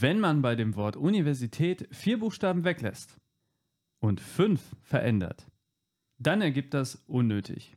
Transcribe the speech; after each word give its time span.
Wenn 0.00 0.20
man 0.20 0.40
bei 0.40 0.54
dem 0.54 0.74
Wort 0.74 0.96
Universität 0.96 1.86
vier 1.90 2.18
Buchstaben 2.18 2.64
weglässt 2.64 3.18
und 4.00 4.22
fünf 4.22 4.74
verändert, 4.80 5.46
dann 6.18 6.40
ergibt 6.40 6.72
das 6.72 6.94
unnötig. 7.06 7.76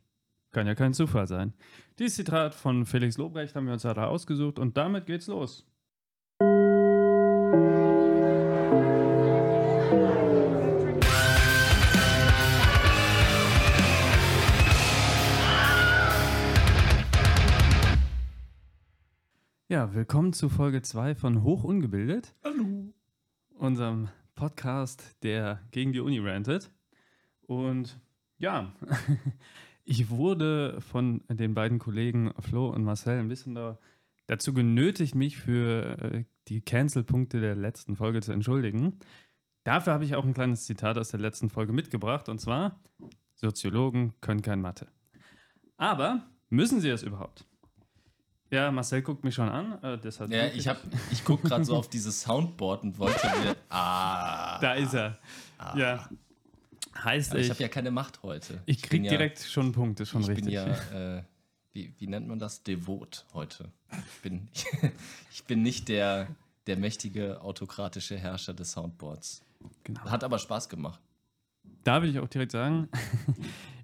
Kann 0.50 0.66
ja 0.66 0.74
kein 0.74 0.94
Zufall 0.94 1.26
sein. 1.26 1.52
Dieses 1.98 2.16
Zitat 2.16 2.54
von 2.54 2.86
Felix 2.86 3.18
Lobrecht 3.18 3.54
haben 3.54 3.66
wir 3.66 3.74
uns 3.74 3.82
gerade 3.82 4.06
ausgesucht 4.06 4.58
und 4.58 4.78
damit 4.78 5.04
geht's 5.04 5.26
los. 5.26 5.66
Ja, 19.68 19.92
willkommen 19.92 20.32
zu 20.32 20.48
Folge 20.48 20.80
2 20.80 21.16
von 21.16 21.42
Hoch 21.42 21.64
Ungebildet. 21.64 22.36
Hallo. 22.44 22.94
Unserem 23.48 24.08
Podcast, 24.36 25.16
der 25.24 25.60
gegen 25.72 25.92
die 25.92 25.98
Uni 25.98 26.20
rantet. 26.20 26.70
Und 27.40 27.98
ja, 28.38 28.72
ich 29.84 30.08
wurde 30.08 30.80
von 30.80 31.24
den 31.28 31.54
beiden 31.54 31.80
Kollegen 31.80 32.32
Flo 32.38 32.68
und 32.68 32.84
Marcel 32.84 33.18
ein 33.18 33.26
bisschen 33.26 33.56
da, 33.56 33.80
dazu 34.28 34.54
genötigt, 34.54 35.16
mich 35.16 35.36
für 35.36 35.98
äh, 36.00 36.24
die 36.46 36.60
Cancel-Punkte 36.60 37.40
der 37.40 37.56
letzten 37.56 37.96
Folge 37.96 38.20
zu 38.20 38.30
entschuldigen. 38.30 39.00
Dafür 39.64 39.94
habe 39.94 40.04
ich 40.04 40.14
auch 40.14 40.24
ein 40.24 40.34
kleines 40.34 40.64
Zitat 40.64 40.96
aus 40.96 41.08
der 41.08 41.18
letzten 41.18 41.50
Folge 41.50 41.72
mitgebracht. 41.72 42.28
Und 42.28 42.40
zwar, 42.40 42.80
Soziologen 43.34 44.14
können 44.20 44.42
kein 44.42 44.60
Mathe. 44.60 44.86
Aber 45.76 46.24
müssen 46.50 46.80
sie 46.80 46.90
es 46.90 47.02
überhaupt? 47.02 47.44
Ja, 48.50 48.70
Marcel 48.70 49.02
guckt 49.02 49.24
mich 49.24 49.34
schon 49.34 49.48
an. 49.48 49.82
Äh, 49.82 49.98
deshalb 49.98 50.30
Ja, 50.30 50.46
ich, 50.46 50.68
hab- 50.68 50.80
ich 51.10 51.24
gucke 51.24 51.48
gerade 51.48 51.64
so 51.64 51.76
auf 51.76 51.88
dieses 51.88 52.20
Soundboard 52.22 52.84
und 52.84 52.98
wollte 52.98 53.26
mir. 53.26 53.56
Ah. 53.68 54.58
Da 54.60 54.74
ist 54.74 54.94
er. 54.94 55.18
Ja. 55.76 56.08
Heißt, 57.02 57.32
Aber 57.32 57.40
ich, 57.40 57.46
ich 57.46 57.50
habe 57.50 57.62
ja 57.62 57.68
keine 57.68 57.90
Macht 57.90 58.22
heute. 58.22 58.62
ich 58.66 58.78
krieg 58.80 58.90
bin 58.90 59.04
ja, 59.04 59.10
direkt 59.10 59.40
schon 59.40 59.64
einen 59.66 59.72
Punkt, 59.72 60.00
ist 60.00 60.10
schon 60.10 60.22
Ich 60.22 60.28
richtig. 60.28 60.44
bin 60.46 60.52
ja. 60.54 60.66
Äh, 61.18 61.22
wie, 61.72 61.92
wie 61.98 62.06
nennt 62.06 62.26
man 62.28 62.38
das? 62.38 62.62
Devot 62.62 63.26
heute. 63.34 63.70
Ich 63.92 64.22
bin, 64.22 64.48
ich 65.30 65.44
bin 65.44 65.62
nicht 65.62 65.88
der, 65.88 66.28
der 66.66 66.76
mächtige 66.78 67.40
autokratische 67.42 68.16
Herrscher 68.16 68.54
des 68.54 68.72
Soundboards. 68.72 69.42
Genau. 69.84 70.00
Hat 70.04 70.24
aber 70.24 70.38
Spaß 70.38 70.68
gemacht. 70.68 71.00
Da 71.84 72.00
will 72.00 72.10
ich 72.10 72.18
auch 72.18 72.28
direkt 72.28 72.52
sagen, 72.52 72.88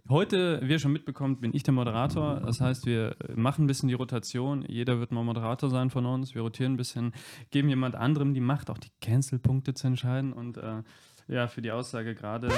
heute, 0.08 0.60
wie 0.62 0.72
ihr 0.72 0.78
schon 0.78 0.92
mitbekommt, 0.92 1.40
bin 1.40 1.54
ich 1.54 1.62
der 1.62 1.74
Moderator. 1.74 2.40
Das 2.40 2.60
heißt, 2.60 2.86
wir 2.86 3.16
machen 3.34 3.64
ein 3.64 3.66
bisschen 3.66 3.88
die 3.88 3.94
Rotation. 3.94 4.64
Jeder 4.68 4.98
wird 5.00 5.12
mal 5.12 5.24
Moderator 5.24 5.70
sein 5.70 5.90
von 5.90 6.06
uns. 6.06 6.34
Wir 6.34 6.42
rotieren 6.42 6.74
ein 6.74 6.76
bisschen, 6.76 7.12
geben 7.50 7.68
jemand 7.68 7.94
anderem 7.94 8.34
die 8.34 8.40
Macht, 8.40 8.70
auch 8.70 8.78
die 8.78 8.90
Cancel-Punkte 9.00 9.74
zu 9.74 9.86
entscheiden. 9.86 10.32
Und 10.32 10.56
äh, 10.56 10.82
ja, 11.28 11.46
für 11.46 11.62
die 11.62 11.72
Aussage 11.72 12.14
gerade 12.14 12.48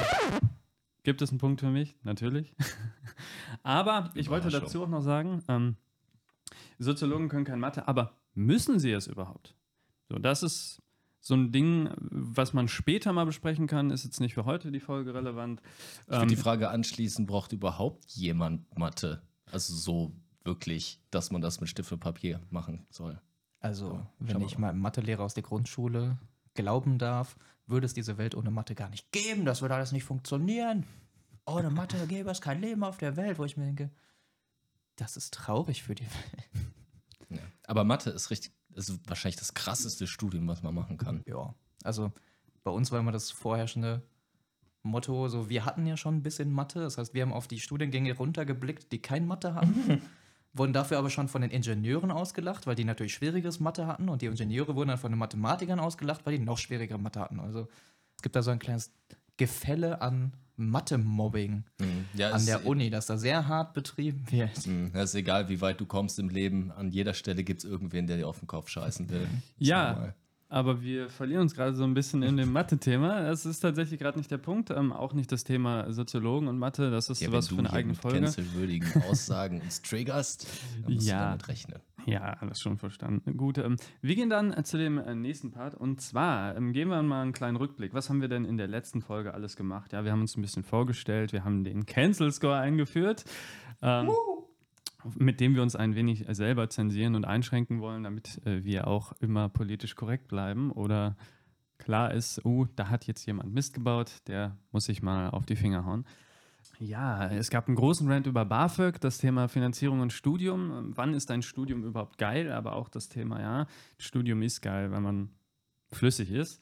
gibt 1.03 1.21
es 1.21 1.29
einen 1.29 1.39
Punkt 1.39 1.61
für 1.61 1.69
mich, 1.69 1.95
natürlich. 2.03 2.53
aber 3.63 4.11
ich 4.15 4.29
wollte 4.29 4.49
dazu 4.49 4.83
auch 4.83 4.89
noch 4.89 5.01
sagen, 5.01 5.43
ähm, 5.47 5.77
Soziologen 6.77 7.29
können 7.29 7.45
kein 7.45 7.59
Mathe, 7.59 7.87
aber 7.87 8.17
müssen 8.33 8.79
sie 8.79 8.91
es 8.91 9.07
überhaupt? 9.07 9.55
So, 10.09 10.19
das 10.19 10.43
ist 10.43 10.81
so 11.27 11.33
ein 11.33 11.51
Ding, 11.51 11.89
was 11.97 12.53
man 12.53 12.67
später 12.67 13.11
mal 13.11 13.25
besprechen 13.25 13.65
kann, 13.65 13.89
ist 13.89 14.03
jetzt 14.03 14.19
nicht 14.19 14.35
für 14.35 14.45
heute 14.45 14.71
die 14.71 14.79
Folge 14.79 15.15
relevant. 15.15 15.59
Ich 16.03 16.09
würde 16.09 16.21
Ähm, 16.21 16.27
die 16.27 16.35
Frage 16.35 16.69
anschließen: 16.69 17.25
Braucht 17.25 17.51
überhaupt 17.51 18.05
jemand 18.11 18.77
Mathe? 18.77 19.23
Also 19.51 19.73
so 19.73 20.15
wirklich, 20.43 21.01
dass 21.09 21.31
man 21.31 21.41
das 21.41 21.59
mit 21.59 21.69
Stift 21.69 21.91
und 21.91 21.99
Papier 21.99 22.41
machen 22.51 22.85
soll. 22.91 23.19
Also, 23.59 23.93
Ja, 23.93 24.07
wenn 24.19 24.41
ich 24.41 24.59
meinem 24.59 24.79
Mathelehrer 24.79 25.23
aus 25.23 25.33
der 25.33 25.41
Grundschule 25.41 26.19
glauben 26.53 26.99
darf, 26.99 27.35
würde 27.65 27.87
es 27.87 27.95
diese 27.95 28.19
Welt 28.19 28.35
ohne 28.35 28.51
Mathe 28.51 28.75
gar 28.75 28.89
nicht 28.89 29.11
geben. 29.11 29.45
Das 29.45 29.63
würde 29.63 29.73
alles 29.73 29.91
nicht 29.93 30.03
funktionieren. 30.03 30.85
Ohne 31.47 31.71
Mathe 31.71 31.97
gäbe 32.07 32.29
es 32.29 32.39
kein 32.39 32.61
Leben 32.61 32.83
auf 32.83 32.97
der 32.97 33.15
Welt, 33.17 33.39
wo 33.39 33.45
ich 33.45 33.57
mir 33.57 33.65
denke, 33.65 33.89
das 34.95 35.17
ist 35.17 35.33
traurig 35.33 35.81
für 35.81 35.95
die 35.95 36.05
Welt. 36.05 36.69
Ja. 37.31 37.39
Aber 37.65 37.83
Mathe 37.83 38.11
ist 38.11 38.29
richtig, 38.29 38.51
ist 38.75 38.99
wahrscheinlich 39.07 39.37
das 39.37 39.53
krasseste 39.53 40.07
Studium, 40.07 40.47
was 40.47 40.63
man 40.63 40.75
machen 40.75 40.97
kann. 40.97 41.23
Ja, 41.27 41.53
also 41.83 42.11
bei 42.63 42.71
uns 42.71 42.91
war 42.91 42.99
immer 42.99 43.11
das 43.11 43.31
vorherrschende 43.31 44.01
Motto, 44.83 45.27
so 45.27 45.49
wir 45.49 45.65
hatten 45.65 45.85
ja 45.87 45.97
schon 45.97 46.17
ein 46.17 46.23
bisschen 46.23 46.51
Mathe, 46.51 46.79
das 46.79 46.97
heißt, 46.97 47.13
wir 47.13 47.23
haben 47.23 47.33
auf 47.33 47.47
die 47.47 47.59
Studiengänge 47.59 48.15
runtergeblickt, 48.15 48.91
die 48.91 49.01
kein 49.01 49.25
Mathe 49.25 49.55
hatten, 49.55 50.01
wurden 50.53 50.73
dafür 50.73 50.99
aber 50.99 51.09
schon 51.09 51.27
von 51.27 51.41
den 51.41 51.51
Ingenieuren 51.51 52.11
ausgelacht, 52.11 52.67
weil 52.67 52.75
die 52.75 52.85
natürlich 52.85 53.13
schwierigeres 53.13 53.59
Mathe 53.59 53.87
hatten 53.87 54.09
und 54.09 54.21
die 54.21 54.27
Ingenieure 54.27 54.75
wurden 54.75 54.89
dann 54.89 54.97
von 54.97 55.11
den 55.11 55.19
Mathematikern 55.19 55.79
ausgelacht, 55.79 56.25
weil 56.25 56.37
die 56.37 56.43
noch 56.43 56.57
schwierigere 56.57 56.99
Mathe 56.99 57.19
hatten. 57.19 57.39
Also 57.39 57.67
es 58.15 58.21
gibt 58.21 58.35
da 58.35 58.43
so 58.43 58.51
ein 58.51 58.59
kleines 58.59 58.93
Gefälle 59.37 60.01
an 60.01 60.33
Mathe-Mobbing 60.57 61.63
Mhm. 61.79 62.05
Ja, 62.13 62.31
an 62.31 62.45
der 62.45 62.65
Uni, 62.65 62.89
das 62.89 63.07
da 63.07 63.17
sehr 63.17 63.47
hart 63.47 63.73
betrieben 63.73 64.23
wird. 64.31 64.65
Mhm. 64.67 64.91
Ja, 64.93 65.03
ist 65.03 65.15
egal, 65.15 65.49
wie 65.49 65.59
weit 65.61 65.79
du 65.81 65.85
kommst 65.85 66.17
im 66.19 66.29
Leben. 66.29 66.71
An 66.71 66.91
jeder 66.91 67.13
Stelle 67.13 67.43
gibt 67.43 67.59
es 67.63 67.69
irgendwen, 67.69 68.07
der 68.07 68.17
dir 68.17 68.27
auf 68.27 68.39
den 68.39 68.47
Kopf 68.47 68.69
scheißen 68.69 69.09
will. 69.09 69.27
Ja. 69.57 70.13
Aber 70.47 70.81
wir 70.81 71.09
verlieren 71.09 71.41
uns 71.41 71.55
gerade 71.55 71.75
so 71.75 71.83
ein 71.83 71.93
bisschen 71.95 72.21
in 72.23 72.37
dem 72.37 72.51
Mathe-Thema. 72.53 73.23
Das 73.23 73.45
ist 73.45 73.59
tatsächlich 73.61 73.99
gerade 73.99 74.17
nicht 74.17 74.29
der 74.31 74.37
Punkt. 74.37 74.69
Ähm, 74.69 74.93
auch 74.93 75.13
nicht 75.13 75.31
das 75.31 75.43
Thema 75.43 75.91
Soziologen 75.91 76.47
und 76.47 76.59
Mathe. 76.59 76.91
Das 76.91 77.09
ist 77.09 77.19
Ja, 77.19 77.29
sowas 77.29 77.49
wenn 77.49 77.57
für 77.57 77.63
du 77.63 77.67
eine 77.67 77.69
hier 77.71 77.77
eigene 77.79 77.95
Folge. 77.95 78.21
cancelwürdigen 78.21 79.03
Aussagen 79.09 79.59
uns 79.61 79.81
triggerst, 79.81 80.47
dann 80.83 80.93
musst 80.93 81.07
Ja. 81.09 81.19
du 81.19 81.25
damit 81.31 81.47
rechnen. 81.49 81.79
Ja, 82.05 82.37
alles 82.39 82.59
schon 82.59 82.77
verstanden. 82.77 83.35
Gut, 83.35 83.57
ähm, 83.57 83.77
wir 84.01 84.15
gehen 84.15 84.29
dann 84.29 84.63
zu 84.63 84.77
dem 84.77 84.97
äh, 84.97 85.15
nächsten 85.15 85.51
Part. 85.51 85.73
Und 85.73 86.01
zwar 86.01 86.55
ähm, 86.55 86.71
geben 86.71 86.91
wir 86.91 87.01
mal 87.01 87.21
einen 87.21 87.33
kleinen 87.33 87.57
Rückblick. 87.57 87.93
Was 87.93 88.09
haben 88.09 88.21
wir 88.21 88.27
denn 88.27 88.45
in 88.45 88.57
der 88.57 88.67
letzten 88.67 89.01
Folge 89.01 89.33
alles 89.33 89.55
gemacht? 89.55 89.93
Ja, 89.93 90.03
wir 90.03 90.11
haben 90.11 90.21
uns 90.21 90.37
ein 90.37 90.41
bisschen 90.41 90.63
vorgestellt. 90.63 91.33
Wir 91.33 91.43
haben 91.43 91.63
den 91.63 91.85
Cancel 91.85 92.31
Score 92.31 92.57
eingeführt. 92.57 93.25
Ähm, 93.81 94.11
mit 95.17 95.39
dem 95.39 95.55
wir 95.55 95.61
uns 95.61 95.75
ein 95.75 95.95
wenig 95.95 96.27
äh, 96.27 96.33
selber 96.33 96.69
zensieren 96.69 97.15
und 97.15 97.25
einschränken 97.25 97.79
wollen, 97.79 98.03
damit 98.03 98.41
äh, 98.45 98.63
wir 98.63 98.87
auch 98.87 99.13
immer 99.19 99.49
politisch 99.49 99.95
korrekt 99.95 100.27
bleiben 100.27 100.71
oder 100.71 101.15
klar 101.77 102.13
ist, 102.13 102.43
oh, 102.45 102.65
da 102.75 102.89
hat 102.89 103.05
jetzt 103.05 103.25
jemand 103.25 103.53
Mist 103.53 103.73
gebaut, 103.73 104.21
der 104.27 104.57
muss 104.71 104.85
sich 104.85 105.01
mal 105.01 105.29
auf 105.29 105.45
die 105.45 105.55
Finger 105.55 105.85
hauen. 105.85 106.05
Ja, 106.79 107.29
es 107.29 107.49
gab 107.49 107.67
einen 107.67 107.75
großen 107.75 108.09
Rant 108.11 108.27
über 108.27 108.45
BAföG, 108.45 108.99
das 108.99 109.17
Thema 109.17 109.47
Finanzierung 109.47 110.01
und 110.01 110.11
Studium. 110.11 110.91
Wann 110.95 111.13
ist 111.13 111.31
ein 111.31 111.41
Studium 111.41 111.83
überhaupt 111.83 112.17
geil? 112.17 112.51
Aber 112.51 112.73
auch 112.73 112.89
das 112.89 113.07
Thema, 113.07 113.39
ja, 113.39 113.67
Studium 113.97 114.41
ist 114.41 114.61
geil, 114.61 114.91
wenn 114.91 115.03
man 115.03 115.29
flüssig 115.91 116.31
ist. 116.31 116.61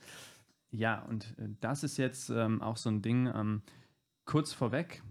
Ja, 0.69 1.03
und 1.03 1.35
äh, 1.37 1.49
das 1.61 1.83
ist 1.83 1.97
jetzt 1.97 2.29
ähm, 2.29 2.61
auch 2.61 2.77
so 2.77 2.89
ein 2.89 3.01
Ding, 3.01 3.27
ähm, 3.33 3.61
kurz 4.25 4.53
vorweg. 4.53 5.03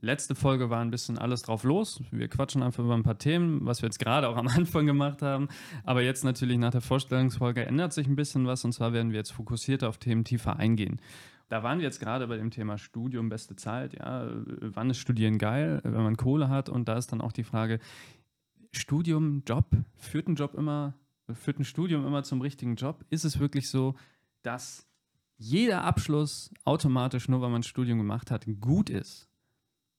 Letzte 0.00 0.34
Folge 0.34 0.68
war 0.68 0.82
ein 0.82 0.90
bisschen 0.90 1.16
alles 1.16 1.42
drauf 1.42 1.64
los. 1.64 2.02
Wir 2.10 2.28
quatschen 2.28 2.62
einfach 2.62 2.84
über 2.84 2.94
ein 2.94 3.02
paar 3.02 3.18
Themen, 3.18 3.64
was 3.64 3.80
wir 3.80 3.86
jetzt 3.86 3.98
gerade 3.98 4.28
auch 4.28 4.36
am 4.36 4.48
Anfang 4.56 4.84
gemacht 4.84 5.22
haben. 5.22 5.48
Aber 5.82 6.02
jetzt 6.02 6.24
natürlich 6.24 6.58
nach 6.58 6.72
der 6.72 6.82
Vorstellungsfolge 6.82 7.64
ändert 7.64 7.92
sich 7.92 8.06
ein 8.06 8.16
bisschen 8.16 8.46
was. 8.46 8.64
Und 8.64 8.72
zwar 8.72 8.92
werden 8.92 9.12
wir 9.12 9.18
jetzt 9.18 9.32
fokussierter 9.32 9.88
auf 9.88 9.98
Themen 9.98 10.24
tiefer 10.24 10.56
eingehen. 10.56 11.00
Da 11.48 11.62
waren 11.62 11.78
wir 11.78 11.84
jetzt 11.84 12.00
gerade 12.00 12.26
bei 12.26 12.36
dem 12.36 12.50
Thema 12.50 12.78
Studium, 12.78 13.28
beste 13.28 13.54
Zeit. 13.56 13.94
Ja, 13.94 14.28
wann 14.34 14.90
ist 14.90 14.98
Studieren 14.98 15.38
geil, 15.38 15.80
wenn 15.84 16.02
man 16.02 16.16
Kohle 16.16 16.48
hat? 16.48 16.68
Und 16.68 16.88
da 16.88 16.96
ist 16.96 17.12
dann 17.12 17.20
auch 17.20 17.32
die 17.32 17.44
Frage: 17.44 17.80
Studium, 18.72 19.42
Job, 19.46 19.66
führt 19.96 20.28
ein 20.28 20.36
Job 20.36 20.54
immer, 20.54 20.94
führt 21.32 21.58
ein 21.58 21.64
Studium 21.64 22.06
immer 22.06 22.22
zum 22.22 22.40
richtigen 22.40 22.76
Job? 22.76 23.04
Ist 23.10 23.24
es 23.24 23.38
wirklich 23.38 23.68
so, 23.68 23.94
dass 24.42 24.86
jeder 25.36 25.84
Abschluss 25.84 26.50
automatisch, 26.64 27.28
nur 27.28 27.40
weil 27.42 27.50
man 27.50 27.60
ein 27.60 27.64
Studium 27.64 27.98
gemacht 27.98 28.30
hat, 28.30 28.46
gut 28.60 28.88
ist? 28.88 29.28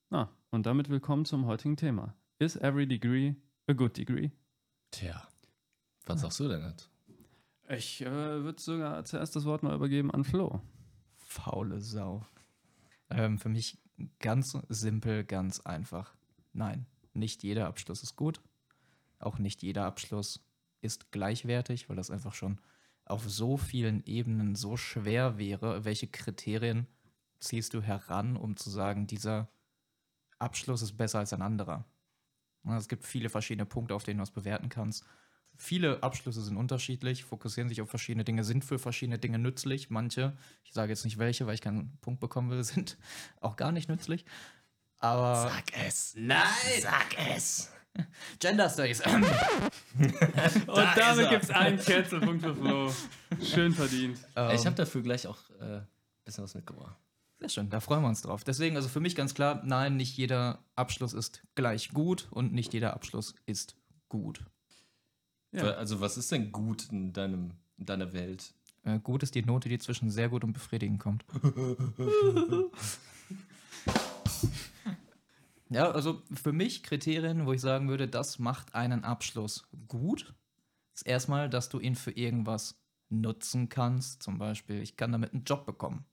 Na, 0.09 0.29
und 0.49 0.65
damit 0.65 0.89
willkommen 0.89 1.25
zum 1.25 1.45
heutigen 1.45 1.77
Thema. 1.77 2.15
Is 2.39 2.55
every 2.55 2.87
degree 2.87 3.35
a 3.67 3.73
good 3.73 3.97
degree? 3.97 4.31
Tja, 4.91 5.27
was 6.05 6.21
sagst 6.21 6.39
du 6.39 6.47
denn 6.47 6.61
jetzt? 6.63 6.89
Ich 7.67 8.01
äh, 8.01 8.43
würde 8.43 8.61
sogar 8.61 9.03
zuerst 9.05 9.35
das 9.35 9.45
Wort 9.45 9.63
mal 9.63 9.73
übergeben 9.73 10.11
an 10.11 10.23
Flo. 10.23 10.61
Faule 11.35 11.81
Sau. 11.81 12.25
Ähm, 13.09 13.37
für 13.37 13.49
mich 13.49 13.77
ganz 14.19 14.57
simpel, 14.69 15.23
ganz 15.23 15.59
einfach. 15.61 16.15
Nein, 16.53 16.85
nicht 17.13 17.43
jeder 17.43 17.67
Abschluss 17.67 18.03
ist 18.03 18.15
gut. 18.15 18.41
Auch 19.19 19.37
nicht 19.37 19.61
jeder 19.61 19.85
Abschluss 19.85 20.41
ist 20.81 21.11
gleichwertig, 21.11 21.89
weil 21.89 21.95
das 21.95 22.11
einfach 22.11 22.33
schon 22.33 22.59
auf 23.05 23.29
so 23.29 23.57
vielen 23.57 24.03
Ebenen 24.05 24.55
so 24.55 24.77
schwer 24.77 25.37
wäre. 25.37 25.85
Welche 25.85 26.07
Kriterien 26.07 26.87
ziehst 27.39 27.73
du 27.73 27.81
heran, 27.81 28.37
um 28.37 28.55
zu 28.55 28.69
sagen, 28.69 29.05
dieser 29.05 29.49
Abschluss 30.39 30.81
ist 30.81 30.97
besser 30.97 31.19
als 31.19 31.33
ein 31.33 31.41
anderer? 31.41 31.85
Es 32.63 32.87
gibt 32.87 33.03
viele 33.03 33.29
verschiedene 33.29 33.65
Punkte, 33.65 33.93
auf 33.93 34.03
denen 34.03 34.17
du 34.17 34.23
das 34.23 34.31
bewerten 34.31 34.69
kannst. 34.69 35.05
Viele 35.57 36.03
Abschlüsse 36.03 36.41
sind 36.41 36.57
unterschiedlich, 36.57 37.23
fokussieren 37.23 37.69
sich 37.69 37.81
auf 37.81 37.89
verschiedene 37.89 38.23
Dinge, 38.23 38.43
sind 38.43 38.65
für 38.65 38.79
verschiedene 38.79 39.17
Dinge 39.17 39.39
nützlich. 39.39 39.89
Manche, 39.89 40.37
ich 40.63 40.73
sage 40.73 40.91
jetzt 40.91 41.05
nicht 41.05 41.17
welche, 41.17 41.47
weil 41.47 41.55
ich 41.55 41.61
keinen 41.61 41.97
Punkt 42.01 42.19
bekommen 42.19 42.49
will, 42.49 42.63
sind 42.63 42.97
auch 43.41 43.55
gar 43.55 43.71
nicht 43.71 43.89
nützlich. 43.89 44.25
Aber 44.99 45.49
Sag 45.49 45.63
es. 45.85 46.15
Nein! 46.17 46.45
Sag 46.81 47.17
es! 47.29 47.71
Gender 48.39 48.69
Studies. 48.69 49.01
Und 49.05 49.23
Da 50.67 50.95
damit 50.95 51.29
gibt 51.29 51.43
es 51.43 51.49
einen 51.49 51.79
Cancelpunkt 51.79 52.43
für 52.43 52.55
Flo. 52.55 52.93
Schön 53.41 53.73
verdient. 53.73 54.17
ich 54.17 54.25
Ähm, 54.35 54.65
habe 54.65 54.75
dafür 54.75 55.01
gleich 55.01 55.27
auch 55.27 55.37
ein 55.59 55.77
äh, 55.77 55.81
bisschen 56.25 56.43
was 56.43 56.55
mitgebracht. 56.55 56.97
Sehr 57.39 57.49
schön, 57.49 57.69
da 57.69 57.79
freuen 57.79 58.01
wir 58.01 58.07
uns 58.07 58.21
drauf. 58.21 58.43
Deswegen, 58.43 58.75
also 58.75 58.87
für 58.87 58.99
mich 59.01 59.15
ganz 59.15 59.33
klar, 59.33 59.61
nein, 59.65 59.97
nicht 59.97 60.17
jeder 60.17 60.63
Abschluss 60.75 61.13
ist 61.13 61.43
gleich 61.55 61.89
gut 61.89 62.27
und 62.31 62.53
nicht 62.53 62.73
jeder 62.73 62.93
Abschluss 62.93 63.35
ist 63.45 63.75
gut. 64.09 64.45
Ja. 65.51 65.71
Also, 65.71 66.01
was 66.01 66.17
ist 66.17 66.31
denn 66.31 66.51
gut 66.51 66.91
in, 66.91 67.13
deinem, 67.13 67.51
in 67.77 67.85
deiner 67.85 68.13
Welt? 68.13 68.53
Äh, 68.83 68.99
gut 68.99 69.23
ist 69.23 69.35
die 69.35 69.43
Note, 69.43 69.67
die 69.67 69.79
zwischen 69.79 70.09
sehr 70.09 70.29
gut 70.29 70.43
und 70.43 70.53
befriedigend 70.53 70.99
kommt. 70.99 71.25
ja, 75.69 75.91
also 75.91 76.21
für 76.33 76.53
mich 76.53 76.83
Kriterien, 76.83 77.45
wo 77.45 77.53
ich 77.53 77.61
sagen 77.61 77.89
würde, 77.89 78.07
das 78.07 78.37
macht 78.39 78.75
einen 78.75 79.03
Abschluss 79.03 79.67
gut, 79.87 80.35
ist 80.93 81.07
erstmal, 81.07 81.49
dass 81.49 81.69
du 81.69 81.79
ihn 81.79 81.95
für 81.95 82.11
irgendwas 82.11 82.79
nutzen 83.09 83.69
kannst. 83.69 84.21
Zum 84.21 84.37
Beispiel, 84.37 84.81
ich 84.81 84.97
kann 84.97 85.11
damit 85.11 85.33
einen 85.33 85.45
Job 85.45 85.65
bekommen, 85.65 86.05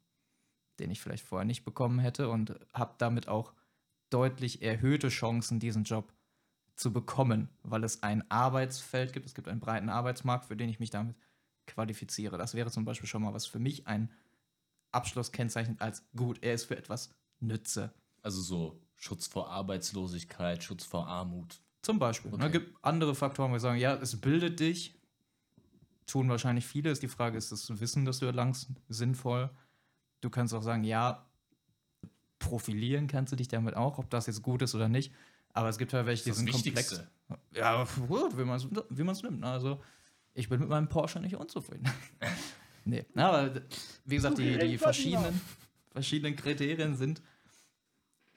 den 0.81 0.91
ich 0.91 1.01
vielleicht 1.01 1.25
vorher 1.25 1.45
nicht 1.45 1.65
bekommen 1.65 1.99
hätte 1.99 2.31
und 2.31 2.59
habe 2.73 2.95
damit 2.99 3.29
auch 3.29 3.53
deutlich 4.09 4.63
erhöhte 4.63 5.09
Chancen, 5.09 5.61
diesen 5.61 5.85
Job 5.85 6.13
zu 6.77 6.93
bekommen, 6.93 7.49
weil 7.63 7.85
es 7.85 8.03
ein 8.03 8.29
Arbeitsfeld 8.31 9.13
gibt, 9.13 9.27
es 9.27 9.35
gibt 9.35 9.49
einen 9.49 9.61
breiten 9.61 9.89
Arbeitsmarkt, 9.89 10.47
für 10.47 10.57
den 10.57 10.69
ich 10.69 10.81
mich 10.81 10.91
damit 10.91 11.17
qualifiziere. 11.67 12.39
Das 12.39 12.55
wäre 12.55 12.71
zum 12.71 12.85
Beispiel 12.85 13.09
schon 13.09 13.23
mal 13.23 13.35
was 13.35 13.47
für 13.47 13.59
mich 13.59 13.87
ein 13.87 14.11
Abschluss 14.91 15.33
kennzeichnet 15.33 15.81
als 15.81 16.05
gut. 16.17 16.43
Er 16.43 16.55
ist 16.55 16.65
für 16.65 16.77
etwas 16.77 17.11
Nütze. 17.41 17.93
Also 18.23 18.41
so 18.41 18.81
Schutz 18.97 19.27
vor 19.27 19.51
Arbeitslosigkeit, 19.51 20.63
Schutz 20.63 20.85
vor 20.85 21.07
Armut. 21.07 21.61
Zum 21.83 21.99
Beispiel. 21.99 22.33
Okay. 22.33 22.47
Es 22.47 22.53
gibt 22.53 22.85
andere 22.85 23.15
Faktoren, 23.15 23.51
wo 23.51 23.55
wir 23.55 23.61
sagen, 23.61 23.79
ja, 23.79 23.95
es 23.95 24.21
bildet 24.21 24.61
dich. 24.61 24.95
Tun 26.07 26.29
wahrscheinlich 26.29 26.67
viele. 26.67 26.91
Ist 26.91 27.03
die 27.03 27.09
Frage, 27.09 27.37
ist 27.37 27.51
das 27.51 27.81
Wissen, 27.81 28.05
das 28.05 28.21
du 28.21 28.27
erlangst, 28.27 28.69
sinnvoll? 28.89 29.51
Du 30.21 30.31
kannst 30.31 30.55
auch 30.55 30.63
sagen, 30.63 30.85
ja, 30.85 31.27
profilieren 32.39 33.07
kannst 33.07 33.33
du 33.33 33.37
dich 33.37 33.49
damit 33.49 33.77
auch, 33.77 33.99
ob 33.99 34.11
das 34.11 34.27
jetzt 34.27 34.43
gut 34.43 34.63
ist 34.63 34.75
oder 34.75 34.89
nicht. 34.89 35.13
Aber 35.53 35.69
es 35.69 35.79
gibt 35.79 35.93
ja 35.93 36.05
welche, 36.07 36.25
die 36.25 36.31
Das 36.31 36.39
sind 36.39 36.51
komplex. 36.51 37.03
Ja, 37.53 37.87
gut, 38.09 38.37
wie 38.37 38.45
man 38.45 38.57
es 38.57 38.67
wie 38.91 39.03
man's 39.03 39.23
nimmt. 39.23 39.41
ne? 39.41 39.47
Also, 39.47 39.81
ich 40.35 40.49
bin 40.49 40.61
mit 40.61 40.69
meinem 40.69 40.89
Porsche 40.89 41.21
nicht 41.21 41.37
unzufrieden. 41.37 41.89
nee, 42.85 43.05
na, 43.15 43.31
aber 43.31 43.63
wie 44.05 44.17
gesagt, 44.17 44.39
die, 44.39 44.59
die 44.59 44.79
verschiedenen, 44.79 45.41
verschiedenen 45.91 46.37
Kriterien 46.37 46.97
sind 46.97 47.23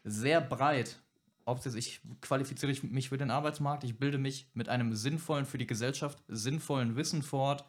sehr 0.04 0.42
breit. 0.42 1.00
Ob 1.46 1.62
das 1.64 1.76
ich 1.76 2.02
qualifiziere 2.22 2.72
ich 2.72 2.84
mich 2.84 3.10
für 3.10 3.18
den 3.18 3.30
Arbeitsmarkt, 3.30 3.84
ich 3.84 3.98
bilde 3.98 4.18
mich 4.18 4.50
mit 4.54 4.68
einem 4.68 4.96
sinnvollen, 4.96 5.46
für 5.46 5.60
die 5.60 5.68
Gesellschaft 5.68 6.24
sinnvollen 6.28 6.96
Wissen 6.96 7.22
fort. 7.22 7.66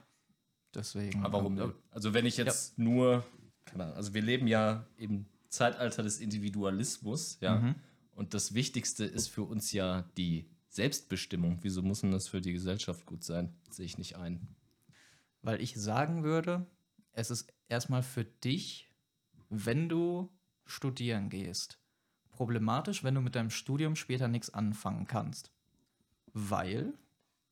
Deswegen. 0.75 1.25
Aber 1.25 1.39
warum 1.39 1.59
äh, 1.59 1.67
nicht? 1.67 1.75
Also 1.91 2.15
wenn 2.15 2.27
ich 2.27 2.37
jetzt 2.37 2.79
nur, 2.79 3.25
keine 3.65 3.85
Ahnung, 3.85 3.97
also 3.97 4.15
wir 4.15 4.23
leben 4.23 4.47
ja 4.47 4.87
im 4.97 5.27
Zeitalter 5.49 6.03
des 6.03 6.21
Individualismus, 6.21 7.39
ja. 7.41 7.57
Mhm. 7.57 7.75
Und 8.17 8.33
das 8.33 8.55
Wichtigste 8.55 9.05
ist 9.05 9.29
für 9.29 9.43
uns 9.43 9.73
ja 9.73 10.03
die 10.17 10.49
Selbstbestimmung. 10.71 11.59
Wieso 11.61 11.83
muss 11.83 12.01
denn 12.01 12.13
das 12.13 12.29
für 12.29 12.41
die 12.41 12.55
Gesellschaft 12.55 13.05
gut 13.05 13.23
sein? 13.23 13.55
Sehe 13.71 13.85
ich 13.85 13.99
nicht 13.99 14.17
ein. 14.17 14.49
Weil 15.43 15.61
ich 15.61 15.77
sagen 15.77 16.25
würde, 16.25 16.67
es 17.13 17.31
ist 17.31 17.53
erstmal 17.69 18.03
für 18.03 18.25
dich, 18.25 18.91
wenn 19.51 19.91
du 19.91 20.31
studieren 20.65 21.29
gehst, 21.29 21.79
problematisch, 22.31 23.05
wenn 23.05 23.15
du 23.15 23.21
mit 23.21 23.35
deinem 23.35 23.51
Studium 23.51 23.97
später 23.97 24.29
nichts 24.29 24.49
anfangen 24.49 25.07
kannst. 25.07 25.53
Weil 26.33 26.95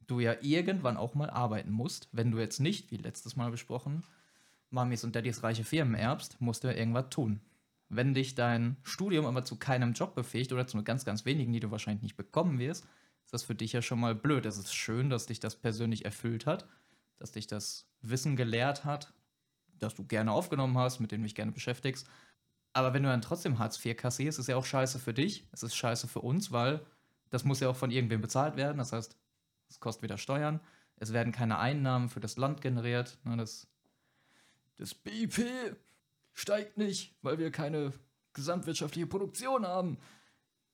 du 0.07 0.19
ja 0.19 0.35
irgendwann 0.41 0.97
auch 0.97 1.15
mal 1.15 1.29
arbeiten 1.29 1.71
musst. 1.71 2.09
Wenn 2.13 2.31
du 2.31 2.39
jetzt 2.39 2.59
nicht, 2.59 2.91
wie 2.91 2.97
letztes 2.97 3.37
Mal 3.37 3.51
besprochen, 3.51 4.03
Mamis 4.71 5.05
und 5.05 5.15
Daddys 5.15 5.43
reiche 5.43 5.65
Firmen 5.65 5.95
erbst, 5.95 6.41
musst 6.41 6.65
du 6.65 6.69
ja 6.69 6.75
irgendwas 6.75 7.11
tun. 7.11 7.43
Wenn 7.89 8.15
dich 8.15 8.35
dein 8.35 8.77
Studium 8.83 9.27
aber 9.27 9.45
zu 9.45 9.57
keinem 9.57 9.93
Job 9.93 10.15
befähigt 10.15 10.53
oder 10.53 10.67
zu 10.67 10.83
ganz, 10.83 11.05
ganz 11.05 11.25
wenigen, 11.25 11.53
die 11.53 11.61
du 11.61 11.71
wahrscheinlich 11.71 12.03
nicht 12.03 12.17
bekommen 12.17 12.59
wirst, 12.59 12.85
ist 13.25 13.33
das 13.33 13.43
für 13.43 13.55
dich 13.55 13.73
ja 13.73 13.83
schon 13.83 14.01
mal 14.01 14.15
blöd. 14.15 14.47
Es 14.47 14.59
ist 14.59 14.75
schön, 14.75 15.11
dass 15.11 15.27
dich 15.27 15.41
das 15.41 15.57
persönlich 15.57 16.05
erfüllt 16.05 16.47
hat, 16.47 16.67
dass 17.19 17.33
dich 17.33 17.47
das 17.47 17.89
Wissen 18.01 18.37
gelehrt 18.37 18.85
hat, 18.85 19.13
das 19.79 19.95
du 19.95 20.05
gerne 20.05 20.33
aufgenommen 20.33 20.77
hast, 20.79 21.01
mit 21.01 21.13
dem 21.13 21.21
du 21.21 21.27
dich 21.27 21.35
gerne 21.35 21.53
beschäftigst. 21.53 22.09
Aber 22.73 22.93
wenn 22.93 23.03
du 23.03 23.09
dann 23.09 23.23
trotzdem 23.23 23.59
Hartz 23.59 23.83
IV 23.85 23.97
kassierst, 23.97 24.39
ist 24.39 24.49
ja 24.49 24.57
auch 24.57 24.65
scheiße 24.65 24.99
für 24.99 25.15
dich. 25.15 25.47
Es 25.53 25.63
ist 25.63 25.77
scheiße 25.77 26.09
für 26.09 26.21
uns, 26.21 26.51
weil 26.51 26.85
das 27.31 27.45
muss 27.45 27.61
ja 27.61 27.69
auch 27.69 27.77
von 27.77 27.91
irgendwem 27.91 28.21
bezahlt 28.21 28.57
werden. 28.57 28.79
Das 28.79 28.93
heißt, 28.93 29.17
es 29.69 29.81
kostet 29.81 30.03
wieder 30.03 30.19
Steuern. 30.19 30.61
Es 30.97 31.13
werden 31.13 31.33
keine 31.33 31.59
Einnahmen 31.59 32.09
für 32.09 32.21
das 32.21 32.37
Land 32.37 32.61
generiert. 32.61 33.19
Ne, 33.25 33.37
Das, 33.37 33.69
das 34.77 34.95
BIP 34.95 35.77
steigt 36.35 36.77
nicht, 36.77 37.17
weil 37.23 37.39
wir 37.39 37.51
keine 37.51 37.93
gesamtwirtschaftliche 38.35 39.07
Produktion 39.07 39.67
haben. 39.67 39.99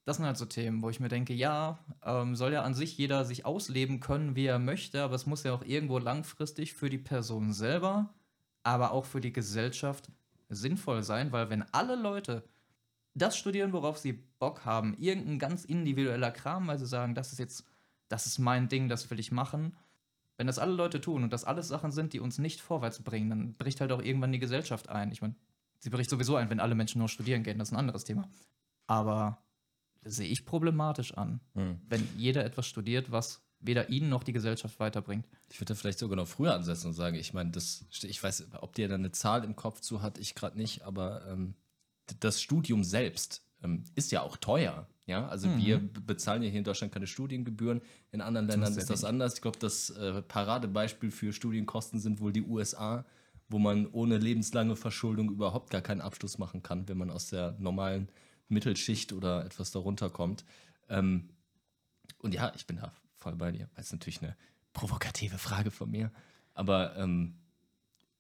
Das 0.05 0.17
sind 0.17 0.27
halt 0.27 0.39
so 0.39 0.47
Themen, 0.47 0.83
wo 0.83 0.91
ich 0.91 0.99
mir 0.99 1.09
denke, 1.09 1.35
ja, 1.35 1.79
ähm, 2.03 2.35
soll 2.35 2.53
ja 2.53 2.63
an 2.63 2.75
sich 2.75 2.97
jeder 2.99 3.25
sich 3.25 3.45
ausleben 3.45 4.01
können, 4.01 4.35
wie 4.35 4.47
er 4.47 4.59
möchte, 4.59 5.03
aber 5.03 5.15
es 5.15 5.27
muss 5.27 5.45
ja 5.45 5.53
auch 5.53 5.63
irgendwo 5.63 5.99
langfristig 5.99 6.75
für 6.75 6.89
die 6.91 6.99
Person 6.99 7.53
selber, 7.53 8.13
aber 8.63 8.93
auch 8.93 9.05
für 9.05 9.21
die 9.21 9.33
Gesellschaft 9.33 10.11
sinnvoll 10.49 11.03
sein, 11.03 11.31
weil 11.33 11.51
wenn 11.51 11.63
alle 11.73 11.95
Leute 11.95 12.45
das 13.15 13.37
studieren, 13.37 13.73
worauf 13.73 13.99
sie 13.99 14.13
Bock 14.13 14.65
haben, 14.65 14.97
irgendein 14.99 15.39
ganz 15.39 15.65
individueller 15.65 16.31
Kram, 16.31 16.67
weil 16.67 16.79
sie 16.79 16.87
sagen, 16.87 17.15
das 17.15 17.33
ist 17.33 17.39
jetzt, 17.39 17.65
das 18.09 18.27
ist 18.27 18.39
mein 18.39 18.69
Ding, 18.69 18.89
das 18.89 19.11
will 19.11 19.21
ich 19.21 19.31
machen. 19.33 19.77
Wenn 20.37 20.47
das 20.47 20.59
alle 20.59 20.73
Leute 20.73 21.01
tun 21.01 21.23
und 21.23 21.33
das 21.33 21.45
alles 21.45 21.69
Sachen 21.69 21.93
sind, 21.93 22.15
die 22.15 22.21
uns 22.21 22.39
nicht 22.39 22.61
vorwärts 22.61 23.03
bringen, 23.03 23.31
dann 23.31 23.55
bricht 23.55 23.81
halt 23.81 23.93
auch 23.93 24.03
irgendwann 24.03 24.33
die 24.33 24.39
Gesellschaft 24.39 24.89
ein. 24.89 25.13
Ich 25.13 25.21
meine, 25.21 25.35
sie 25.81 25.91
bricht 25.91 26.09
sowieso 26.09 26.37
ein, 26.37 26.49
wenn 26.51 26.61
alle 26.61 26.75
Menschen 26.75 26.99
nur 27.01 27.09
studieren 27.09 27.43
gehen, 27.43 27.59
das 27.59 27.69
ist 27.69 27.73
ein 27.73 27.79
anderes 27.79 28.05
Thema. 28.05 28.29
Aber 28.87 29.43
das 30.03 30.17
sehe 30.17 30.29
ich 30.29 30.47
problematisch 30.47 31.13
an, 31.15 31.41
wenn 31.89 32.09
jeder 32.17 32.45
etwas 32.45 32.67
studiert, 32.67 33.11
was 33.13 33.43
weder 33.63 33.91
ihn 33.91 34.09
noch 34.09 34.25
die 34.25 34.33
Gesellschaft 34.33 34.81
weiterbringt. 34.81 35.27
Ich 35.51 35.61
würde 35.61 35.75
da 35.75 35.75
vielleicht 35.75 35.99
sogar 35.99 36.17
noch 36.17 36.27
früher 36.29 36.55
ansetzen 36.55 36.87
und 36.87 36.93
sagen, 36.95 37.17
ich 37.17 37.35
meine, 37.35 37.51
das, 37.51 37.85
ich 38.03 38.23
weiß, 38.23 38.47
ob 38.61 38.75
dir 38.75 38.89
da 38.89 38.95
eine 38.95 39.13
Zahl 39.13 39.45
im 39.45 39.55
Kopf 39.57 39.81
zu 39.81 40.01
hat, 40.01 40.17
ich 40.17 40.35
gerade 40.35 40.57
nicht, 40.57 40.83
aber 40.83 41.27
ähm, 41.29 41.55
das 42.21 42.41
Studium 42.41 42.85
selbst 42.85 43.43
ähm, 43.63 43.85
ist 43.95 44.13
ja 44.13 44.23
auch 44.23 44.39
teuer. 44.39 44.87
Ja, 45.07 45.29
also 45.29 45.49
Mhm. 45.49 45.59
wir 45.59 45.79
bezahlen 45.79 46.43
ja 46.43 46.49
hier 46.49 46.59
in 46.59 46.65
Deutschland 46.65 46.93
keine 46.93 47.07
Studiengebühren. 47.07 47.83
In 48.13 48.21
anderen 48.23 48.47
Ländern 48.47 48.73
sehr 48.73 48.83
ist 48.83 48.91
das 48.91 49.05
anders. 49.05 49.35
Ich 49.35 49.43
glaube, 49.43 49.59
das 49.59 49.91
äh, 49.91 50.23
Paradebeispiel 50.23 51.11
für 51.11 51.33
Studienkosten 51.33 51.99
sind 52.01 52.21
wohl 52.21 52.33
die 52.33 52.43
USA, 52.43 53.05
wo 53.51 53.59
man 53.59 53.87
ohne 53.89 54.17
lebenslange 54.17 54.77
Verschuldung 54.77 55.31
überhaupt 55.31 55.71
gar 55.71 55.83
keinen 55.83 56.01
Abschluss 56.01 56.39
machen 56.39 56.63
kann, 56.63 56.89
wenn 56.89 56.97
man 56.97 57.11
aus 57.11 57.29
der 57.29 57.57
normalen 57.59 58.09
Mittelschicht 58.49 59.13
oder 59.13 59.45
etwas 59.45 59.71
darunter 59.73 60.09
kommt. 60.09 60.45
Ähm, 60.89 61.29
und 62.19 62.33
ja, 62.33 62.53
ich 62.57 62.67
bin 62.67 62.77
da 62.77 62.93
voll 63.17 63.37
bei 63.37 63.53
dir. 63.53 63.69
Das 63.75 63.87
ist 63.87 63.93
natürlich 63.93 64.23
eine 64.23 64.37
provokative 64.73 65.39
Frage 65.39 65.71
von 65.71 65.91
mir. 65.91 66.11
Aber 66.55 66.97
ähm, 66.97 67.35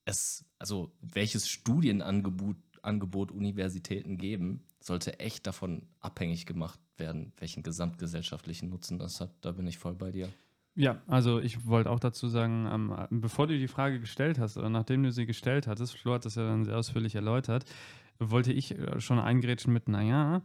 es, 0.04 0.44
also 0.58 0.92
welches 1.00 1.48
Studienangebot 1.48 2.56
Angebot 2.82 3.30
Universitäten 3.30 4.16
geben, 4.16 4.64
sollte 4.80 5.20
echt 5.20 5.46
davon 5.46 5.82
abhängig 6.00 6.46
gemacht 6.46 6.80
werden, 6.96 7.32
welchen 7.36 7.62
gesamtgesellschaftlichen 7.62 8.70
Nutzen 8.70 8.98
das 8.98 9.20
hat. 9.20 9.30
Da 9.42 9.52
bin 9.52 9.66
ich 9.66 9.78
voll 9.78 9.94
bei 9.94 10.10
dir. 10.10 10.30
Ja, 10.80 11.02
also 11.06 11.40
ich 11.40 11.66
wollte 11.66 11.90
auch 11.90 12.00
dazu 12.00 12.26
sagen, 12.28 12.66
ähm, 12.72 13.20
bevor 13.20 13.46
du 13.46 13.58
die 13.58 13.68
Frage 13.68 14.00
gestellt 14.00 14.38
hast 14.38 14.56
oder 14.56 14.70
nachdem 14.70 15.02
du 15.02 15.12
sie 15.12 15.26
gestellt 15.26 15.66
hattest, 15.66 15.94
Flo 15.94 16.14
hat 16.14 16.24
das 16.24 16.36
ja 16.36 16.46
dann 16.46 16.64
sehr 16.64 16.78
ausführlich 16.78 17.14
erläutert, 17.14 17.66
wollte 18.18 18.50
ich 18.50 18.78
äh, 18.78 18.98
schon 18.98 19.18
eingrätschen 19.18 19.74
mit, 19.74 19.88
naja, 19.88 20.40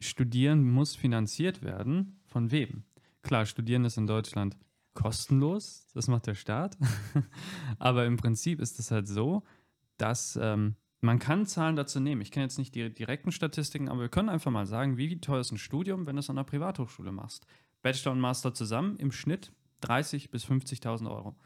Studieren 0.00 0.68
muss 0.68 0.96
finanziert 0.96 1.62
werden. 1.62 2.18
Von 2.26 2.50
wem? 2.50 2.82
Klar, 3.22 3.46
Studieren 3.46 3.84
ist 3.84 3.96
in 3.96 4.08
Deutschland 4.08 4.56
kostenlos, 4.94 5.92
das 5.94 6.08
macht 6.08 6.26
der 6.26 6.34
Staat. 6.34 6.76
Aber 7.78 8.04
im 8.04 8.16
Prinzip 8.16 8.60
ist 8.60 8.80
es 8.80 8.90
halt 8.90 9.06
so, 9.06 9.44
dass 9.96 10.36
ähm, 10.42 10.74
man 11.00 11.20
kann 11.20 11.46
Zahlen 11.46 11.76
dazu 11.76 12.00
nehmen. 12.00 12.20
Ich 12.20 12.32
kenne 12.32 12.46
jetzt 12.46 12.58
nicht 12.58 12.74
die 12.74 12.92
direkten 12.92 13.30
Statistiken, 13.30 13.88
aber 13.88 14.00
wir 14.00 14.08
können 14.08 14.28
einfach 14.28 14.50
mal 14.50 14.66
sagen, 14.66 14.96
wie 14.96 15.20
teuer 15.20 15.40
ist 15.40 15.52
ein 15.52 15.58
Studium, 15.58 16.04
wenn 16.06 16.16
du 16.16 16.20
es 16.20 16.30
an 16.30 16.36
einer 16.36 16.44
Privathochschule 16.44 17.12
machst. 17.12 17.46
Bachelor 17.86 18.10
und 18.10 18.20
Master 18.20 18.52
zusammen 18.52 18.96
im 18.96 19.12
Schnitt 19.12 19.52
30.000 19.84 20.32
bis 20.32 20.44
50.000 20.44 21.08
Euro. 21.08 21.36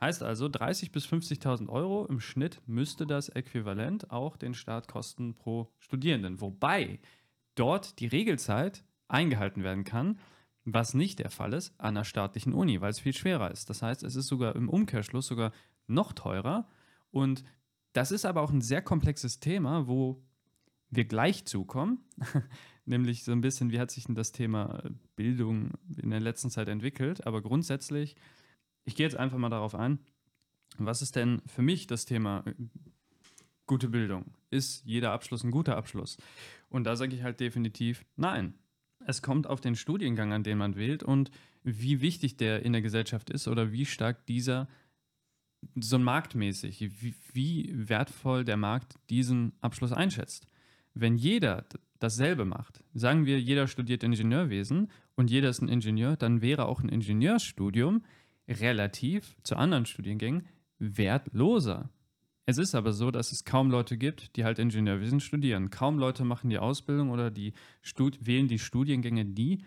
Heißt 0.00 0.24
also, 0.24 0.46
30.000 0.46 0.90
bis 0.90 1.06
50.000 1.06 1.68
Euro 1.68 2.04
im 2.06 2.18
Schnitt 2.18 2.60
müsste 2.66 3.06
das 3.06 3.28
Äquivalent 3.28 4.10
auch 4.10 4.36
den 4.36 4.54
Staat 4.54 4.88
kosten 4.88 5.34
pro 5.34 5.70
Studierenden. 5.78 6.40
Wobei 6.40 6.98
dort 7.54 8.00
die 8.00 8.08
Regelzeit 8.08 8.82
eingehalten 9.06 9.62
werden 9.62 9.84
kann, 9.84 10.18
was 10.64 10.94
nicht 10.94 11.20
der 11.20 11.30
Fall 11.30 11.52
ist 11.52 11.72
an 11.78 11.96
einer 11.96 12.04
staatlichen 12.04 12.54
Uni, 12.54 12.80
weil 12.80 12.90
es 12.90 12.98
viel 12.98 13.14
schwerer 13.14 13.52
ist. 13.52 13.70
Das 13.70 13.80
heißt, 13.80 14.02
es 14.02 14.16
ist 14.16 14.26
sogar 14.26 14.56
im 14.56 14.68
Umkehrschluss 14.68 15.28
sogar 15.28 15.52
noch 15.86 16.12
teurer. 16.12 16.66
Und 17.12 17.44
das 17.92 18.10
ist 18.10 18.24
aber 18.24 18.42
auch 18.42 18.50
ein 18.50 18.62
sehr 18.62 18.82
komplexes 18.82 19.38
Thema, 19.38 19.86
wo 19.86 20.23
wir 20.96 21.04
gleich 21.04 21.44
zukommen. 21.44 21.98
nämlich 22.86 23.24
so 23.24 23.32
ein 23.32 23.40
bisschen, 23.40 23.70
wie 23.70 23.80
hat 23.80 23.90
sich 23.90 24.04
denn 24.04 24.14
das 24.14 24.32
Thema 24.32 24.82
Bildung 25.16 25.72
in 25.96 26.10
der 26.10 26.20
letzten 26.20 26.50
Zeit 26.50 26.68
entwickelt. 26.68 27.26
Aber 27.26 27.42
grundsätzlich, 27.42 28.16
ich 28.84 28.96
gehe 28.96 29.06
jetzt 29.06 29.16
einfach 29.16 29.38
mal 29.38 29.48
darauf 29.48 29.74
ein, 29.74 29.98
was 30.76 31.02
ist 31.02 31.16
denn 31.16 31.40
für 31.46 31.62
mich 31.62 31.86
das 31.86 32.04
Thema 32.04 32.44
gute 33.66 33.88
Bildung? 33.88 34.34
Ist 34.50 34.84
jeder 34.84 35.12
Abschluss 35.12 35.44
ein 35.44 35.50
guter 35.50 35.76
Abschluss? 35.76 36.16
Und 36.68 36.84
da 36.84 36.96
sage 36.96 37.14
ich 37.14 37.22
halt 37.22 37.40
definitiv 37.40 38.04
nein. 38.16 38.54
Es 39.06 39.22
kommt 39.22 39.46
auf 39.46 39.60
den 39.60 39.76
Studiengang, 39.76 40.32
an 40.32 40.42
den 40.42 40.58
man 40.58 40.76
wählt 40.76 41.02
und 41.02 41.30
wie 41.62 42.00
wichtig 42.00 42.36
der 42.36 42.62
in 42.62 42.72
der 42.72 42.82
Gesellschaft 42.82 43.30
ist 43.30 43.48
oder 43.48 43.72
wie 43.72 43.86
stark 43.86 44.26
dieser 44.26 44.68
so 45.76 45.98
marktmäßig, 45.98 46.80
wie, 47.02 47.14
wie 47.32 47.88
wertvoll 47.88 48.44
der 48.44 48.56
Markt 48.56 48.98
diesen 49.08 49.52
Abschluss 49.62 49.92
einschätzt. 49.92 50.46
Wenn 50.94 51.16
jeder 51.16 51.66
dasselbe 51.98 52.44
macht, 52.44 52.82
sagen 52.94 53.26
wir, 53.26 53.40
jeder 53.40 53.66
studiert 53.66 54.02
Ingenieurwesen 54.02 54.90
und 55.16 55.30
jeder 55.30 55.48
ist 55.48 55.60
ein 55.60 55.68
Ingenieur, 55.68 56.16
dann 56.16 56.40
wäre 56.40 56.66
auch 56.66 56.80
ein 56.80 56.88
Ingenieurstudium 56.88 58.04
relativ 58.48 59.36
zu 59.42 59.56
anderen 59.56 59.86
Studiengängen 59.86 60.46
wertloser. 60.78 61.90
Es 62.46 62.58
ist 62.58 62.74
aber 62.74 62.92
so, 62.92 63.10
dass 63.10 63.32
es 63.32 63.44
kaum 63.44 63.70
Leute 63.70 63.96
gibt, 63.96 64.36
die 64.36 64.44
halt 64.44 64.58
Ingenieurwesen 64.58 65.20
studieren. 65.20 65.70
Kaum 65.70 65.98
Leute 65.98 66.24
machen 66.24 66.50
die 66.50 66.58
Ausbildung 66.58 67.10
oder 67.10 67.30
die 67.30 67.54
Stud 67.80 68.26
wählen 68.26 68.48
die 68.48 68.58
Studiengänge, 68.58 69.24
die 69.24 69.64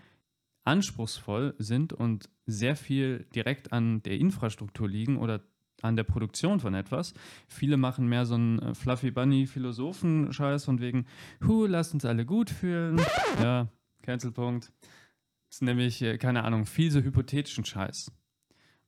anspruchsvoll 0.64 1.56
sind 1.58 1.94
und 1.94 2.30
sehr 2.46 2.76
viel 2.76 3.26
direkt 3.34 3.74
an 3.74 4.04
der 4.04 4.20
Infrastruktur 4.20 4.88
liegen 4.88 5.18
oder 5.18 5.42
an 5.82 5.96
der 5.96 6.04
Produktion 6.04 6.60
von 6.60 6.74
etwas. 6.74 7.14
Viele 7.48 7.78
machen 7.78 8.08
mehr 8.08 8.26
so 8.26 8.36
einen 8.36 8.60
äh, 8.60 8.74
Fluffy 8.74 9.12
Bunny 9.12 9.46
Philosophen-Scheiß 9.46 10.66
von 10.66 10.80
wegen, 10.80 11.06
hu, 11.46 11.66
lasst 11.66 11.94
uns 11.94 12.06
alle 12.06 12.26
gut 12.26 12.50
fühlen. 12.50 13.02
Ja, 13.42 13.68
Cancelpunkt. 14.02 14.72
Das 14.82 15.58
ist 15.58 15.62
nämlich, 15.62 16.02
äh, 16.02 16.18
keine 16.18 16.44
Ahnung, 16.44 16.66
viel 16.66 16.92
so 16.92 17.02
hypothetischen 17.02 17.66
Scheiß. 17.66 18.12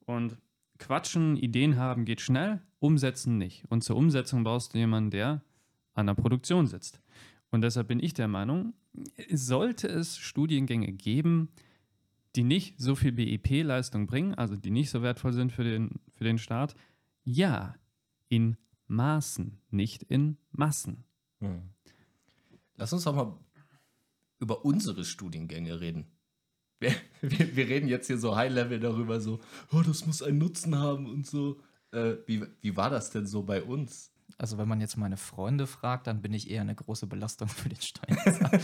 Und 0.05 0.37
Quatschen, 0.79 1.35
Ideen 1.35 1.77
haben 1.77 2.05
geht 2.05 2.21
schnell, 2.21 2.61
umsetzen 2.79 3.37
nicht. 3.37 3.65
Und 3.69 3.83
zur 3.83 3.95
Umsetzung 3.95 4.43
brauchst 4.43 4.73
du 4.73 4.77
jemanden, 4.77 5.11
der 5.11 5.43
an 5.93 6.07
der 6.07 6.15
Produktion 6.15 6.67
sitzt. 6.67 7.01
Und 7.51 7.61
deshalb 7.61 7.87
bin 7.87 7.99
ich 7.99 8.13
der 8.13 8.27
Meinung, 8.27 8.73
sollte 9.31 9.87
es 9.87 10.17
Studiengänge 10.17 10.91
geben, 10.93 11.49
die 12.35 12.43
nicht 12.43 12.79
so 12.79 12.95
viel 12.95 13.11
BIP-Leistung 13.11 14.07
bringen, 14.07 14.35
also 14.35 14.55
die 14.55 14.71
nicht 14.71 14.89
so 14.89 15.01
wertvoll 15.01 15.33
sind 15.33 15.51
für 15.51 15.63
den, 15.63 15.99
für 16.15 16.23
den 16.23 16.37
Staat, 16.37 16.75
ja, 17.23 17.75
in 18.27 18.57
Maßen, 18.87 19.59
nicht 19.71 20.03
in 20.03 20.37
Massen. 20.51 21.03
Hm. 21.39 21.61
Lass 22.75 22.93
uns 22.93 23.03
doch 23.03 23.15
mal 23.15 23.37
über 24.39 24.65
unsere 24.65 25.03
Studiengänge 25.03 25.79
reden. 25.79 26.07
Wir, 26.79 26.93
wir, 27.21 27.55
wir 27.55 27.67
reden 27.67 27.87
jetzt 27.87 28.07
hier 28.07 28.17
so 28.17 28.35
High-Level 28.35 28.79
darüber, 28.79 29.19
so, 29.19 29.39
oh, 29.71 29.81
das 29.81 30.05
muss 30.05 30.21
einen 30.21 30.37
Nutzen 30.37 30.77
haben 30.77 31.07
und 31.07 31.27
so. 31.27 31.59
Äh, 31.91 32.15
wie, 32.25 32.45
wie 32.61 32.77
war 32.77 32.89
das 32.89 33.09
denn 33.09 33.25
so 33.25 33.43
bei 33.43 33.63
uns? 33.63 34.11
Also 34.39 34.57
wenn 34.57 34.69
man 34.69 34.79
jetzt 34.79 34.95
meine 34.95 35.17
Freunde 35.17 35.67
fragt, 35.67 36.07
dann 36.07 36.21
bin 36.21 36.33
ich 36.33 36.49
eher 36.49 36.61
eine 36.61 36.73
große 36.73 37.07
Belastung 37.07 37.49
für 37.49 37.67
den 37.67 37.81
Steuerzahler. 37.81 38.61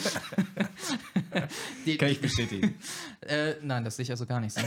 kann 2.00 2.10
ich 2.10 2.22
bestätigen. 2.22 2.76
äh, 3.22 3.56
nein, 3.62 3.84
das 3.84 3.98
sehe 3.98 4.04
ich 4.04 4.10
also 4.10 4.26
gar 4.26 4.40
nicht 4.40 4.54
so. 4.54 4.62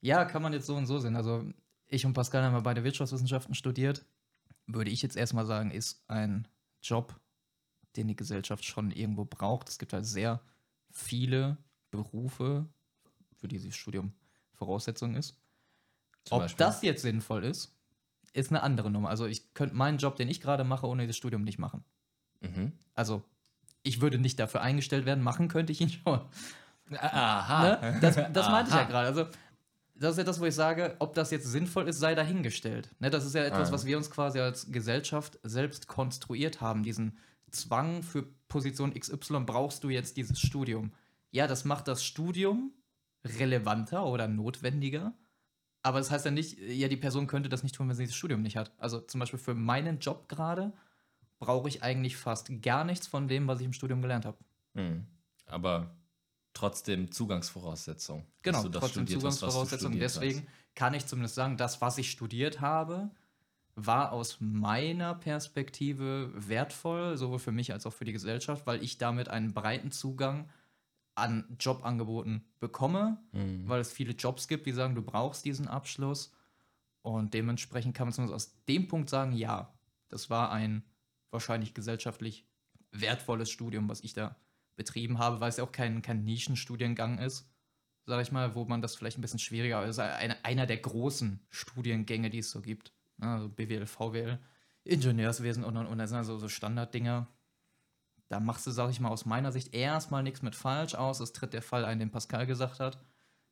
ja, 0.00 0.24
kann 0.24 0.40
man 0.40 0.52
jetzt 0.52 0.66
so 0.66 0.76
und 0.76 0.86
so 0.86 1.00
sehen. 1.00 1.16
Also 1.16 1.44
ich 1.88 2.06
und 2.06 2.12
Pascal 2.12 2.44
haben 2.44 2.54
ja 2.54 2.60
beide 2.60 2.84
Wirtschaftswissenschaften 2.84 3.56
studiert. 3.56 4.06
Würde 4.68 4.92
ich 4.92 5.02
jetzt 5.02 5.16
erstmal 5.16 5.46
sagen, 5.46 5.72
ist 5.72 6.04
ein 6.06 6.46
Job, 6.80 7.18
den 7.96 8.06
die 8.06 8.16
Gesellschaft 8.16 8.64
schon 8.64 8.92
irgendwo 8.92 9.24
braucht. 9.24 9.68
Es 9.68 9.78
gibt 9.78 9.92
halt 9.92 10.06
sehr 10.06 10.40
viele 10.92 11.58
Berufe, 11.90 12.68
für 13.36 13.48
die 13.48 13.56
dieses 13.56 13.74
Studium 13.74 14.12
Voraussetzung 14.52 15.16
ist. 15.16 15.36
Zum 16.22 16.36
Ob 16.36 16.42
Beispiel? 16.42 16.58
das 16.58 16.82
jetzt 16.82 17.02
sinnvoll 17.02 17.42
ist, 17.42 17.74
ist 18.32 18.50
eine 18.50 18.62
andere 18.62 18.90
Nummer. 18.90 19.08
Also 19.08 19.26
ich 19.26 19.54
könnte 19.54 19.74
meinen 19.74 19.98
Job, 19.98 20.16
den 20.16 20.28
ich 20.28 20.40
gerade 20.40 20.64
mache, 20.64 20.86
ohne 20.86 21.02
dieses 21.02 21.16
Studium 21.16 21.42
nicht 21.42 21.58
machen. 21.58 21.84
Mhm. 22.40 22.72
Also 22.94 23.22
ich 23.82 24.00
würde 24.00 24.18
nicht 24.18 24.38
dafür 24.38 24.62
eingestellt 24.62 25.06
werden, 25.06 25.22
machen 25.22 25.48
könnte 25.48 25.72
ich 25.72 25.80
ihn 25.80 25.90
schon. 26.04 26.20
Aha. 26.96 27.62
Ne? 27.62 27.98
Das, 28.00 28.16
das 28.32 28.48
meinte 28.48 28.70
ich 28.70 28.76
ja 28.76 28.84
gerade. 28.84 29.08
Also 29.08 29.26
das 29.94 30.12
ist 30.12 30.18
ja 30.18 30.24
das, 30.24 30.40
wo 30.40 30.44
ich 30.46 30.54
sage, 30.54 30.96
ob 30.98 31.14
das 31.14 31.30
jetzt 31.30 31.46
sinnvoll 31.46 31.88
ist, 31.88 31.98
sei 31.98 32.14
dahingestellt. 32.14 32.90
Ne, 32.98 33.10
das 33.10 33.24
ist 33.24 33.34
ja 33.34 33.44
etwas, 33.44 33.68
ah. 33.68 33.72
was 33.72 33.84
wir 33.86 33.96
uns 33.96 34.10
quasi 34.10 34.40
als 34.40 34.70
Gesellschaft 34.72 35.38
selbst 35.42 35.86
konstruiert 35.86 36.60
haben. 36.60 36.82
Diesen 36.82 37.18
Zwang 37.50 38.02
für 38.02 38.24
Position 38.48 38.92
XY 38.94 39.44
brauchst 39.46 39.84
du 39.84 39.90
jetzt 39.90 40.16
dieses 40.16 40.40
Studium. 40.40 40.92
Ja, 41.30 41.46
das 41.46 41.64
macht 41.64 41.88
das 41.88 42.04
Studium 42.04 42.72
relevanter 43.24 44.04
oder 44.04 44.26
notwendiger. 44.26 45.12
Aber 45.82 45.98
das 45.98 46.10
heißt 46.10 46.24
ja 46.24 46.30
nicht, 46.30 46.58
ja, 46.58 46.88
die 46.88 46.96
Person 46.96 47.26
könnte 47.26 47.48
das 47.48 47.62
nicht 47.62 47.74
tun, 47.74 47.88
wenn 47.88 47.96
sie 47.96 48.06
das 48.06 48.14
Studium 48.14 48.42
nicht 48.42 48.56
hat. 48.56 48.72
Also 48.78 49.00
zum 49.00 49.18
Beispiel 49.18 49.38
für 49.38 49.54
meinen 49.54 49.98
Job 49.98 50.28
gerade 50.28 50.72
brauche 51.40 51.68
ich 51.68 51.82
eigentlich 51.82 52.16
fast 52.16 52.62
gar 52.62 52.84
nichts 52.84 53.08
von 53.08 53.26
dem, 53.26 53.48
was 53.48 53.58
ich 53.58 53.66
im 53.66 53.72
Studium 53.72 54.00
gelernt 54.00 54.24
habe. 54.24 54.38
Mhm. 54.74 55.06
Aber 55.46 55.90
trotzdem 56.54 57.10
Zugangsvoraussetzung. 57.10 58.24
Genau, 58.42 58.62
trotzdem 58.68 59.06
Zugangsvoraussetzung. 59.08 59.98
Deswegen 59.98 60.40
hast. 60.40 60.74
kann 60.76 60.94
ich 60.94 61.06
zumindest 61.06 61.34
sagen, 61.34 61.56
das, 61.56 61.80
was 61.80 61.98
ich 61.98 62.12
studiert 62.12 62.60
habe, 62.60 63.10
war 63.74 64.12
aus 64.12 64.36
meiner 64.40 65.14
Perspektive 65.14 66.30
wertvoll, 66.34 67.16
sowohl 67.16 67.38
für 67.38 67.52
mich 67.52 67.72
als 67.72 67.86
auch 67.86 67.92
für 67.92 68.04
die 68.04 68.12
Gesellschaft, 68.12 68.66
weil 68.66 68.82
ich 68.82 68.98
damit 68.98 69.28
einen 69.28 69.52
breiten 69.52 69.90
Zugang 69.90 70.48
an 71.14 71.56
Jobangeboten 71.60 72.44
bekomme, 72.58 73.22
mhm. 73.32 73.68
weil 73.68 73.80
es 73.80 73.92
viele 73.92 74.12
Jobs 74.12 74.48
gibt, 74.48 74.66
die 74.66 74.72
sagen, 74.72 74.94
du 74.94 75.02
brauchst 75.02 75.44
diesen 75.44 75.68
Abschluss. 75.68 76.32
Und 77.02 77.34
dementsprechend 77.34 77.96
kann 77.96 78.06
man 78.06 78.14
zumindest 78.14 78.34
aus 78.34 78.64
dem 78.64 78.88
Punkt 78.88 79.10
sagen, 79.10 79.32
ja, 79.32 79.74
das 80.08 80.30
war 80.30 80.52
ein 80.52 80.84
wahrscheinlich 81.30 81.74
gesellschaftlich 81.74 82.46
wertvolles 82.92 83.50
Studium, 83.50 83.88
was 83.88 84.02
ich 84.02 84.12
da 84.12 84.36
betrieben 84.76 85.18
habe, 85.18 85.40
weil 85.40 85.48
es 85.48 85.56
ja 85.56 85.64
auch 85.64 85.72
kein, 85.72 86.02
kein 86.02 86.24
Nischenstudiengang 86.24 87.18
ist, 87.18 87.50
sage 88.06 88.22
ich 88.22 88.32
mal, 88.32 88.54
wo 88.54 88.64
man 88.64 88.82
das 88.82 88.94
vielleicht 88.94 89.18
ein 89.18 89.22
bisschen 89.22 89.38
schwieriger, 89.38 89.84
ist 89.84 89.98
eine, 89.98 90.44
einer 90.44 90.66
der 90.66 90.78
großen 90.78 91.40
Studiengänge, 91.50 92.30
die 92.30 92.38
es 92.38 92.50
so 92.50 92.60
gibt. 92.60 92.92
Also 93.20 93.48
BWL, 93.48 93.86
VWL, 93.86 94.38
Ingenieurswesen 94.84 95.64
und 95.64 95.76
und 95.76 95.86
und. 95.86 95.98
Das 95.98 96.10
sind 96.10 96.18
also 96.18 96.38
so 96.38 96.48
Standarddinger, 96.48 97.28
da 98.32 98.40
machst 98.40 98.66
du, 98.66 98.70
sag 98.70 98.90
ich 98.90 98.98
mal, 98.98 99.10
aus 99.10 99.26
meiner 99.26 99.52
Sicht 99.52 99.74
erstmal 99.74 100.22
nichts 100.22 100.40
mit 100.40 100.54
falsch 100.54 100.94
aus. 100.94 101.20
Es 101.20 101.34
tritt 101.34 101.52
der 101.52 101.60
Fall 101.60 101.84
ein, 101.84 101.98
den 101.98 102.10
Pascal 102.10 102.46
gesagt 102.46 102.80
hat. 102.80 102.98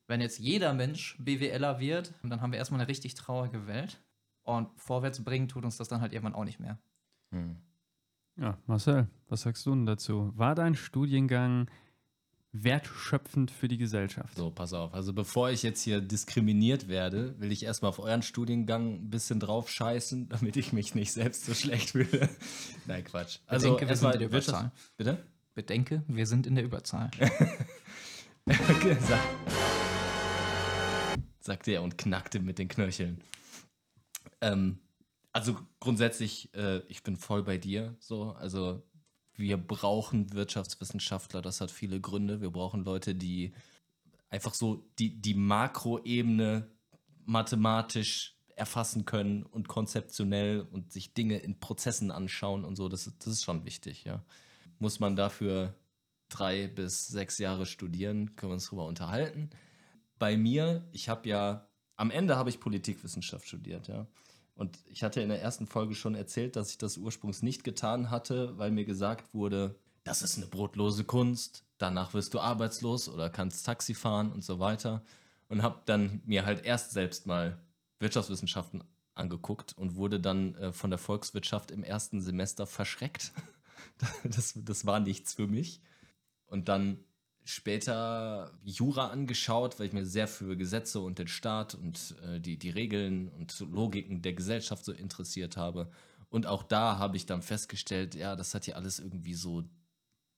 Wenn 0.07 0.23
jetzt 0.23 0.39
jeder 0.39 0.73
Mensch 0.73 1.19
BWLer 1.21 1.79
wird, 1.79 2.15
dann 2.23 2.41
haben 2.41 2.51
wir 2.51 2.59
erstmal 2.59 2.81
eine 2.81 2.89
richtig 2.89 3.15
traurige 3.15 3.67
Welt. 3.67 4.01
Und 4.43 4.69
vorwärts 4.77 5.23
bringen 5.23 5.49
tut 5.49 5.65
uns 5.67 5.77
das 5.77 5.89
dann 5.89 6.01
halt 6.01 6.15
irgendwann 6.15 6.35
auch 6.35 6.47
nicht 6.47 6.61
mehr. 6.61 6.79
Hm. 7.31 7.57
Ja, 8.37 8.57
Marcel, 8.67 9.07
was 9.29 9.43
sagst 9.43 9.67
du 9.67 9.71
denn 9.71 9.85
dazu? 9.85 10.33
War 10.35 10.55
dein 10.55 10.75
Studiengang 10.75 11.71
wertschöpfend 12.53 13.51
für 13.51 13.69
die 13.69 13.79
Gesellschaft. 13.79 14.37
So, 14.37 14.51
pass 14.51 14.73
auf. 14.73 14.93
Also 14.93 15.13
bevor 15.13 15.51
ich 15.51 15.63
jetzt 15.63 15.83
hier 15.83 16.01
diskriminiert 16.01 16.89
werde, 16.89 17.39
will 17.39 17.53
ich 17.53 17.65
erstmal 17.65 17.91
auf 17.91 18.01
euren 18.01 18.23
Studiengang 18.23 18.95
ein 18.95 19.11
bisschen 19.11 19.39
drauf 19.39 19.71
scheißen, 19.71 20.29
damit 20.29 20.57
ich 20.57 20.73
mich 20.73 20.95
nicht 20.95 21.13
selbst 21.13 21.45
so 21.45 21.55
schlecht 21.55 21.91
fühle. 21.91 22.29
Nein, 22.87 23.05
Quatsch. 23.05 23.39
Also 23.47 23.75
Bedenke, 23.75 23.89
wir 23.89 23.97
sind 23.97 24.13
in 24.15 24.19
der 24.19 24.29
Überzahl. 24.29 24.73
Bitte? 24.97 25.25
Bedenke, 25.55 26.03
wir 26.09 26.27
sind 26.27 26.47
in 26.47 26.55
der 26.57 26.65
Überzahl. 26.65 27.11
okay, 28.47 28.97
sag, 29.01 29.21
sagte 31.41 31.73
er 31.73 31.83
und 31.83 31.99
knackte 31.99 32.41
mit 32.41 32.59
den 32.59 32.69
Knöcheln. 32.69 33.23
Ähm, 34.41 34.79
also 35.33 35.57
grundsätzlich, 35.79 36.53
äh, 36.55 36.79
ich 36.89 37.03
bin 37.03 37.17
voll 37.17 37.43
bei 37.45 37.59
dir. 37.59 37.97
So, 38.01 38.33
also 38.33 38.83
wir 39.41 39.57
brauchen 39.57 40.33
Wirtschaftswissenschaftler, 40.33 41.43
das 41.43 41.61
hat 41.61 41.71
viele 41.71 42.01
Gründe. 42.01 42.41
Wir 42.41 42.51
brauchen 42.51 42.85
Leute, 42.85 43.15
die 43.15 43.53
einfach 44.29 44.55
so 44.55 44.87
die, 44.99 45.21
die 45.21 45.35
Makroebene 45.35 46.71
mathematisch 47.25 48.37
erfassen 48.55 49.07
können 49.07 49.43
und 49.43 49.69
konzeptionell 49.69 50.61
und 50.61 50.93
sich 50.93 51.15
Dinge 51.15 51.39
in 51.39 51.59
Prozessen 51.59 52.11
anschauen 52.11 52.65
und 52.65 52.77
so. 52.77 52.89
Das, 52.89 53.11
das 53.19 53.27
ist 53.27 53.45
schon 53.45 53.65
wichtig, 53.65 54.05
ja. 54.05 54.23
Muss 54.79 55.01
man 55.01 55.17
dafür 55.17 55.75
drei 56.29 56.69
bis 56.69 57.09
sechs 57.09 57.39
Jahre 57.39 57.67
studieren, 57.67 58.37
können 58.37 58.51
wir 58.51 58.55
uns 58.55 58.67
darüber 58.67 58.87
unterhalten. 58.87 59.51
Bei 60.19 60.37
mir, 60.37 60.87
ich 60.93 61.09
habe 61.09 61.29
ja, 61.29 61.69
am 61.97 62.11
Ende 62.11 62.37
habe 62.37 62.51
ich 62.51 62.61
Politikwissenschaft 62.61 63.47
studiert, 63.47 63.89
ja. 63.89 64.07
Und 64.55 64.79
ich 64.87 65.03
hatte 65.03 65.21
in 65.21 65.29
der 65.29 65.41
ersten 65.41 65.67
Folge 65.67 65.95
schon 65.95 66.15
erzählt, 66.15 66.57
dass 66.57 66.71
ich 66.71 66.79
das 66.79 66.99
ursprünglich 66.99 67.43
nicht 67.43 67.65
getan 67.65 68.11
hatte, 68.11 68.59
weil 68.59 68.71
mir 68.71 68.85
gesagt 68.85 69.33
wurde, 69.33 69.75
das 70.05 70.23
ist 70.23 70.37
eine 70.37 70.47
brotlose 70.47 71.05
Kunst, 71.05 71.65
danach 71.79 72.15
wirst 72.15 72.35
du 72.35 72.41
arbeitslos 72.41 73.09
oder 73.09 73.31
kannst 73.31 73.65
Taxi 73.67 73.95
fahren 73.95 74.33
und 74.33 74.45
so 74.45 74.59
weiter. 74.59 75.03
Und 75.49 75.63
habe 75.63 75.81
dann 75.87 76.23
mir 76.27 76.45
halt 76.45 76.65
erst 76.65 76.93
selbst 76.93 77.27
mal 77.27 77.59
Wirtschaftswissenschaften 77.99 78.85
angeguckt 79.15 79.77
und 79.77 79.97
wurde 79.97 80.21
dann 80.21 80.55
äh, 80.55 80.73
von 80.73 80.91
der 80.91 80.99
Volkswirtschaft 80.99 81.71
im 81.71 81.83
ersten 81.83 82.21
Semester 82.21 82.67
verschreckt. 82.67 83.33
das, 84.25 84.55
das 84.57 84.87
war 84.87 85.01
nichts 85.01 85.35
für 85.35 85.47
mich. 85.47 85.81
und 86.47 86.69
dann 86.69 86.99
später 87.51 88.53
Jura 88.65 89.09
angeschaut, 89.09 89.79
weil 89.79 89.87
ich 89.87 89.93
mir 89.93 90.07
sehr 90.07 90.29
für 90.29 90.57
Gesetze 90.57 91.01
und 91.01 91.19
den 91.19 91.29
Staat 91.29 91.75
und 91.75 92.17
äh, 92.23 92.41
die, 92.41 92.59
die 92.59 92.71
Regeln 92.71 93.29
und 93.29 93.59
Logiken 93.61 94.23
der 94.23 94.35
Gesellschaft 94.35 94.85
so 94.85 94.93
interessiert 94.93 95.57
habe. 95.57 95.91
Und 96.29 96.47
auch 96.47 96.63
da 96.63 96.99
habe 96.99 97.17
ich 97.17 97.27
dann 97.27 97.43
festgestellt, 97.43 98.15
ja, 98.15 98.37
das 98.37 98.55
hat 98.55 98.67
ja 98.67 98.77
alles 98.77 99.01
irgendwie 99.01 99.35
so 99.35 99.65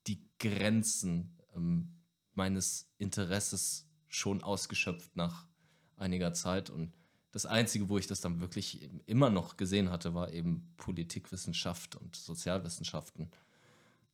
die 0.07 0.27
Grenzen 0.39 1.37
ähm, 1.55 1.93
meines 2.33 2.89
Interesses 2.97 3.87
schon 4.07 4.43
ausgeschöpft 4.43 5.15
nach 5.15 5.47
einiger 5.95 6.33
Zeit. 6.33 6.69
Und 6.69 6.93
das 7.31 7.45
Einzige, 7.45 7.89
wo 7.89 7.97
ich 7.97 8.07
das 8.07 8.21
dann 8.21 8.41
wirklich 8.41 8.89
immer 9.05 9.29
noch 9.29 9.57
gesehen 9.57 9.89
hatte, 9.89 10.13
war 10.13 10.31
eben 10.31 10.73
Politikwissenschaft 10.77 11.95
und 11.95 12.15
Sozialwissenschaften. 12.15 13.29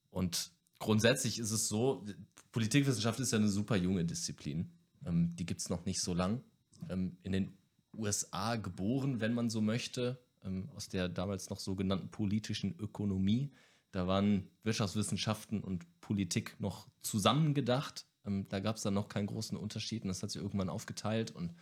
Und 0.10 0.52
grundsätzlich 0.80 1.40
ist 1.40 1.52
es 1.52 1.68
so, 1.68 2.06
Politikwissenschaft 2.52 3.20
ist 3.20 3.32
ja 3.32 3.38
eine 3.38 3.50
super 3.50 3.76
junge 3.76 4.06
Disziplin. 4.06 4.72
Ähm, 5.06 5.36
die 5.36 5.46
gibt 5.46 5.62
es 5.62 5.70
noch 5.70 5.86
nicht 5.86 6.02
so 6.02 6.14
lang. 6.14 6.42
Ähm, 6.90 7.18
in 7.24 7.34
den 7.34 7.58
USA 7.96 8.56
geboren, 8.56 9.22
wenn 9.22 9.34
man 9.34 9.50
so 9.50 9.62
möchte, 9.62 10.20
ähm, 10.44 10.70
aus 10.76 10.90
der 10.90 11.10
damals 11.10 11.50
noch 11.50 11.60
sogenannten 11.60 12.10
politischen 12.10 12.78
Ökonomie. 12.80 13.52
Da 13.92 14.08
waren 14.08 14.48
Wirtschaftswissenschaften 14.64 15.62
und 15.62 15.86
Politik 16.02 16.56
noch 16.60 16.88
zusammengedacht. 17.02 18.06
Ähm, 18.26 18.48
da 18.50 18.60
gab 18.60 18.78
es 18.78 18.84
dann 18.84 18.94
noch 18.94 19.10
keinen 19.10 19.28
großen 19.28 19.58
Unterschied 19.58 20.04
und 20.04 20.10
das 20.10 20.24
hat 20.24 20.32
sich 20.32 20.42
irgendwann 20.42 20.70
aufgeteilt. 20.70 21.32
Und 21.32 21.54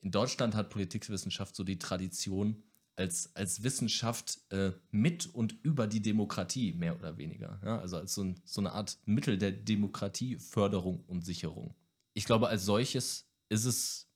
in 0.00 0.10
Deutschland 0.10 0.54
hat 0.54 0.70
Politikwissenschaft 0.70 1.56
so 1.56 1.64
die 1.64 1.78
Tradition, 1.78 2.62
als, 2.98 3.34
als 3.36 3.62
Wissenschaft 3.62 4.40
äh, 4.50 4.72
mit 4.90 5.26
und 5.26 5.56
über 5.62 5.86
die 5.86 6.02
Demokratie, 6.02 6.72
mehr 6.72 6.96
oder 6.96 7.16
weniger. 7.16 7.60
Ja? 7.64 7.78
Also 7.78 7.96
als 7.96 8.14
so, 8.14 8.24
ein, 8.24 8.40
so 8.44 8.60
eine 8.60 8.72
Art 8.72 8.98
Mittel 9.04 9.38
der 9.38 9.52
Demokratieförderung 9.52 11.04
und 11.06 11.24
Sicherung. 11.24 11.74
Ich 12.14 12.24
glaube, 12.24 12.48
als 12.48 12.64
solches 12.64 13.28
ist 13.48 13.64
es 13.64 14.08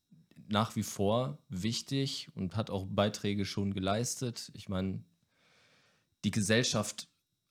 nach 0.49 0.75
wie 0.75 0.83
vor 0.83 1.39
wichtig 1.49 2.29
und 2.35 2.57
hat 2.57 2.71
auch 2.71 2.87
Beiträge 2.87 3.45
schon 3.45 3.73
geleistet. 3.73 4.51
Ich 4.55 4.69
meine, 4.69 5.05
die 6.25 6.33
Gesellschaft 6.33 7.09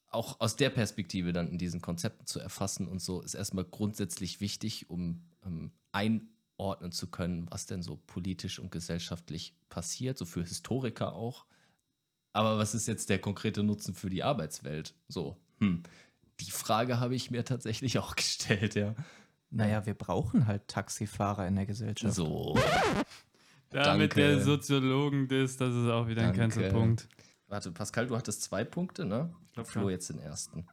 auch 0.10 0.42
aus 0.42 0.58
der 0.58 0.70
Perspektive 0.70 1.32
dann 1.32 1.48
in 1.48 1.58
diesen 1.58 1.80
Konzepten 1.80 2.26
zu 2.26 2.42
erfassen 2.42 2.88
und 2.88 3.02
so 3.02 3.22
ist 3.22 3.34
erstmal 3.34 3.64
grundsätzlich 3.64 4.42
wichtig, 4.42 4.90
um 4.90 5.24
ähm, 5.46 5.72
ein 5.94 6.31
einordnen 6.62 6.92
zu 6.92 7.08
können, 7.08 7.48
was 7.50 7.66
denn 7.66 7.82
so 7.82 8.00
politisch 8.08 8.60
und 8.60 8.72
gesellschaftlich 8.72 9.56
passiert, 9.70 10.18
so 10.18 10.26
für 10.26 10.44
Historiker 10.44 11.14
auch. 11.14 11.46
Aber 12.34 12.58
was 12.58 12.76
ist 12.76 12.88
jetzt 12.88 13.10
der 13.10 13.20
konkrete 13.20 13.64
Nutzen 13.64 13.94
für 13.94 14.10
die 14.10 14.24
Arbeitswelt? 14.24 14.94
So, 15.08 15.38
hm. 15.60 15.84
Die 16.40 16.52
Frage 16.52 17.00
habe 17.00 17.16
ich 17.16 17.30
mir 17.30 17.46
tatsächlich 17.46 18.00
auch 18.00 18.16
gestellt, 18.16 18.76
ja. 18.76 18.96
Naja, 19.50 19.86
wir 19.86 19.94
brauchen 19.94 20.48
halt 20.48 20.68
Taxifahrer 20.68 21.46
in 21.48 21.56
der 21.56 21.66
Gesellschaft. 21.66 22.16
So. 22.16 22.58
Da 23.74 23.96
mit 23.96 24.18
der 24.18 24.42
Soziologen 24.42 25.30
das, 25.30 25.56
das 25.56 25.74
ist 25.74 25.90
auch 25.90 26.06
wieder 26.10 26.24
ein 26.24 26.36
Kanzelpunkt. 26.36 27.08
Warte, 27.48 27.72
Pascal, 27.72 28.06
du 28.06 28.18
hattest 28.18 28.42
zwei 28.42 28.66
Punkte, 28.66 29.06
ne? 29.06 29.34
Ich 29.48 29.54
glaube, 29.54 29.70
Flo 29.70 29.90
jetzt 29.90 30.10
den 30.10 30.20
ersten. 30.20 30.68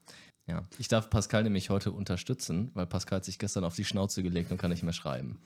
Ja, 0.48 0.66
ich 0.78 0.88
darf 0.88 1.08
Pascal 1.08 1.44
nämlich 1.44 1.70
heute 1.70 1.92
unterstützen, 1.92 2.72
weil 2.74 2.86
Pascal 2.86 3.18
hat 3.18 3.24
sich 3.24 3.38
gestern 3.38 3.62
auf 3.62 3.76
die 3.76 3.84
Schnauze 3.84 4.24
gelegt 4.24 4.50
und 4.50 4.58
kann 4.58 4.72
nicht 4.72 4.82
mehr 4.82 4.92
schreiben. 4.92 5.38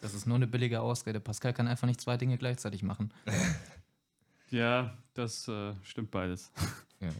Das 0.00 0.14
ist 0.14 0.26
nur 0.26 0.36
eine 0.36 0.46
billige 0.46 0.80
Ausrede. 0.80 1.20
Pascal 1.20 1.52
kann 1.52 1.66
einfach 1.66 1.86
nicht 1.86 2.00
zwei 2.00 2.16
Dinge 2.16 2.38
gleichzeitig 2.38 2.82
machen. 2.82 3.12
ja, 4.50 4.96
das 5.14 5.48
äh, 5.48 5.74
stimmt 5.82 6.10
beides. 6.10 6.52
Ja. 7.00 7.10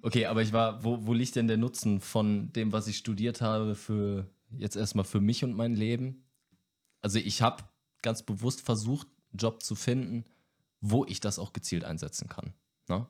Okay, 0.00 0.24
aber 0.24 0.40
ich 0.40 0.54
war, 0.54 0.82
wo, 0.82 1.04
wo 1.04 1.12
liegt 1.12 1.36
denn 1.36 1.48
der 1.48 1.58
Nutzen 1.58 2.00
von 2.00 2.50
dem, 2.54 2.72
was 2.72 2.86
ich 2.86 2.96
studiert 2.96 3.42
habe, 3.42 3.74
für 3.74 4.26
jetzt 4.56 4.74
erstmal 4.74 5.04
für 5.04 5.20
mich 5.20 5.44
und 5.44 5.52
mein 5.52 5.74
Leben? 5.74 6.24
Also 7.02 7.18
ich 7.18 7.42
habe 7.42 7.64
ganz 8.00 8.22
bewusst 8.22 8.62
versucht, 8.62 9.06
einen 9.32 9.38
Job 9.38 9.62
zu 9.62 9.74
finden, 9.74 10.24
wo 10.80 11.04
ich 11.04 11.20
das 11.20 11.38
auch 11.38 11.52
gezielt 11.52 11.84
einsetzen 11.84 12.26
kann. 12.30 12.54
Ne? 12.88 13.06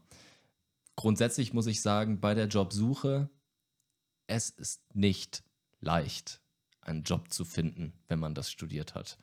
Grundsätzlich 0.97 1.53
muss 1.53 1.69
ich 1.69 1.83
sagen, 1.83 2.19
bei 2.19 2.35
der 2.35 2.49
Jobsuche, 2.49 3.31
es 4.27 4.51
ist 4.51 4.83
nicht 4.93 5.45
leicht 5.81 6.41
einen 6.89 7.05
Job 7.05 7.33
zu 7.33 7.45
finden, 7.45 7.93
wenn 8.09 8.19
man 8.19 8.35
das 8.35 8.51
studiert 8.51 8.95
hat. 8.95 9.19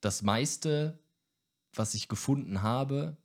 Das 0.00 0.22
meiste, 0.22 0.98
was 1.74 1.94
ich 1.94 2.08
gefunden 2.08 2.62
habe, 2.62 3.16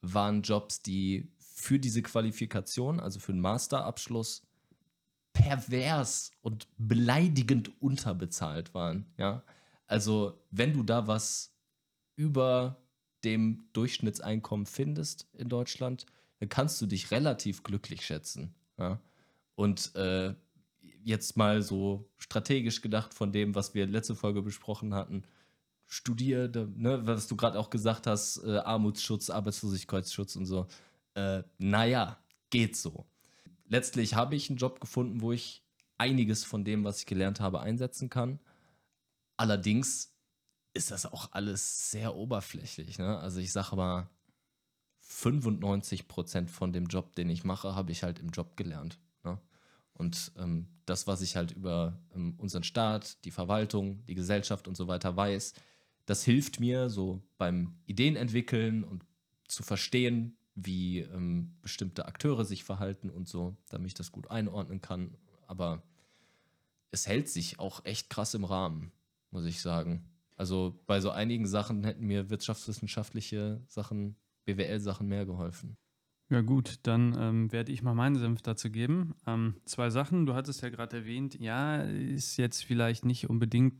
waren 0.00 0.42
Jobs, 0.42 0.80
die 0.80 1.32
für 1.38 1.78
diese 1.78 2.02
Qualifikation, 2.02 3.00
also 3.00 3.20
für 3.20 3.32
einen 3.32 3.40
Masterabschluss, 3.40 4.42
pervers 5.32 6.30
und 6.42 6.68
beleidigend 6.78 7.70
unterbezahlt 7.82 8.72
waren. 8.74 9.06
Ja? 9.18 9.42
Also, 9.86 10.40
wenn 10.50 10.72
du 10.72 10.82
da 10.82 11.06
was 11.06 11.52
über 12.16 12.82
dem 13.24 13.68
Durchschnittseinkommen 13.72 14.66
findest 14.66 15.28
in 15.32 15.48
Deutschland, 15.48 16.06
dann 16.38 16.48
kannst 16.48 16.80
du 16.80 16.86
dich 16.86 17.10
relativ 17.10 17.62
glücklich 17.62 18.04
schätzen. 18.04 18.54
Ja? 18.78 19.00
Und 19.56 19.94
äh, 19.96 20.34
jetzt 21.04 21.36
mal 21.36 21.62
so 21.62 22.08
strategisch 22.18 22.80
gedacht 22.80 23.14
von 23.14 23.32
dem, 23.32 23.54
was 23.54 23.74
wir 23.74 23.86
letzte 23.86 24.14
Folge 24.14 24.42
besprochen 24.42 24.94
hatten. 24.94 25.22
Studier, 25.86 26.48
ne, 26.48 27.06
was 27.06 27.28
du 27.28 27.36
gerade 27.36 27.58
auch 27.58 27.70
gesagt 27.70 28.06
hast, 28.06 28.38
äh, 28.44 28.58
Armutsschutz, 28.58 29.30
Arbeitslosigkeitsschutz 29.30 30.36
und 30.36 30.46
so. 30.46 30.66
Äh, 31.14 31.42
naja, 31.58 32.18
geht 32.50 32.76
so. 32.76 33.06
Letztlich 33.68 34.14
habe 34.14 34.34
ich 34.34 34.48
einen 34.48 34.58
Job 34.58 34.80
gefunden, 34.80 35.20
wo 35.20 35.32
ich 35.32 35.62
einiges 35.98 36.44
von 36.44 36.64
dem, 36.64 36.84
was 36.84 37.00
ich 37.00 37.06
gelernt 37.06 37.40
habe, 37.40 37.60
einsetzen 37.60 38.10
kann. 38.10 38.40
Allerdings 39.36 40.12
ist 40.72 40.90
das 40.90 41.06
auch 41.06 41.30
alles 41.32 41.90
sehr 41.90 42.16
oberflächlich. 42.16 42.98
Ne? 42.98 43.18
Also 43.18 43.40
ich 43.40 43.52
sage 43.52 43.76
mal, 43.76 44.08
95 45.00 46.08
Prozent 46.08 46.50
von 46.50 46.72
dem 46.72 46.86
Job, 46.86 47.14
den 47.14 47.30
ich 47.30 47.44
mache, 47.44 47.74
habe 47.74 47.92
ich 47.92 48.02
halt 48.02 48.18
im 48.18 48.30
Job 48.30 48.56
gelernt. 48.56 48.98
Ne? 49.22 49.38
Und 49.94 50.32
ähm, 50.36 50.66
das, 50.86 51.06
was 51.06 51.22
ich 51.22 51.36
halt 51.36 51.52
über 51.52 51.98
ähm, 52.14 52.34
unseren 52.38 52.64
Staat, 52.64 53.24
die 53.24 53.30
Verwaltung, 53.30 54.04
die 54.06 54.14
Gesellschaft 54.14 54.68
und 54.68 54.76
so 54.76 54.88
weiter 54.88 55.16
weiß, 55.16 55.54
das 56.06 56.24
hilft 56.24 56.60
mir 56.60 56.90
so 56.90 57.22
beim 57.38 57.74
Ideen 57.86 58.16
entwickeln 58.16 58.84
und 58.84 59.04
zu 59.48 59.62
verstehen, 59.62 60.36
wie 60.54 61.00
ähm, 61.00 61.54
bestimmte 61.62 62.06
Akteure 62.06 62.44
sich 62.44 62.64
verhalten 62.64 63.10
und 63.10 63.28
so, 63.28 63.56
damit 63.70 63.88
ich 63.88 63.94
das 63.94 64.12
gut 64.12 64.30
einordnen 64.30 64.80
kann. 64.80 65.16
Aber 65.46 65.82
es 66.90 67.06
hält 67.06 67.28
sich 67.28 67.58
auch 67.58 67.84
echt 67.84 68.10
krass 68.10 68.34
im 68.34 68.44
Rahmen, 68.44 68.92
muss 69.30 69.46
ich 69.46 69.60
sagen. 69.60 70.04
Also 70.36 70.80
bei 70.86 71.00
so 71.00 71.10
einigen 71.10 71.46
Sachen 71.46 71.84
hätten 71.84 72.06
mir 72.06 72.30
wirtschaftswissenschaftliche 72.30 73.62
Sachen, 73.68 74.16
BWL-Sachen 74.44 75.06
mehr 75.06 75.26
geholfen. 75.26 75.76
Ja 76.30 76.40
gut, 76.40 76.80
dann 76.84 77.16
ähm, 77.18 77.52
werde 77.52 77.70
ich 77.70 77.82
mal 77.82 77.94
meinen 77.94 78.16
Senf 78.16 78.40
dazu 78.42 78.70
geben. 78.70 79.14
Ähm, 79.26 79.54
zwei 79.66 79.90
Sachen, 79.90 80.26
du 80.26 80.34
hattest 80.34 80.62
ja 80.62 80.70
gerade 80.70 80.96
erwähnt, 80.98 81.38
ja, 81.38 81.82
ist 81.82 82.38
jetzt 82.38 82.64
vielleicht 82.64 83.04
nicht 83.04 83.28
unbedingt 83.28 83.74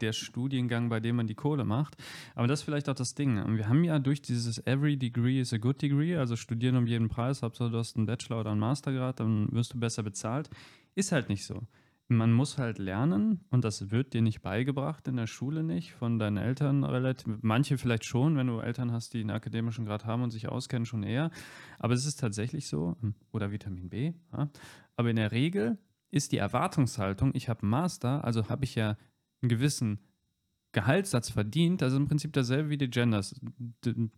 der 0.00 0.12
Studiengang, 0.12 0.90
bei 0.90 1.00
dem 1.00 1.16
man 1.16 1.26
die 1.26 1.34
Kohle 1.34 1.64
macht. 1.64 1.96
Aber 2.34 2.46
das 2.46 2.60
ist 2.60 2.64
vielleicht 2.64 2.88
auch 2.88 2.94
das 2.94 3.14
Ding. 3.14 3.42
Wir 3.56 3.68
haben 3.68 3.82
ja 3.84 3.98
durch 3.98 4.22
dieses 4.22 4.64
Every 4.66 4.96
Degree 4.96 5.40
is 5.40 5.52
a 5.52 5.56
good 5.56 5.80
degree, 5.82 6.16
also 6.16 6.36
studieren 6.36 6.76
um 6.76 6.86
jeden 6.86 7.08
Preis, 7.08 7.42
Hauptsache 7.42 7.70
du 7.70 7.78
hast 7.78 7.96
einen 7.96 8.06
Bachelor 8.06 8.40
oder 8.40 8.50
einen 8.50 8.60
Mastergrad, 8.60 9.18
dann 9.18 9.50
wirst 9.52 9.74
du 9.74 9.80
besser 9.80 10.02
bezahlt. 10.02 10.50
Ist 10.94 11.10
halt 11.10 11.28
nicht 11.28 11.44
so 11.44 11.62
man 12.08 12.32
muss 12.32 12.56
halt 12.56 12.78
lernen 12.78 13.44
und 13.50 13.64
das 13.64 13.90
wird 13.90 14.14
dir 14.14 14.22
nicht 14.22 14.40
beigebracht 14.40 15.06
in 15.08 15.16
der 15.16 15.26
Schule 15.26 15.62
nicht, 15.62 15.92
von 15.92 16.18
deinen 16.18 16.38
Eltern 16.38 16.82
relativ. 16.84 17.38
Manche 17.42 17.76
vielleicht 17.76 18.06
schon, 18.06 18.36
wenn 18.36 18.46
du 18.46 18.60
Eltern 18.60 18.92
hast, 18.92 19.12
die 19.12 19.20
einen 19.20 19.30
akademischen 19.30 19.84
Grad 19.84 20.06
haben 20.06 20.22
und 20.22 20.30
sich 20.30 20.48
auskennen, 20.48 20.86
schon 20.86 21.02
eher. 21.02 21.30
Aber 21.78 21.92
es 21.92 22.06
ist 22.06 22.18
tatsächlich 22.18 22.66
so, 22.66 22.96
oder 23.30 23.52
Vitamin 23.52 23.90
B. 23.90 24.14
Ja. 24.32 24.48
Aber 24.96 25.10
in 25.10 25.16
der 25.16 25.32
Regel 25.32 25.78
ist 26.10 26.32
die 26.32 26.38
Erwartungshaltung, 26.38 27.32
ich 27.34 27.50
habe 27.50 27.62
einen 27.62 27.70
Master, 27.70 28.24
also 28.24 28.48
habe 28.48 28.64
ich 28.64 28.74
ja 28.74 28.96
einen 29.42 29.50
gewissen 29.50 30.00
Gehaltssatz 30.72 31.30
verdient, 31.30 31.80
ist 31.80 31.94
im 31.94 32.06
Prinzip 32.06 32.32
dasselbe 32.34 32.68
wie 32.68 32.76
die 32.76 32.90
Genders, 32.90 33.40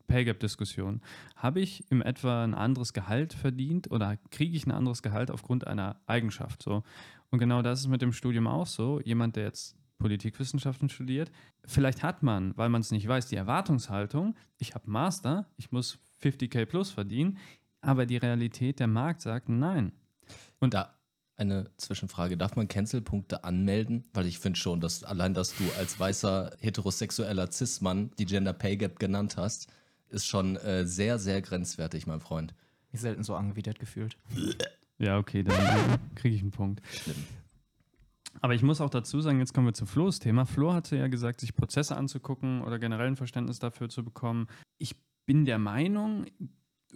Pay 0.09 0.25
Gap 0.25 0.41
Diskussion. 0.41 1.01
Habe 1.37 1.61
ich 1.61 1.91
im 1.91 2.03
etwa 2.03 2.43
ein 2.43 2.55
anderes 2.55 2.93
Gehalt 2.93 3.35
verdient 3.35 3.91
oder 3.91 4.17
kriege 4.31 4.57
ich 4.57 4.67
ein 4.67 4.73
anderes 4.73 5.03
Gehalt 5.03 5.31
aufgrund 5.31 5.67
einer 5.67 6.01
Eigenschaft? 6.07 6.63
So. 6.63 6.83
Und 7.31 7.39
genau 7.39 7.63
das 7.63 7.81
ist 7.81 7.89
mit 7.89 8.03
dem 8.03 8.13
Studium 8.13 8.47
auch 8.47 8.67
so. 8.67 9.01
Jemand, 9.01 9.37
der 9.37 9.45
jetzt 9.45 9.77
Politikwissenschaften 9.99 10.89
studiert, 10.89 11.31
vielleicht 11.65 12.03
hat 12.03 12.23
man, 12.23 12.57
weil 12.57 12.69
man 12.69 12.81
es 12.81 12.91
nicht 12.91 13.07
weiß, 13.07 13.29
die 13.29 13.37
Erwartungshaltung, 13.37 14.35
ich 14.59 14.75
habe 14.75 14.91
Master, 14.91 15.47
ich 15.57 15.71
muss 15.71 15.99
50k 16.23 16.67
plus 16.67 16.91
verdienen, 16.91 17.39
aber 17.81 18.07
die 18.07 18.17
Realität, 18.17 18.81
der 18.81 18.89
Markt 18.89 19.21
sagt 19.21 19.49
nein. 19.49 19.93
Und 20.59 20.75
da 20.75 20.95
eine 21.41 21.71
Zwischenfrage. 21.79 22.37
Darf 22.37 22.55
man 22.55 22.69
Cancel-Punkte 22.69 23.45
anmelden? 23.45 24.05
Weil 24.13 24.27
ich 24.27 24.39
finde 24.39 24.59
schon, 24.59 24.81
dass 24.81 25.03
allein, 25.03 25.35
dass 25.35 25.57
du 25.57 25.65
als 25.79 25.99
weißer 25.99 26.53
heterosexueller 26.61 27.51
Cis-Mann 27.51 28.11
die 28.19 28.27
Gender 28.27 28.53
Pay 28.53 28.77
Gap 28.77 28.99
genannt 28.99 29.37
hast, 29.37 29.69
ist 30.11 30.27
schon 30.27 30.57
äh, 30.57 30.87
sehr, 30.87 31.19
sehr 31.19 31.41
grenzwertig, 31.41 32.07
mein 32.07 32.21
Freund. 32.21 32.55
Mich 32.93 33.01
selten 33.01 33.25
so 33.25 33.35
angewidert 33.35 33.79
gefühlt. 33.79 34.17
Ja, 35.01 35.19
okay, 35.19 35.43
dann 35.43 35.99
kriege 36.15 36.37
ich 36.37 36.43
einen 36.43 36.51
Punkt. 36.51 36.83
Schlimm. 36.87 37.17
Aber 38.43 38.55
ich 38.55 38.63
muss 38.63 38.81
auch 38.81 38.91
dazu 38.91 39.21
sagen, 39.21 39.39
jetzt 39.39 39.55
kommen 39.55 39.67
wir 39.67 39.75
zu 39.75 39.87
Flo's 39.87 40.19
Thema. 40.19 40.47
Flo 40.47 40.73
hatte 40.73 40.97
ja 40.97 41.09
gesagt, 41.09 41.41
sich 41.41 41.55
Prozesse 41.55 41.97
anzugucken 41.97 42.63
oder 42.63 42.79
generell 42.79 43.09
ein 43.09 43.17
Verständnis 43.17 43.59
dafür 43.59 43.89
zu 43.89 44.05
bekommen. 44.05 44.47
Ich 44.79 44.95
bin 45.27 45.45
der 45.45 45.59
Meinung, 45.59 46.27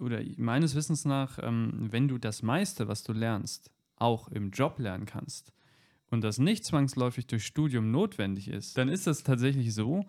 oder 0.00 0.20
meines 0.36 0.74
Wissens 0.74 1.04
nach, 1.04 1.38
ähm, 1.42 1.88
wenn 1.90 2.08
du 2.08 2.18
das 2.18 2.42
meiste, 2.42 2.88
was 2.88 3.02
du 3.02 3.12
lernst, 3.12 3.70
auch 3.96 4.28
im 4.28 4.50
Job 4.50 4.78
lernen 4.78 5.06
kannst 5.06 5.52
und 6.10 6.22
das 6.22 6.38
nicht 6.38 6.64
zwangsläufig 6.64 7.26
durch 7.26 7.44
Studium 7.44 7.90
notwendig 7.90 8.48
ist, 8.48 8.76
dann 8.76 8.88
ist 8.88 9.06
das 9.06 9.22
tatsächlich 9.22 9.74
so, 9.74 10.04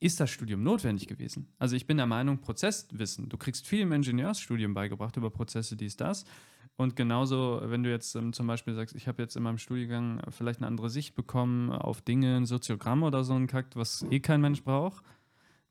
ist 0.00 0.20
das 0.20 0.30
Studium 0.30 0.62
notwendig 0.62 1.08
gewesen? 1.08 1.48
Also 1.58 1.76
ich 1.76 1.86
bin 1.86 1.96
der 1.96 2.06
Meinung, 2.06 2.38
Prozesswissen, 2.38 3.28
du 3.28 3.36
kriegst 3.38 3.66
viel 3.66 3.80
im 3.80 3.92
Ingenieursstudium 3.92 4.74
beigebracht 4.74 5.16
über 5.16 5.30
Prozesse, 5.30 5.76
dies, 5.76 5.96
das. 5.96 6.24
Und 6.76 6.94
genauso, 6.94 7.60
wenn 7.64 7.82
du 7.82 7.90
jetzt 7.90 8.14
ähm, 8.16 8.32
zum 8.34 8.46
Beispiel 8.46 8.74
sagst, 8.74 8.94
ich 8.94 9.08
habe 9.08 9.22
jetzt 9.22 9.34
in 9.34 9.42
meinem 9.42 9.58
Studiengang 9.58 10.20
vielleicht 10.30 10.60
eine 10.60 10.66
andere 10.66 10.90
Sicht 10.90 11.14
bekommen 11.14 11.70
auf 11.70 12.02
Dinge, 12.02 12.36
ein 12.36 12.46
Soziogramm 12.46 13.02
oder 13.02 13.24
so 13.24 13.34
ein 13.34 13.46
Kakt, 13.46 13.76
was 13.76 14.04
eh 14.10 14.20
kein 14.20 14.42
Mensch 14.42 14.62
braucht, 14.62 15.02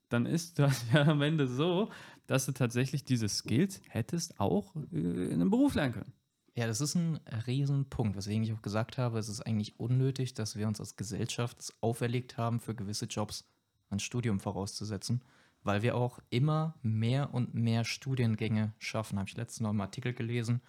dann 0.09 0.25
ist 0.25 0.59
das 0.59 0.83
ja 0.91 1.03
am 1.03 1.21
Ende 1.21 1.47
so, 1.47 1.89
dass 2.25 2.47
du 2.47 2.53
tatsächlich 2.53 3.03
diese 3.03 3.29
Skills 3.29 3.81
hättest 3.89 4.39
auch 4.39 4.75
äh, 4.91 4.97
in 4.97 5.33
einem 5.33 5.51
Beruf 5.51 5.75
lernen 5.75 5.93
können. 5.93 6.13
Ja, 6.57 6.67
das 6.67 6.79
ist 6.79 6.95
ein 6.95 7.19
Riesenpunkt, 7.47 8.15
weswegen 8.15 8.43
ich 8.43 8.53
auch 8.53 8.61
gesagt 8.61 8.97
habe, 8.97 9.19
es 9.19 9.27
ist 9.27 9.41
eigentlich 9.41 9.77
unnötig, 9.77 10.33
dass 10.35 10.55
wir 10.55 10.67
uns 10.67 10.79
als 10.79 10.95
Gesellschaft 10.95 11.73
auferlegt 11.81 12.37
haben, 12.37 12.61
für 12.61 12.73
gewisse 12.73 13.05
Jobs 13.05 13.43
ein 13.89 13.99
Studium 13.99 14.39
vorauszusetzen, 14.39 15.21
weil 15.63 15.81
wir 15.81 15.97
auch 15.97 16.19
immer 16.29 16.75
mehr 16.81 17.33
und 17.33 17.53
mehr 17.53 17.83
Studiengänge 17.83 18.73
schaffen. 18.79 19.19
Habe 19.19 19.29
ich 19.29 19.35
letztens 19.35 19.61
noch 19.61 19.71
einen 19.71 19.81
Artikel 19.81 20.13
gelesen, 20.13 20.61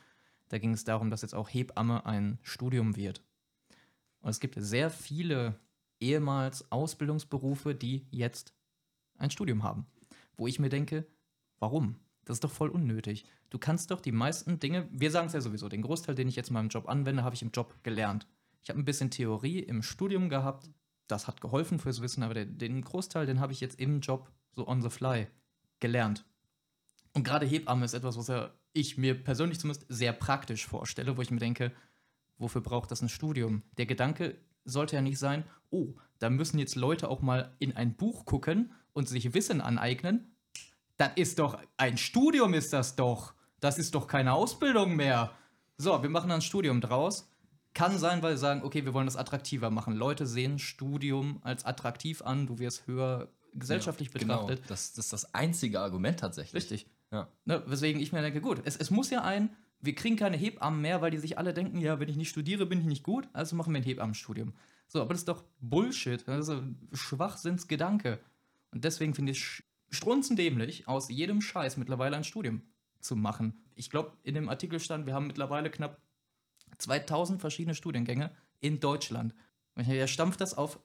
da 0.49 0.59
ging 0.59 0.73
es 0.73 0.85
darum, 0.85 1.11
dass 1.11 1.23
jetzt 1.23 1.35
auch 1.35 1.49
Hebamme 1.49 2.07
ein 2.07 2.39
Studium 2.43 2.97
wird. 2.97 3.23
Und 4.21 4.31
es 4.31 4.41
gibt 4.41 4.57
sehr 4.59 4.91
viele 4.91 5.59
ehemals 6.01 6.71
Ausbildungsberufe, 6.71 7.75
die 7.75 8.07
jetzt 8.11 8.55
ein 9.19 9.31
Studium 9.31 9.63
haben. 9.63 9.87
Wo 10.37 10.47
ich 10.47 10.59
mir 10.59 10.69
denke, 10.69 11.07
warum? 11.59 11.97
Das 12.25 12.37
ist 12.37 12.45
doch 12.45 12.51
voll 12.51 12.69
unnötig. 12.69 13.25
Du 13.51 13.59
kannst 13.59 13.91
doch 13.91 14.01
die 14.01 14.13
meisten 14.13 14.59
Dinge, 14.59 14.89
wir 14.91 15.11
sagen 15.11 15.29
es 15.29 15.33
ja 15.33 15.41
sowieso, 15.41 15.69
den 15.69 15.83
Großteil, 15.83 16.15
den 16.15 16.29
ich 16.29 16.37
jetzt 16.37 16.49
in 16.49 16.55
meinem 16.55 16.69
Job 16.69 16.89
anwende, 16.89 17.23
habe 17.23 17.35
ich 17.35 17.43
im 17.43 17.53
Job 17.53 17.75
gelernt. 17.83 18.27
Ich 18.63 18.69
habe 18.69 18.81
ein 18.81 18.85
bisschen 18.85 19.11
Theorie 19.11 19.61
im 19.61 19.83
Studium 19.83 20.29
gehabt, 20.29 20.69
das 21.07 21.29
hat 21.29 21.41
geholfen 21.41 21.79
fürs 21.79 22.01
Wissen, 22.01 22.25
aber 22.25 22.35
den, 22.35 22.83
Großteil, 22.83 23.27
den 23.27 23.39
habe 23.39 23.53
ich 23.53 23.61
jetzt 23.61 23.79
im 23.79 24.01
Job 24.01 24.33
so 24.51 24.67
on 24.67 24.83
the 24.83 24.91
fly 24.91 25.29
gelernt. 25.79 26.25
Und 27.13 27.23
gerade 27.23 27.47
Hebamme 27.47 27.85
ist 27.85 27.95
etwas, 27.95 28.19
was 28.19 28.27
ja 28.27 28.53
ich 28.77 28.99
mir 28.99 29.23
persönlich 29.23 29.59
zumindest 29.59 29.87
sehr 29.89 30.13
praktisch 30.13 30.67
vorstelle, 30.67 31.17
wo 31.17 31.23
ich 31.23 31.31
mir 31.31 31.41
denke, 31.41 31.73
wofür 32.39 32.61
braucht 32.61 32.91
das 32.91 33.03
ein 33.03 33.09
Studium? 33.09 33.63
Der 33.79 33.87
Gedanke 33.87 34.37
sollte 34.65 34.97
ja 34.97 35.03
nicht 35.03 35.19
sein, 35.19 35.45
oh, 35.71 35.95
da 36.19 36.31
müssen 36.31 36.59
jetzt 36.59 36.77
Leute 36.77 37.09
auch 37.09 37.23
mal 37.23 37.55
in 37.59 37.77
ein 37.77 37.95
Buch 37.95 38.25
gucken 38.25 38.73
und 38.93 39.09
sich 39.09 39.35
Wissen 39.35 39.61
aneignen. 39.61 40.37
Das 40.97 41.11
ist 41.17 41.39
doch, 41.39 41.59
ein 41.77 41.99
Studium 41.99 42.55
ist 42.55 42.73
das 42.73 42.97
doch. 42.97 43.35
Das 43.61 43.79
ist 43.79 43.95
doch 43.95 44.07
keine 44.07 44.33
Ausbildung 44.33 44.97
mehr. 44.97 45.33
So, 45.79 46.03
wir 46.03 46.11
machen 46.11 46.31
ein 46.31 46.43
Studium 46.43 46.81
draus. 46.81 47.31
Kann 47.75 47.99
sein, 47.99 48.23
weil 48.23 48.33
wir 48.33 48.39
sagen, 48.39 48.63
okay, 48.63 48.85
wir 48.87 48.95
wollen 48.95 49.07
das 49.07 49.17
attraktiver 49.17 49.71
machen. 49.71 49.95
Leute 49.95 50.27
sehen 50.27 50.59
Studium 50.59 51.41
als 51.43 51.65
attraktiv 51.65 52.23
an, 52.23 52.47
du 52.47 52.59
wirst 52.59 52.87
höher 52.87 53.29
gesellschaftlich 53.53 54.09
ja, 54.09 54.21
genau. 54.21 54.35
betrachtet. 54.35 54.59
Genau. 54.59 54.69
Das, 54.69 54.93
das 54.95 55.07
ist 55.07 55.13
das 55.13 55.35
einzige 55.35 55.81
Argument 55.81 56.21
tatsächlich. 56.21 56.55
Richtig. 56.55 56.87
Ja. 57.11 57.29
Ne, 57.45 57.63
weswegen 57.67 58.01
ich 58.01 58.13
mir 58.13 58.23
denke, 58.23 58.41
gut, 58.41 58.63
es, 58.65 58.77
es 58.77 58.91
muss 58.91 59.11
ja 59.11 59.23
ein, 59.23 59.51
wir 59.81 59.95
kriegen 59.95 60.17
keine 60.17 60.37
Hebammen 60.37 60.81
mehr, 60.81 61.01
weil 61.01 61.11
die 61.11 61.19
sich 61.19 61.39
alle 61.39 61.55
denken, 61.55 61.79
ja, 61.79 62.01
wenn 62.01 62.09
ich 62.09 62.17
nicht 62.17 62.31
studiere, 62.31 62.67
bin 62.67 62.81
ich 62.81 62.87
nicht 62.87 63.03
gut, 63.03 63.29
also 63.33 63.57
machen 63.57 63.73
wir 63.73 63.81
ein 63.81 63.85
Hebammenstudium. 63.85 64.55
So, 64.89 65.01
aber 65.01 65.15
das 65.15 65.23
ist 65.23 65.29
doch 65.29 65.45
Bullshit, 65.61 66.27
das 66.27 66.49
ist 66.49 66.51
ein 66.51 66.89
Schwachsinnsgedanke. 66.93 68.21
Und 68.73 68.85
deswegen 68.85 69.15
finde 69.15 69.33
ich 69.33 69.63
strunzendämlich, 69.91 70.89
aus 70.89 71.09
jedem 71.09 71.41
Scheiß 71.41 71.77
mittlerweile 71.77 72.17
ein 72.17 72.25
Studium 72.25 72.63
zu 73.01 73.17
machen. 73.17 73.55
Ich 73.75 73.91
glaube, 73.91 74.13
in 74.23 74.35
dem 74.35 74.49
Artikel 74.49 74.81
stand, 74.81 75.07
wir 75.07 75.15
haben 75.15 75.27
mittlerweile 75.27 75.71
knapp 75.71 76.01
2000 76.79 77.41
verschiedene 77.41 77.75
Studiengänge 77.75 78.33
in 78.61 78.81
Deutschland. 78.81 79.35
Wenn 79.75 79.89
ihr 79.89 80.07
stampft 80.07 80.41
das 80.41 80.57
auf 80.57 80.81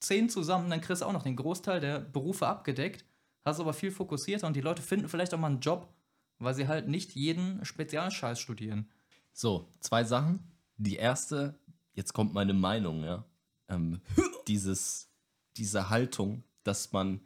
10 0.00 0.30
zusammen, 0.30 0.70
dann 0.70 0.80
kriegst 0.80 1.02
du 1.02 1.06
auch 1.06 1.12
noch 1.12 1.24
den 1.24 1.36
Großteil 1.36 1.80
der 1.80 2.00
Berufe 2.00 2.46
abgedeckt 2.46 3.04
hast 3.50 3.60
aber 3.60 3.72
viel 3.72 3.90
fokussierter 3.90 4.46
und 4.46 4.56
die 4.56 4.60
Leute 4.60 4.82
finden 4.82 5.08
vielleicht 5.08 5.34
auch 5.34 5.38
mal 5.38 5.48
einen 5.48 5.60
Job, 5.60 5.92
weil 6.38 6.54
sie 6.54 6.68
halt 6.68 6.88
nicht 6.88 7.12
jeden 7.12 7.64
Spezialscheiß 7.64 8.40
studieren. 8.40 8.88
So, 9.32 9.68
zwei 9.80 10.04
Sachen. 10.04 10.40
Die 10.76 10.96
erste, 10.96 11.58
jetzt 11.94 12.12
kommt 12.12 12.32
meine 12.32 12.54
Meinung, 12.54 13.04
ja. 13.04 13.24
Ähm, 13.68 14.00
dieses, 14.48 15.10
diese 15.56 15.90
Haltung, 15.90 16.42
dass 16.64 16.92
man 16.92 17.20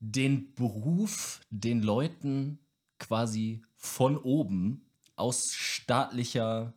den 0.00 0.54
Beruf 0.54 1.40
den 1.50 1.82
Leuten 1.82 2.58
quasi 2.98 3.62
von 3.74 4.16
oben 4.16 4.86
aus 5.16 5.52
staatlicher 5.52 6.74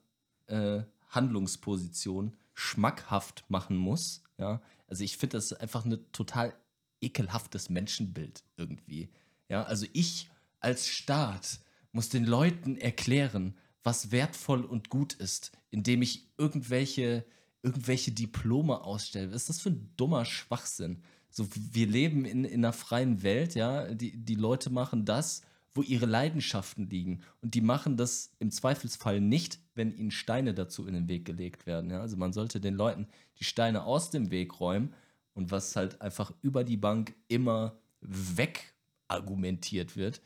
äh, 0.47 0.83
Handlungsposition 1.09 2.35
schmackhaft 2.53 3.45
machen 3.49 3.77
muss. 3.77 4.23
Ja? 4.37 4.61
Also 4.87 5.03
ich 5.03 5.17
finde 5.17 5.37
das 5.37 5.53
einfach 5.53 5.85
eine 5.85 6.11
total 6.11 6.53
ekelhaftes 7.01 7.69
Menschenbild 7.69 8.43
irgendwie. 8.57 9.09
Ja, 9.47 9.63
also 9.63 9.85
ich 9.93 10.29
als 10.59 10.87
Staat 10.87 11.59
muss 11.91 12.09
den 12.09 12.25
Leuten 12.25 12.77
erklären, 12.77 13.55
was 13.83 14.11
wertvoll 14.11 14.63
und 14.63 14.89
gut 14.89 15.13
ist, 15.13 15.51
indem 15.71 16.01
ich 16.01 16.27
irgendwelche, 16.37 17.25
irgendwelche 17.63 18.11
Diplome 18.11 18.81
ausstelle. 18.81 19.29
Was 19.29 19.43
ist 19.43 19.49
das 19.49 19.61
für 19.61 19.69
ein 19.69 19.93
dummer 19.95 20.25
Schwachsinn? 20.25 21.01
So, 21.29 21.47
wir 21.53 21.87
leben 21.87 22.25
in, 22.25 22.43
in 22.43 22.65
einer 22.65 22.73
freien 22.73 23.23
Welt, 23.23 23.55
ja. 23.55 23.93
Die, 23.93 24.17
die 24.17 24.35
Leute 24.35 24.69
machen 24.69 25.05
das, 25.05 25.41
wo 25.73 25.81
ihre 25.81 26.07
Leidenschaften 26.07 26.89
liegen. 26.89 27.21
Und 27.41 27.53
die 27.53 27.61
machen 27.61 27.95
das 27.95 28.31
im 28.39 28.51
Zweifelsfall 28.51 29.21
nicht, 29.21 29.59
wenn 29.75 29.95
ihnen 29.95 30.11
Steine 30.11 30.53
dazu 30.53 30.87
in 30.87 30.93
den 30.93 31.07
Weg 31.07 31.25
gelegt 31.25 31.65
werden. 31.67 31.91
Ja? 31.91 32.01
Also 32.01 32.17
man 32.17 32.33
sollte 32.33 32.59
den 32.59 32.73
Leuten 32.73 33.07
die 33.39 33.43
Steine 33.43 33.83
aus 33.83 34.09
dem 34.09 34.31
Weg 34.31 34.59
räumen 34.59 34.93
und 35.33 35.51
was 35.51 35.75
halt 35.75 36.01
einfach 36.01 36.33
über 36.41 36.63
die 36.63 36.77
Bank 36.77 37.15
immer 37.27 37.79
weg 38.01 38.73
argumentiert 39.07 39.95
wird, 39.95 40.21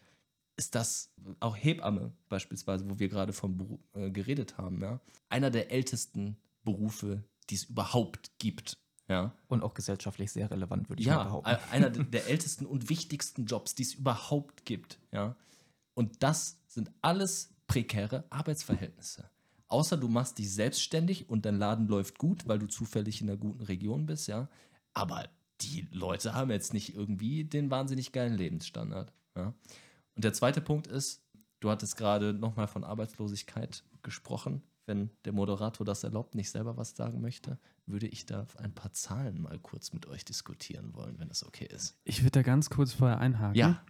ist 0.55 0.75
das 0.75 1.11
auch 1.39 1.55
Hebamme 1.55 2.13
beispielsweise, 2.29 2.89
wo 2.89 2.99
wir 2.99 3.09
gerade 3.09 3.33
von 3.33 3.79
äh, 3.93 4.11
geredet 4.11 4.57
haben, 4.57 4.81
ja. 4.81 4.99
Einer 5.29 5.49
der 5.49 5.71
ältesten 5.71 6.37
Berufe, 6.63 7.23
die 7.49 7.55
es 7.55 7.65
überhaupt 7.65 8.37
gibt. 8.37 8.77
Ja. 9.09 9.35
Und 9.47 9.63
auch 9.63 9.73
gesellschaftlich 9.73 10.31
sehr 10.31 10.49
relevant, 10.49 10.89
würde 10.89 11.01
ich 11.01 11.07
ja, 11.07 11.15
mal 11.15 11.23
behaupten. 11.25 11.49
Ja, 11.49 11.59
einer 11.71 11.89
der 11.89 12.27
ältesten 12.27 12.65
und 12.65 12.89
wichtigsten 12.89 13.45
Jobs, 13.45 13.75
die 13.75 13.83
es 13.83 13.93
überhaupt 13.95 14.65
gibt. 14.65 14.99
Ja. 15.11 15.35
Und 15.93 16.23
das 16.23 16.59
sind 16.67 16.91
alles 17.01 17.53
prekäre 17.67 18.23
Arbeitsverhältnisse. 18.29 19.29
Außer 19.67 19.97
du 19.97 20.07
machst 20.07 20.37
dich 20.37 20.53
selbstständig 20.53 21.29
und 21.29 21.45
dein 21.45 21.57
Laden 21.57 21.87
läuft 21.87 22.19
gut, 22.19 22.47
weil 22.47 22.59
du 22.59 22.67
zufällig 22.67 23.21
in 23.21 23.29
einer 23.29 23.37
guten 23.37 23.63
Region 23.63 24.05
bist, 24.05 24.27
ja. 24.27 24.47
Aber 24.93 25.29
die 25.61 25.87
Leute 25.91 26.33
haben 26.33 26.51
jetzt 26.51 26.73
nicht 26.73 26.95
irgendwie 26.95 27.43
den 27.43 27.71
wahnsinnig 27.71 28.11
geilen 28.11 28.35
Lebensstandard. 28.35 29.13
Ja? 29.35 29.53
Und 30.15 30.23
der 30.23 30.33
zweite 30.33 30.61
Punkt 30.61 30.87
ist, 30.87 31.23
du 31.59 31.69
hattest 31.69 31.97
gerade 31.97 32.33
nochmal 32.33 32.67
von 32.67 32.83
Arbeitslosigkeit 32.83 33.83
gesprochen. 34.01 34.63
Wenn 34.85 35.11
der 35.23 35.31
Moderator 35.31 35.85
das 35.85 36.03
erlaubt, 36.03 36.35
nicht 36.35 36.51
selber 36.51 36.75
was 36.75 36.95
sagen 36.95 37.21
möchte, 37.21 37.57
würde 37.85 38.07
ich 38.07 38.25
da 38.25 38.45
ein 38.57 38.73
paar 38.73 38.91
Zahlen 38.91 39.41
mal 39.41 39.57
kurz 39.59 39.93
mit 39.93 40.07
euch 40.07 40.25
diskutieren 40.25 40.93
wollen, 40.93 41.19
wenn 41.19 41.29
das 41.29 41.45
okay 41.45 41.67
ist. 41.73 41.97
Ich 42.03 42.21
würde 42.21 42.31
da 42.31 42.41
ganz 42.41 42.69
kurz 42.69 42.91
vorher 42.91 43.19
einhaken. 43.19 43.55
Ja. 43.55 43.81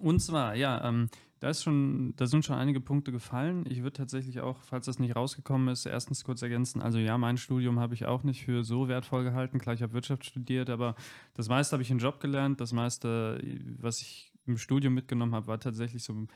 Und 0.00 0.20
zwar, 0.20 0.54
ja, 0.54 0.86
ähm, 0.86 1.08
da, 1.40 1.50
ist 1.50 1.62
schon, 1.62 2.14
da 2.16 2.26
sind 2.26 2.44
schon 2.44 2.56
einige 2.56 2.80
Punkte 2.80 3.12
gefallen. 3.12 3.64
Ich 3.68 3.82
würde 3.82 3.96
tatsächlich 3.96 4.40
auch, 4.40 4.58
falls 4.62 4.86
das 4.86 4.98
nicht 4.98 5.16
rausgekommen 5.16 5.68
ist, 5.68 5.86
erstens 5.86 6.24
kurz 6.24 6.42
ergänzen. 6.42 6.82
Also 6.82 6.98
ja, 6.98 7.18
mein 7.18 7.36
Studium 7.36 7.78
habe 7.78 7.94
ich 7.94 8.06
auch 8.06 8.22
nicht 8.22 8.44
für 8.44 8.64
so 8.64 8.88
wertvoll 8.88 9.24
gehalten. 9.24 9.58
Klar, 9.58 9.74
ich 9.74 9.82
habe 9.82 9.92
Wirtschaft 9.92 10.24
studiert, 10.24 10.70
aber 10.70 10.94
das 11.34 11.48
meiste 11.48 11.72
habe 11.72 11.82
ich 11.82 11.90
in 11.90 11.98
Job 11.98 12.20
gelernt. 12.20 12.60
Das 12.60 12.72
meiste, 12.72 13.40
was 13.78 14.00
ich 14.00 14.32
im 14.46 14.58
Studium 14.58 14.94
mitgenommen 14.94 15.34
habe, 15.34 15.46
war 15.46 15.58
tatsächlich 15.58 16.02
so 16.02 16.26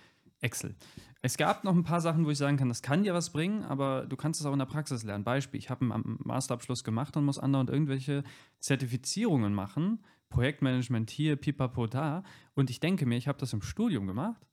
Excel. 0.41 0.75
Es 1.23 1.37
gab 1.37 1.65
noch 1.65 1.75
ein 1.75 1.85
paar 1.85 2.01
Sachen, 2.01 2.25
wo 2.25 2.31
ich 2.31 2.39
sagen 2.39 2.57
kann, 2.57 2.69
das 2.69 2.81
kann 2.81 3.03
dir 3.03 3.13
was 3.13 3.31
bringen, 3.31 3.63
aber 3.65 4.07
du 4.07 4.17
kannst 4.17 4.41
es 4.41 4.47
auch 4.47 4.53
in 4.55 4.59
der 4.59 4.67
Praxis 4.67 5.03
lernen. 5.03 5.23
Beispiel, 5.23 5.59
ich 5.59 5.69
habe 5.69 5.85
einen 5.85 6.19
Masterabschluss 6.25 6.83
gemacht 6.83 7.17
und 7.17 7.25
muss 7.27 7.39
andauernd 7.39 7.69
irgendwelche 7.69 8.25
Zertifizierungen 8.59 9.53
machen 9.53 10.01
Projektmanagement 10.31 11.11
hier, 11.11 11.37
pipapo 11.37 11.87
da. 11.87 12.23
Und 12.55 12.71
ich 12.71 12.81
denke 12.81 13.05
mir, 13.05 13.17
ich 13.17 13.29
habe 13.29 13.39
das 13.39 13.53
im 13.53 13.61
Studium 13.61 14.07
gemacht, 14.07 14.47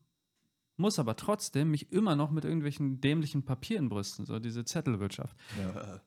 muss 0.76 1.00
aber 1.00 1.16
trotzdem 1.16 1.72
mich 1.72 1.92
immer 1.92 2.16
noch 2.16 2.32
mit 2.32 2.44
irgendwelchen 2.44 3.00
dämlichen 3.00 3.46
Papieren 3.46 3.88
brüsten, 3.88 4.26
so 4.26 4.40
diese 4.40 4.66
Zettelwirtschaft. 4.66 5.38
Ja. 5.58 6.02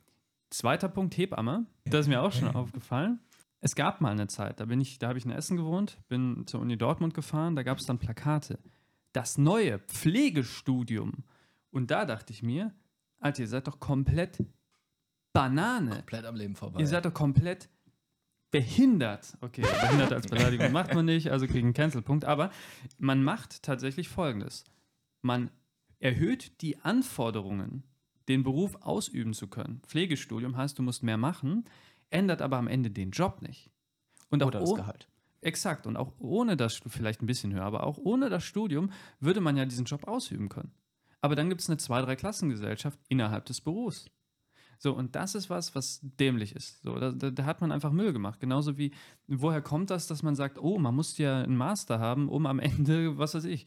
Zweiter 0.50 0.88
Punkt, 0.88 1.16
Hebamme. 1.16 1.66
Das 1.85 2.02
ist 2.02 2.09
mir 2.09 2.22
auch 2.22 2.33
schon 2.33 2.48
aufgefallen. 2.48 3.20
Es 3.61 3.74
gab 3.74 4.00
mal 4.00 4.11
eine 4.11 4.26
Zeit, 4.26 4.59
da 4.59 4.64
bin 4.64 4.80
ich, 4.80 4.98
da 4.98 5.09
habe 5.09 5.18
ich 5.18 5.24
in 5.24 5.30
Essen 5.30 5.56
gewohnt, 5.56 5.98
bin 6.09 6.46
zur 6.46 6.61
Uni 6.61 6.76
Dortmund 6.76 7.14
gefahren, 7.14 7.56
da 7.56 7.62
gab 7.62 7.78
es 7.78 7.87
dann 7.87 7.98
Plakate. 7.98 8.59
Das 9.12 9.38
neue 9.38 9.78
Pflegestudium. 9.80 11.24
Und 11.70 11.90
da 11.90 12.04
dachte 12.04 12.33
ich 12.33 12.42
mir, 12.42 12.74
Alter, 13.18 13.42
ihr 13.42 13.48
seid 13.48 13.66
doch 13.66 13.78
komplett 13.78 14.42
Banane. 15.33 15.96
Komplett 15.96 16.24
am 16.24 16.37
Leben 16.37 16.56
vorbei. 16.56 16.80
Ihr 16.80 16.87
seid 16.87 17.04
doch 17.04 17.14
komplett 17.14 17.68
behindert. 18.50 19.36
Okay, 19.40 19.62
behindert 19.62 20.12
als 20.12 20.26
Beleidigung 20.26 20.72
macht 20.72 20.94
man 20.94 21.04
nicht, 21.04 21.30
also 21.30 21.46
kriegen 21.46 21.68
einen 21.68 21.74
Cancel-Punkt. 21.74 22.24
Aber 22.24 22.50
man 22.98 23.22
macht 23.22 23.62
tatsächlich 23.62 24.08
Folgendes. 24.08 24.64
Man 25.22 25.50
erhöht 25.98 26.60
die 26.62 26.78
Anforderungen, 26.78 27.84
den 28.28 28.42
Beruf 28.42 28.76
ausüben 28.80 29.34
zu 29.34 29.48
können. 29.48 29.80
Pflegestudium 29.86 30.56
heißt, 30.56 30.78
du 30.78 30.82
musst 30.82 31.02
mehr 31.02 31.18
machen, 31.18 31.64
ändert 32.10 32.42
aber 32.42 32.56
am 32.56 32.68
Ende 32.68 32.90
den 32.90 33.10
Job 33.10 33.42
nicht. 33.42 33.70
Und 34.30 34.42
auch 34.42 34.48
Oder 34.48 34.60
das 34.60 34.70
oh- 34.70 34.74
Gehalt. 34.74 35.08
Exakt. 35.42 35.86
Und 35.86 35.96
auch 35.96 36.12
ohne 36.18 36.56
das, 36.56 36.80
vielleicht 36.86 37.22
ein 37.22 37.26
bisschen 37.26 37.54
höher, 37.54 37.64
aber 37.64 37.84
auch 37.84 37.98
ohne 37.98 38.28
das 38.28 38.44
Studium 38.44 38.92
würde 39.20 39.40
man 39.40 39.56
ja 39.56 39.64
diesen 39.64 39.86
Job 39.86 40.06
ausüben 40.06 40.48
können. 40.48 40.72
Aber 41.22 41.34
dann 41.34 41.48
gibt 41.48 41.60
es 41.60 41.68
eine 41.68 41.78
Zwei-Drei-Klassengesellschaft 41.78 42.98
innerhalb 43.08 43.46
des 43.46 43.60
Berufs. 43.60 44.10
So, 44.83 44.95
und 44.95 45.14
das 45.14 45.35
ist 45.35 45.51
was, 45.51 45.75
was 45.75 46.01
dämlich 46.03 46.57
ist. 46.57 46.83
So, 46.83 46.99
da, 46.99 47.12
da, 47.12 47.31
da 47.31 47.45
hat 47.45 47.61
man 47.61 47.71
einfach 47.71 47.93
Müll 47.93 48.14
gemacht. 48.14 48.40
Genauso 48.40 48.79
wie, 48.79 48.93
woher 49.29 49.61
kommt 49.61 49.90
das, 49.90 50.07
dass 50.07 50.23
man 50.23 50.35
sagt, 50.35 50.59
oh, 50.59 50.79
man 50.79 50.95
muss 50.95 51.19
ja 51.19 51.43
einen 51.43 51.55
Master 51.55 51.99
haben, 51.99 52.31
um 52.31 52.47
am 52.47 52.59
Ende, 52.59 53.19
was 53.19 53.35
weiß 53.35 53.45
ich, 53.45 53.66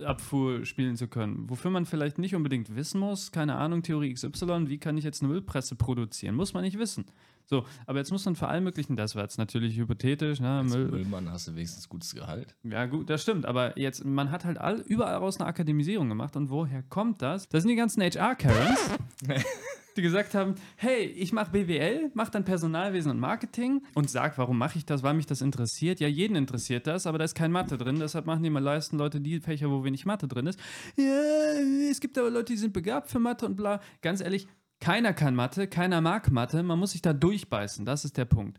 Müllabfuhr 0.00 0.64
spielen 0.64 0.96
zu 0.96 1.08
können. 1.08 1.48
Wofür 1.48 1.70
man 1.70 1.84
vielleicht 1.86 2.18
nicht 2.18 2.34
unbedingt 2.34 2.74
wissen 2.74 3.00
muss, 3.00 3.32
keine 3.32 3.56
Ahnung, 3.56 3.82
Theorie 3.82 4.12
XY, 4.12 4.68
wie 4.68 4.78
kann 4.78 4.96
ich 4.96 5.04
jetzt 5.04 5.22
eine 5.22 5.30
Müllpresse 5.30 5.76
produzieren? 5.76 6.34
Muss 6.34 6.54
man 6.54 6.64
nicht 6.64 6.78
wissen. 6.78 7.04
So, 7.44 7.64
aber 7.86 7.98
jetzt 7.98 8.12
muss 8.12 8.24
man 8.24 8.36
für 8.36 8.46
allen 8.48 8.62
möglichen, 8.64 8.96
das 8.96 9.16
war 9.16 9.22
jetzt 9.22 9.36
natürlich 9.36 9.76
hypothetisch, 9.76 10.40
ne, 10.40 10.60
Als 10.60 10.72
Müll, 10.72 10.86
Müllmann 10.88 11.28
hast 11.30 11.48
du 11.48 11.54
wenigstens 11.54 11.88
gutes 11.88 12.14
Gehalt. 12.14 12.54
ja, 12.62 12.86
gut, 12.86 13.10
das 13.10 13.22
stimmt. 13.22 13.44
Aber 13.44 13.76
jetzt, 13.78 14.04
man 14.04 14.30
hat 14.30 14.44
halt 14.44 14.58
all, 14.58 14.80
überall 14.80 15.16
raus 15.16 15.38
eine 15.40 15.48
Akademisierung 15.48 16.08
gemacht. 16.08 16.36
Und 16.36 16.48
woher 16.50 16.82
kommt 16.84 17.22
das? 17.22 17.48
Das 17.48 17.62
sind 17.62 17.70
die 17.70 17.76
ganzen 17.76 18.02
HR-Karens, 18.02 18.78
die 20.00 20.04
gesagt 20.04 20.34
haben: 20.34 20.54
Hey, 20.76 21.04
ich 21.04 21.32
mache 21.32 21.50
BWL, 21.50 22.10
mache 22.14 22.30
dann 22.30 22.44
Personalwesen 22.44 23.10
und 23.10 23.20
Marketing 23.20 23.82
und 23.94 24.10
sag, 24.10 24.38
warum 24.38 24.58
mache 24.58 24.78
ich 24.78 24.86
das, 24.86 25.02
weil 25.02 25.14
mich 25.14 25.26
das 25.26 25.42
interessiert. 25.42 26.00
Ja, 26.00 26.08
jeden 26.08 26.36
interessiert 26.36 26.86
das, 26.86 27.06
aber 27.06 27.18
da 27.18 27.24
ist 27.24 27.34
kein 27.34 27.52
Mathe 27.52 27.76
drin. 27.76 27.98
Deshalb 28.00 28.26
machen 28.26 28.42
die 28.42 28.50
meisten 28.50 28.98
Leute 28.98 29.20
die 29.20 29.40
Fächer, 29.40 29.70
wo 29.70 29.84
wenig 29.84 30.06
Mathe 30.06 30.26
drin 30.26 30.46
ist. 30.46 30.58
Ja, 30.96 31.90
es 31.90 32.00
gibt 32.00 32.16
aber 32.18 32.30
Leute, 32.30 32.52
die 32.52 32.58
sind 32.58 32.72
begabt 32.72 33.10
für 33.10 33.18
Mathe 33.18 33.46
und 33.46 33.56
bla. 33.56 33.80
Ganz 34.00 34.20
ehrlich, 34.20 34.48
keiner 34.80 35.12
kann 35.12 35.34
Mathe, 35.34 35.66
keiner 35.66 36.00
mag 36.00 36.30
Mathe. 36.30 36.62
Man 36.62 36.78
muss 36.78 36.92
sich 36.92 37.02
da 37.02 37.12
durchbeißen. 37.12 37.84
Das 37.84 38.04
ist 38.04 38.16
der 38.16 38.24
Punkt. 38.24 38.58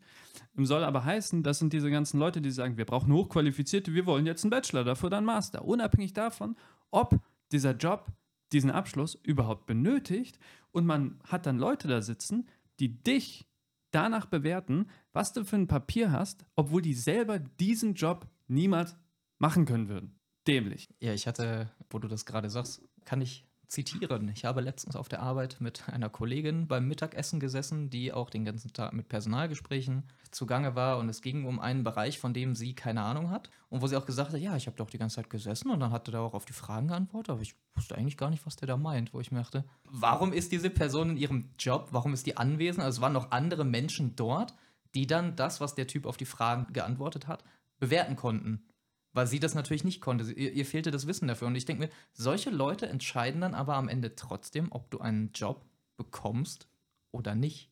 Soll 0.58 0.84
aber 0.84 1.04
heißen, 1.04 1.43
das 1.43 1.60
sind 1.60 1.73
diese 1.73 1.89
ganzen 1.89 2.19
Leute, 2.19 2.41
die 2.41 2.51
sagen, 2.51 2.77
wir 2.77 2.86
brauchen 2.86 3.12
Hochqualifizierte, 3.13 3.93
wir 3.93 4.06
wollen 4.06 4.25
jetzt 4.25 4.43
einen 4.43 4.51
Bachelor, 4.51 4.84
dafür 4.84 5.10
dann 5.10 5.25
Master. 5.25 5.65
Unabhängig 5.65 6.13
davon, 6.13 6.56
ob 6.91 7.19
dieser 7.51 7.71
Job 7.71 8.06
diesen 8.54 8.72
Abschluss 8.72 9.16
überhaupt 9.16 9.66
benötigt 9.66 10.40
und 10.72 10.86
man 10.86 11.20
hat 11.28 11.46
dann 11.46 11.58
Leute 11.58 11.88
da 11.88 12.02
sitzen, 12.02 12.48
die 12.80 13.02
dich 13.02 13.48
danach 13.92 14.26
bewerten, 14.26 14.88
was 15.14 15.34
du 15.34 15.44
für 15.44 15.58
ein 15.58 15.68
Papier 15.68 16.12
hast, 16.12 16.46
obwohl 16.56 16.82
die 16.82 16.94
selber 16.94 17.40
diesen 17.40 17.94
Job 17.94 18.28
niemals 18.48 18.96
machen 19.38 19.66
können 19.66 19.90
würden. 19.90 20.20
Dämlich. 20.48 20.90
Ja, 21.00 21.14
ich 21.14 21.28
hatte, 21.28 21.72
wo 21.90 22.00
du 22.00 22.08
das 22.08 22.26
gerade 22.26 22.50
sagst, 22.50 22.82
kann 23.06 23.22
ich 23.22 23.46
zitieren. 23.71 24.27
Ich 24.27 24.43
habe 24.43 24.60
letztens 24.60 24.97
auf 24.97 25.07
der 25.07 25.21
Arbeit 25.21 25.57
mit 25.60 25.88
einer 25.88 26.10
Kollegin 26.10 26.67
beim 26.67 26.89
Mittagessen 26.89 27.39
gesessen, 27.39 27.89
die 27.89 28.12
auch 28.12 28.29
den 28.29 28.43
ganzen 28.43 28.73
Tag 28.73 28.91
mit 28.91 29.07
Personalgesprächen 29.07 30.03
zugange 30.29 30.75
war 30.75 30.97
und 30.97 31.07
es 31.07 31.21
ging 31.21 31.45
um 31.45 31.60
einen 31.60 31.86
Bereich, 31.86 32.19
von 32.19 32.34
dem 32.34 32.53
sie 32.53 32.75
keine 32.75 33.01
Ahnung 33.01 33.29
hat 33.29 33.49
und 33.69 33.81
wo 33.81 33.88
sie 33.88 33.95
auch 33.95 34.05
gesagt 34.05 34.34
hat, 34.34 34.41
ja, 34.41 34.57
ich 34.57 34.67
habe 34.67 34.75
doch 34.75 34.89
die 34.89 34.97
ganze 34.97 35.15
Zeit 35.15 35.29
gesessen 35.29 35.71
und 35.71 35.79
dann 35.79 35.91
hatte 35.91 36.12
da 36.12 36.19
auch 36.19 36.34
auf 36.34 36.43
die 36.43 36.53
Fragen 36.53 36.89
geantwortet, 36.89 37.29
aber 37.29 37.41
ich 37.41 37.55
wusste 37.75 37.95
eigentlich 37.95 38.17
gar 38.17 38.29
nicht, 38.29 38.45
was 38.45 38.57
der 38.57 38.67
da 38.67 38.75
meint, 38.75 39.13
wo 39.13 39.21
ich 39.21 39.31
mir 39.31 39.39
dachte, 39.39 39.63
warum 39.86 40.34
ist 40.34 40.51
diese 40.51 40.69
Person 40.69 41.12
in 41.12 41.17
ihrem 41.17 41.49
Job, 41.57 41.88
warum 41.91 42.13
ist 42.13 42.25
die 42.25 42.36
anwesend? 42.36 42.84
Also 42.84 42.97
es 42.97 43.01
waren 43.01 43.13
noch 43.13 43.31
andere 43.31 43.63
Menschen 43.63 44.17
dort, 44.17 44.53
die 44.95 45.07
dann 45.07 45.38
das, 45.38 45.62
was 45.62 45.75
der 45.75 45.88
Typ 45.88 46.05
auf 46.05 46.17
die 46.17 46.25
Fragen 46.25 46.73
geantwortet 46.73 47.29
hat, 47.29 47.45
bewerten 47.79 48.17
konnten. 48.17 48.65
Weil 49.13 49.28
sie 49.28 49.39
das 49.39 49.56
natürlich 49.56 49.84
nicht 49.84 50.00
konnte. 50.02 50.24
Sie- 50.24 50.34
Ihr, 50.34 50.54
ihr 50.54 50.65
fehlte 50.65 50.89
das 50.91 51.06
Wissen 51.08 51.28
dafür. 51.28 51.47
Und 51.47 51.56
ich 51.56 51.65
denke 51.65 51.84
mir, 51.88 51.91
solche 52.13 52.50
Leute 52.50 52.88
entscheiden 52.88 53.41
dann 53.41 53.54
aber 53.54 53.76
am 53.76 53.89
Ende 53.89 54.15
trotzdem, 54.15 54.71
ob 54.71 54.89
du 54.89 55.00
einen 55.00 55.32
Job 55.34 55.65
bekommst 55.97 56.67
oder 57.12 57.36
nicht. 57.36 57.69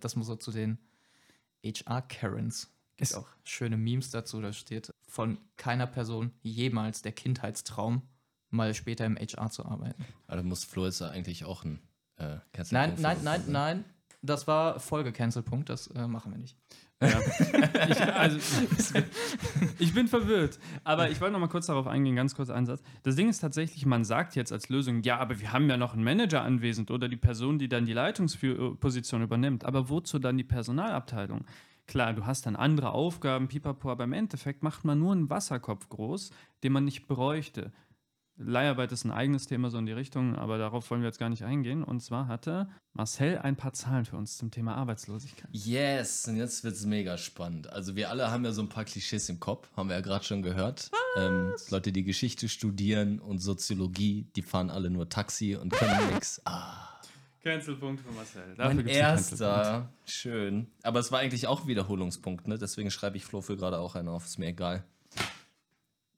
Das 0.00 0.14
muss 0.16 0.26
so 0.26 0.36
zu 0.36 0.50
den 0.52 0.78
HR-Karens. 1.64 2.70
Gibt 2.96 3.10
Es- 3.10 3.14
auch 3.14 3.26
schöne 3.44 3.76
Memes 3.76 4.10
dazu. 4.10 4.40
Da 4.40 4.52
steht 4.52 4.92
von 5.08 5.38
keiner 5.56 5.86
Person 5.86 6.32
jemals 6.42 7.02
der 7.02 7.12
Kindheitstraum, 7.12 8.02
mal 8.50 8.74
später 8.74 9.04
im 9.06 9.16
HR 9.16 9.50
zu 9.50 9.64
arbeiten. 9.64 10.04
Aber 10.26 10.36
da 10.38 10.42
muss 10.42 10.64
Flo 10.64 10.84
jetzt 10.84 11.02
eigentlich 11.02 11.44
auch 11.44 11.64
ein 11.64 11.80
äh, 12.16 12.38
Cancel-Punkt 12.52 12.72
Nein, 12.72 12.94
nein, 13.00 13.18
nein, 13.24 13.40
ne? 13.46 13.52
nein. 13.52 13.84
Das 14.22 14.46
war 14.46 14.78
Folge-Cancel-Punkt. 14.80 15.68
Das 15.68 15.88
äh, 15.88 16.06
machen 16.06 16.30
wir 16.32 16.38
nicht. 16.38 16.56
Ich, 17.88 18.00
also, 18.00 18.38
ich 19.78 19.92
bin 19.92 20.08
verwirrt. 20.08 20.58
Aber 20.84 21.10
ich 21.10 21.20
wollte 21.20 21.32
noch 21.32 21.40
mal 21.40 21.48
kurz 21.48 21.66
darauf 21.66 21.86
eingehen, 21.86 22.16
ganz 22.16 22.34
kurz 22.34 22.50
einen 22.50 22.66
Satz. 22.66 22.82
Das 23.02 23.16
Ding 23.16 23.28
ist 23.28 23.40
tatsächlich, 23.40 23.84
man 23.84 24.04
sagt 24.04 24.36
jetzt 24.36 24.52
als 24.52 24.68
Lösung, 24.68 25.02
ja, 25.02 25.18
aber 25.18 25.40
wir 25.40 25.52
haben 25.52 25.68
ja 25.68 25.76
noch 25.76 25.92
einen 25.92 26.04
Manager 26.04 26.42
anwesend 26.42 26.90
oder 26.90 27.08
die 27.08 27.16
Person, 27.16 27.58
die 27.58 27.68
dann 27.68 27.84
die 27.84 27.92
Leitungsposition 27.92 29.22
übernimmt. 29.22 29.64
Aber 29.64 29.88
wozu 29.90 30.18
dann 30.18 30.38
die 30.38 30.44
Personalabteilung? 30.44 31.44
Klar, 31.86 32.14
du 32.14 32.24
hast 32.24 32.46
dann 32.46 32.56
andere 32.56 32.92
Aufgaben, 32.92 33.48
pipapo, 33.48 33.90
aber 33.90 34.04
im 34.04 34.14
Endeffekt 34.14 34.62
macht 34.62 34.84
man 34.84 34.98
nur 34.98 35.12
einen 35.12 35.28
Wasserkopf 35.28 35.90
groß, 35.90 36.30
den 36.62 36.72
man 36.72 36.84
nicht 36.84 37.06
bräuchte. 37.06 37.72
Leiharbeit 38.36 38.90
ist 38.90 39.04
ein 39.04 39.12
eigenes 39.12 39.46
Thema 39.46 39.70
so 39.70 39.78
in 39.78 39.86
die 39.86 39.92
Richtung, 39.92 40.34
aber 40.34 40.58
darauf 40.58 40.90
wollen 40.90 41.02
wir 41.02 41.06
jetzt 41.08 41.20
gar 41.20 41.28
nicht 41.28 41.44
eingehen. 41.44 41.84
Und 41.84 42.00
zwar 42.00 42.26
hatte 42.26 42.68
Marcel 42.92 43.38
ein 43.38 43.56
paar 43.56 43.72
Zahlen 43.72 44.04
für 44.04 44.16
uns 44.16 44.36
zum 44.36 44.50
Thema 44.50 44.74
Arbeitslosigkeit. 44.74 45.48
Yes, 45.52 46.26
und 46.26 46.36
jetzt 46.36 46.64
wird 46.64 46.74
es 46.74 46.84
mega 46.84 47.16
spannend. 47.16 47.72
Also 47.72 47.94
wir 47.94 48.10
alle 48.10 48.30
haben 48.30 48.44
ja 48.44 48.50
so 48.50 48.62
ein 48.62 48.68
paar 48.68 48.84
Klischees 48.84 49.28
im 49.28 49.38
Kopf, 49.38 49.68
haben 49.76 49.88
wir 49.88 49.96
ja 49.96 50.02
gerade 50.02 50.24
schon 50.24 50.42
gehört. 50.42 50.90
Ähm, 51.16 51.52
Leute, 51.70 51.92
die 51.92 52.02
Geschichte 52.02 52.48
studieren 52.48 53.20
und 53.20 53.38
Soziologie, 53.38 54.26
die 54.34 54.42
fahren 54.42 54.70
alle 54.70 54.90
nur 54.90 55.08
Taxi 55.08 55.54
und 55.54 55.72
können 55.72 56.12
nichts. 56.12 56.42
Ah, 56.44 56.94
Cancelpunkt 57.44 58.02
für 58.02 58.10
Marcel. 58.10 58.54
mein 58.56 58.86
erster, 58.86 59.92
schön. 60.06 60.66
Aber 60.82 60.98
es 60.98 61.12
war 61.12 61.20
eigentlich 61.20 61.46
auch 61.46 61.66
Wiederholungspunkt, 61.66 62.48
ne? 62.48 62.58
Deswegen 62.58 62.90
schreibe 62.90 63.16
ich 63.16 63.24
Flo 63.24 63.42
für 63.42 63.56
gerade 63.56 63.78
auch 63.78 63.94
einen 63.94 64.08
auf, 64.08 64.24
ist 64.24 64.38
mir 64.38 64.48
egal. 64.48 64.82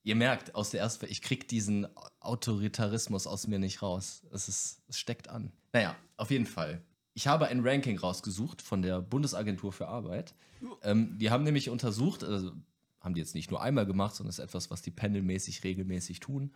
Ihr 0.06 0.14
merkt, 0.14 0.54
aus 0.54 0.70
der 0.70 0.78
ersten, 0.82 1.06
ich 1.06 1.20
krieg 1.20 1.48
diesen 1.48 1.88
Autoritarismus 2.20 3.26
aus 3.26 3.48
mir 3.48 3.58
nicht 3.58 3.82
raus. 3.82 4.24
Es, 4.30 4.46
ist, 4.46 4.84
es 4.86 5.00
steckt 5.00 5.28
an. 5.28 5.50
Naja, 5.72 5.96
auf 6.16 6.30
jeden 6.30 6.46
Fall. 6.46 6.80
Ich 7.14 7.26
habe 7.26 7.48
ein 7.48 7.66
Ranking 7.66 7.98
rausgesucht 7.98 8.62
von 8.62 8.82
der 8.82 9.00
Bundesagentur 9.02 9.72
für 9.72 9.88
Arbeit. 9.88 10.36
Ähm, 10.84 11.18
die 11.18 11.30
haben 11.30 11.42
nämlich 11.42 11.70
untersucht, 11.70 12.22
also 12.22 12.52
haben 13.00 13.14
die 13.14 13.20
jetzt 13.20 13.34
nicht 13.34 13.50
nur 13.50 13.60
einmal 13.60 13.84
gemacht, 13.84 14.14
sondern 14.14 14.30
es 14.30 14.38
ist 14.38 14.44
etwas, 14.44 14.70
was 14.70 14.80
die 14.80 14.92
pendelmäßig 14.92 15.64
regelmäßig 15.64 16.20
tun, 16.20 16.54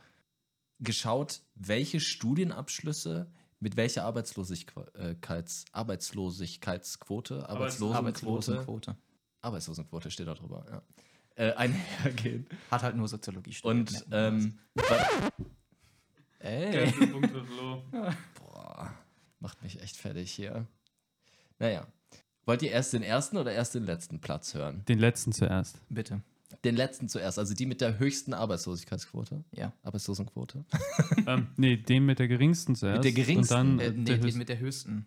geschaut, 0.79 1.41
welche 1.57 1.99
Studienabschlüsse 1.99 3.33
mit 3.59 3.77
welcher 3.77 4.05
Arbeitslosigkeits, 4.05 5.65
Arbeitslosigkeitsquote, 5.73 7.49
Arbeitslosenquote, 7.49 7.99
Arbeitslosenquote. 7.99 8.97
Arbeitslosenquote 9.41 10.11
steht 10.13 10.29
da 10.29 10.35
drüber, 10.35 10.65
ja, 10.71 10.83
äh, 11.41 11.53
einhergehen. 11.55 12.47
Hat 12.71 12.83
halt 12.83 12.97
nur 12.97 13.09
Soziologie 13.09 13.53
studiert. 13.53 14.03
Und 14.05 14.11
man 14.11 14.35
ähm. 14.35 14.59
Ey. 16.39 16.93
Boah, 18.39 18.95
macht 19.41 19.63
mich 19.63 19.81
echt 19.83 19.97
fertig 19.97 20.31
hier. 20.33 20.67
Naja, 21.59 21.87
wollt 22.47 22.63
ihr 22.63 22.71
erst 22.73 22.93
den 22.93 23.03
ersten 23.03 23.37
oder 23.37 23.53
erst 23.53 23.75
den 23.75 23.85
letzten 23.85 24.21
Platz 24.21 24.55
hören? 24.55 24.85
Den 24.87 24.99
letzten 24.99 25.33
zuerst. 25.33 25.81
Bitte. 25.89 26.23
Den 26.65 26.77
letzten 26.77 27.09
zuerst, 27.09 27.39
also 27.39 27.55
die 27.55 27.65
mit 27.67 27.81
der 27.81 27.99
höchsten 27.99 28.35
Arbeitslosigkeitsquote, 28.35 29.45
Ja. 29.53 29.73
Arbeitslosenquote. 29.83 30.65
ähm, 31.27 31.49
nee, 31.57 31.77
den 31.77 32.05
mit 32.07 32.19
der 32.19 32.29
geringsten 32.29 32.75
zuerst. 32.75 33.05
der 33.05 33.13
geringsten? 33.13 33.55
Und 33.55 33.79
dann 33.79 33.79
Äh, 33.79 33.87
äh, 33.87 33.91
nee, 33.93 34.19
den 34.19 34.37
mit 34.39 34.49
der 34.49 34.59
höchsten. 34.59 35.07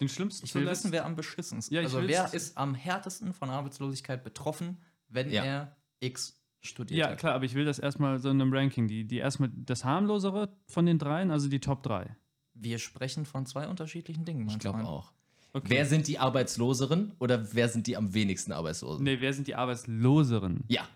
den 0.00 0.08
schlimmsten 0.08 0.46
Ich 0.46 0.54
will 0.54 0.62
zuletzt. 0.62 0.84
wissen, 0.84 0.92
wer 0.92 1.04
am 1.04 1.16
beschissensten 1.16 1.74
Ja, 1.74 1.82
Also 1.82 2.06
wer 2.06 2.32
ist 2.32 2.56
am 2.56 2.74
härtesten 2.74 3.32
von 3.32 3.50
Arbeitslosigkeit 3.50 4.22
betroffen, 4.22 4.78
wenn 5.08 5.30
Ja. 5.30 5.44
er 5.44 5.76
X 6.00 6.40
studiert 6.60 6.98
Ja, 6.98 7.10
hat? 7.10 7.18
klar, 7.18 7.34
aber 7.34 7.44
ich 7.44 7.54
will 7.54 7.64
das 7.64 7.78
erstmal 7.78 8.18
so 8.18 8.30
in 8.30 8.40
einem 8.40 8.52
Ranking. 8.52 8.88
Die, 8.88 9.04
die 9.06 9.18
erstmal 9.18 9.50
das 9.54 9.84
harmlosere 9.84 10.56
von 10.66 10.86
den 10.86 10.98
dreien, 10.98 11.30
also 11.30 11.48
die 11.48 11.60
Top 11.60 11.82
3. 11.82 12.16
Wir 12.54 12.78
sprechen 12.78 13.24
von 13.26 13.46
zwei 13.46 13.68
unterschiedlichen 13.68 14.24
Dingen. 14.24 14.42
Ich 14.42 14.52
mein 14.52 14.58
glaube 14.60 14.84
auch. 14.84 15.12
Okay. 15.52 15.66
Wer 15.68 15.86
sind 15.86 16.08
die 16.08 16.18
Arbeitsloseren 16.18 17.12
oder 17.20 17.52
wer 17.54 17.68
sind 17.68 17.86
die 17.86 17.96
am 17.96 18.12
wenigsten 18.14 18.52
Arbeitslosen? 18.52 19.04
nee, 19.04 19.20
wer 19.20 19.32
sind 19.32 19.46
die 19.46 19.54
Arbeitsloseren? 19.54 20.64
Ja, 20.68 20.88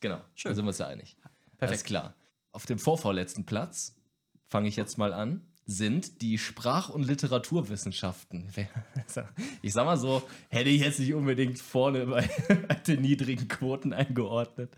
genau. 0.00 0.20
Schön. 0.34 0.50
Da 0.50 0.54
sind 0.54 0.64
wir 0.64 0.68
uns 0.68 0.78
ja 0.78 0.86
einig. 0.86 1.16
Alles 1.22 1.58
Perfekt. 1.58 1.84
klar. 1.86 2.14
Auf 2.52 2.66
dem 2.66 2.78
vorvorletzten 2.78 3.44
Platz, 3.44 3.96
fange 4.46 4.68
ich 4.68 4.76
jetzt 4.76 4.98
mal 4.98 5.12
an, 5.12 5.40
sind 5.66 6.20
die 6.22 6.36
Sprach- 6.38 6.88
und 6.90 7.06
Literaturwissenschaften. 7.06 8.48
Wer- 8.54 8.68
Ich 9.62 9.72
sag 9.72 9.84
mal 9.86 9.96
so, 9.96 10.22
hätte 10.48 10.70
ich 10.70 10.82
jetzt 10.82 11.00
nicht 11.00 11.14
unbedingt 11.14 11.58
vorne 11.58 12.06
bei 12.06 12.28
den 12.86 13.00
niedrigen 13.02 13.48
Quoten 13.48 13.92
eingeordnet. 13.92 14.70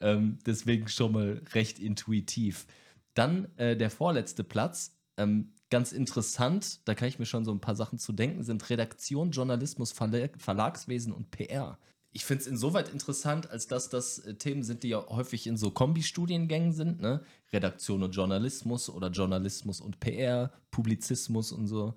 Ähm, 0.00 0.38
deswegen 0.46 0.88
schon 0.88 1.12
mal 1.12 1.42
recht 1.54 1.78
intuitiv. 1.78 2.66
Dann 3.14 3.48
äh, 3.56 3.76
der 3.76 3.90
vorletzte 3.90 4.44
Platz, 4.44 4.96
ähm, 5.16 5.52
ganz 5.70 5.92
interessant, 5.92 6.80
da 6.88 6.94
kann 6.94 7.08
ich 7.08 7.18
mir 7.18 7.26
schon 7.26 7.44
so 7.44 7.52
ein 7.52 7.60
paar 7.60 7.74
Sachen 7.76 7.98
zu 7.98 8.12
denken, 8.12 8.42
sind 8.42 8.68
Redaktion, 8.70 9.32
Journalismus, 9.32 9.92
Verlag, 9.92 10.40
Verlagswesen 10.40 11.12
und 11.12 11.30
PR. 11.30 11.78
Ich 12.10 12.24
finde 12.24 12.42
es 12.42 12.46
insoweit 12.48 12.88
interessant, 12.88 13.50
als 13.50 13.66
dass 13.66 13.88
das 13.88 14.18
äh, 14.20 14.34
Themen 14.34 14.62
sind, 14.62 14.82
die 14.82 14.88
ja 14.88 15.06
häufig 15.08 15.46
in 15.46 15.56
so 15.56 15.70
Kombi-Studiengängen 15.70 16.72
sind, 16.72 17.00
ne? 17.00 17.22
Redaktion 17.52 18.02
und 18.02 18.12
Journalismus 18.12 18.88
oder 18.88 19.08
Journalismus 19.10 19.80
und 19.80 20.00
PR, 20.00 20.52
Publizismus 20.70 21.52
und 21.52 21.66
so. 21.66 21.94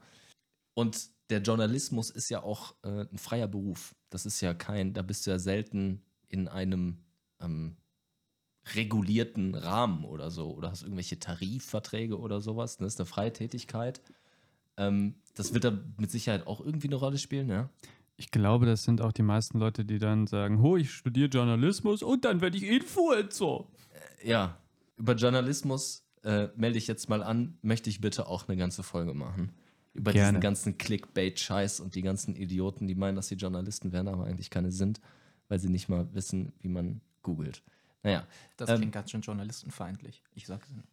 Und 0.73 1.09
der 1.29 1.41
Journalismus 1.41 2.09
ist 2.09 2.29
ja 2.29 2.43
auch 2.43 2.75
äh, 2.83 3.05
ein 3.11 3.17
freier 3.17 3.47
Beruf. 3.47 3.95
Das 4.09 4.25
ist 4.25 4.41
ja 4.41 4.53
kein, 4.53 4.93
da 4.93 5.01
bist 5.01 5.25
du 5.25 5.31
ja 5.31 5.39
selten 5.39 6.01
in 6.27 6.47
einem 6.47 6.97
ähm, 7.39 7.77
regulierten 8.75 9.55
Rahmen 9.55 10.03
oder 10.05 10.29
so 10.29 10.51
oder 10.51 10.71
hast 10.71 10.83
irgendwelche 10.83 11.19
Tarifverträge 11.19 12.19
oder 12.19 12.41
sowas. 12.41 12.77
Das 12.77 12.93
ist 12.93 12.99
eine 12.99 13.07
freie 13.07 13.33
Tätigkeit. 13.33 14.01
Ähm, 14.77 15.15
das 15.35 15.53
wird 15.53 15.63
da 15.63 15.79
mit 15.97 16.11
Sicherheit 16.11 16.47
auch 16.47 16.61
irgendwie 16.61 16.87
eine 16.87 16.95
Rolle 16.95 17.17
spielen, 17.17 17.49
ja. 17.49 17.69
Ich 18.17 18.29
glaube, 18.31 18.65
das 18.65 18.83
sind 18.83 19.01
auch 19.01 19.11
die 19.11 19.23
meisten 19.23 19.57
Leute, 19.59 19.83
die 19.83 19.97
dann 19.97 20.27
sagen, 20.27 20.61
ho, 20.61 20.77
ich 20.77 20.91
studiere 20.91 21.29
Journalismus 21.29 22.03
und 22.03 22.23
dann 22.25 22.41
werde 22.41 22.57
ich 22.57 22.63
Influencer. 22.63 23.65
Ja, 24.23 24.57
über 24.97 25.15
Journalismus 25.15 26.05
äh, 26.23 26.49
melde 26.55 26.77
ich 26.77 26.87
jetzt 26.87 27.09
mal 27.09 27.23
an, 27.23 27.57
möchte 27.63 27.89
ich 27.89 27.99
bitte 28.01 28.27
auch 28.27 28.47
eine 28.47 28.57
ganze 28.57 28.83
Folge 28.83 29.13
machen. 29.15 29.51
Über 29.93 30.13
Gerne. 30.13 30.29
diesen 30.29 30.41
ganzen 30.41 30.77
Clickbait-Scheiß 30.77 31.79
und 31.79 31.95
die 31.95 32.01
ganzen 32.01 32.35
Idioten, 32.35 32.87
die 32.87 32.95
meinen, 32.95 33.15
dass 33.15 33.27
sie 33.27 33.35
Journalisten 33.35 33.91
werden, 33.91 34.07
aber 34.07 34.25
eigentlich 34.25 34.49
keine 34.49 34.71
sind, 34.71 35.01
weil 35.49 35.59
sie 35.59 35.69
nicht 35.69 35.89
mal 35.89 36.07
wissen, 36.13 36.53
wie 36.59 36.69
man 36.69 37.01
googelt. 37.23 37.63
Naja, 38.03 38.25
Das 38.57 38.69
Ähm, 38.69 38.77
klingt 38.77 38.93
ganz 38.93 39.11
schön 39.11 39.21
journalistenfeindlich. 39.21 40.23
Ich 40.33 40.45
sag's 40.47 40.69
Ihnen. 40.69 40.83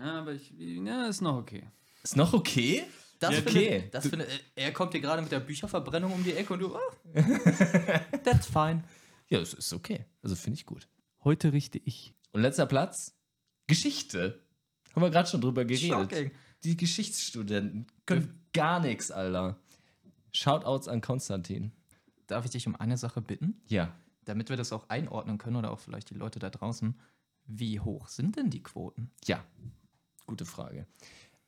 Ja, 0.00 0.20
aber 0.20 0.32
ich, 0.32 0.52
ja, 0.58 1.06
ist 1.06 1.20
noch 1.20 1.36
okay. 1.36 1.64
ist 2.02 2.16
noch 2.16 2.32
okay? 2.32 2.82
Das 3.22 3.30
Ja, 3.36 3.40
finde, 3.42 3.50
okay. 3.50 3.88
das 3.92 4.08
finde, 4.08 4.26
äh, 4.26 4.38
er 4.56 4.72
kommt 4.72 4.90
hier 4.92 5.00
gerade 5.00 5.22
mit 5.22 5.30
der 5.30 5.38
Bücherverbrennung 5.38 6.12
um 6.12 6.24
die 6.24 6.32
Ecke 6.32 6.54
und 6.54 6.58
du, 6.58 6.74
ah, 6.74 6.80
that's 8.24 8.46
fine. 8.48 8.82
Ja, 9.28 9.38
es 9.38 9.54
ist 9.54 9.72
okay. 9.72 10.06
Also 10.22 10.34
finde 10.34 10.56
ich 10.56 10.66
gut. 10.66 10.88
Heute 11.22 11.52
richte 11.52 11.78
ich. 11.78 12.14
Und 12.32 12.42
letzter 12.42 12.66
Platz, 12.66 13.16
Geschichte. 13.68 14.42
Haben 14.92 15.02
wir 15.02 15.10
gerade 15.10 15.28
schon 15.28 15.40
drüber 15.40 15.64
geredet. 15.64 15.88
Shocking. 15.88 16.32
Die 16.64 16.76
Geschichtsstudenten 16.76 17.86
können 18.06 18.40
gar 18.52 18.80
nichts, 18.80 19.12
Alter. 19.12 19.56
Shoutouts 20.32 20.88
an 20.88 21.00
Konstantin. 21.00 21.70
Darf 22.26 22.44
ich 22.44 22.50
dich 22.50 22.66
um 22.66 22.74
eine 22.74 22.96
Sache 22.98 23.20
bitten? 23.20 23.62
Ja. 23.68 23.94
Damit 24.24 24.48
wir 24.48 24.56
das 24.56 24.72
auch 24.72 24.88
einordnen 24.88 25.38
können 25.38 25.56
oder 25.56 25.70
auch 25.70 25.78
vielleicht 25.78 26.10
die 26.10 26.14
Leute 26.14 26.40
da 26.40 26.50
draußen. 26.50 26.98
Wie 27.46 27.78
hoch 27.78 28.08
sind 28.08 28.36
denn 28.36 28.50
die 28.50 28.62
Quoten? 28.64 29.12
Ja, 29.26 29.44
gute 30.26 30.44
Frage. 30.44 30.86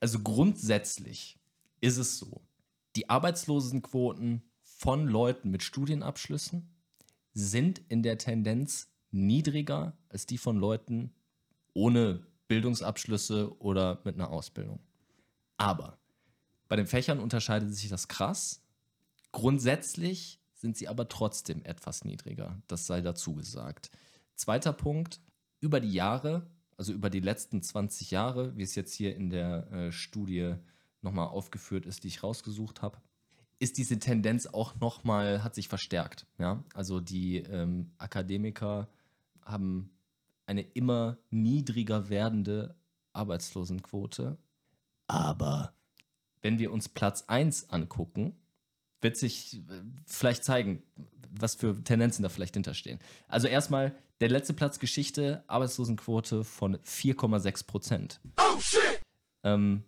Also 0.01 0.21
grundsätzlich 0.21 1.39
ist 1.85 1.99
es 1.99 2.19
so, 2.19 2.41
die 2.97 3.11
Arbeitslosenquoten 3.11 4.43
von 4.63 5.07
Leuten 5.07 5.51
mit 5.51 5.63
Studienabschlüssen 5.63 6.75
sind 7.35 7.83
in 7.89 8.03
der 8.03 8.17
Tendenz 8.17 8.89
niedriger 9.11 9.97
als 10.09 10.25
die 10.25 10.39
von 10.39 10.57
Leuten 10.57 11.13
ohne 11.75 12.27
Bildungsabschlüsse 12.49 13.61
oder 13.61 14.01
mit 14.05 14.15
einer 14.15 14.31
Ausbildung. 14.31 14.81
Aber 15.59 15.99
bei 16.69 16.77
den 16.77 16.87
Fächern 16.87 17.21
unterscheidet 17.21 17.75
sich 17.75 17.91
das 17.91 18.09
krass. 18.09 18.63
Grundsätzlich 19.33 20.41
sind 20.55 20.79
sie 20.79 20.89
aber 20.89 21.09
trotzdem 21.09 21.63
etwas 21.65 22.05
niedriger. 22.05 22.63
Das 22.67 22.87
sei 22.87 23.03
dazu 23.03 23.35
gesagt. 23.35 23.91
Zweiter 24.37 24.73
Punkt, 24.73 25.21
über 25.61 25.81
die 25.81 25.93
Jahre, 25.93 26.51
also 26.77 26.93
über 26.93 27.11
die 27.11 27.21
letzten 27.21 27.63
20 27.63 28.11
Jahre, 28.11 28.57
wie 28.57 28.63
es 28.63 28.75
jetzt 28.75 28.95
hier 28.95 29.15
in 29.15 29.29
der 29.29 29.71
äh, 29.71 29.93
Studie 29.93 30.57
nochmal 31.05 31.29
aufgeführt 31.29 31.87
ist, 31.87 32.05
die 32.05 32.09
ich 32.09 32.23
rausgesucht 32.23 32.83
habe, 32.83 32.99
ist 33.59 33.79
diese 33.79 33.99
Tendenz 33.99 34.47
auch 34.47 34.75
nochmal, 34.77 35.45
hat 35.45 35.55
sich 35.55 35.69
verstärkt. 35.69 36.27
Ja? 36.39 36.65
Also 36.75 37.01
die 37.01 37.39
ähm, 37.39 37.93
Akademiker 37.99 38.89
haben 39.45 39.91
eine 40.47 40.63
immer 40.63 41.19
niedriger 41.31 42.09
werdende 42.09 42.75
Arbeitslosenquote. 43.13 44.39
Aber 45.07 45.75
wenn 46.43 46.59
wir 46.59 46.73
uns 46.73 46.89
Platz 46.89 47.25
1 47.27 47.71
angucken, 47.71 48.37
wird 49.01 49.17
sich 49.17 49.57
äh, 49.57 49.83
vielleicht 50.07 50.45
zeigen, 50.45 50.83
was 51.31 51.55
für 51.55 51.83
Tendenzen 51.83 52.23
da 52.23 52.29
vielleicht 52.29 52.55
hinterstehen. 52.55 52.99
Also 53.29 53.49
erstmal 53.49 53.95
der 54.21 54.29
letzte 54.29 54.55
Platz 54.55 54.79
Geschichte, 54.79 55.45
Arbeitslosenquote 55.47 56.45
von 56.45 56.77
4,6 56.79 57.67
Prozent. 57.67 58.21
Oh 58.37 58.61
shit! 58.61 59.03
Ähm, 59.43 59.85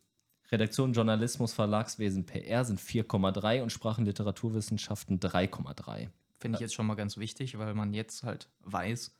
Redaktion, 0.50 0.92
Journalismus, 0.92 1.52
Verlagswesen, 1.52 2.24
PR 2.24 2.64
sind 2.64 2.80
4,3 2.80 3.62
und 3.62 3.70
Sprachen, 3.70 4.04
Literaturwissenschaften 4.04 5.18
3,3. 5.18 6.08
Finde 6.38 6.56
ich 6.56 6.60
jetzt 6.60 6.74
schon 6.74 6.86
mal 6.86 6.94
ganz 6.94 7.16
wichtig, 7.16 7.58
weil 7.58 7.74
man 7.74 7.92
jetzt 7.92 8.22
halt 8.22 8.48
weiß, 8.60 9.12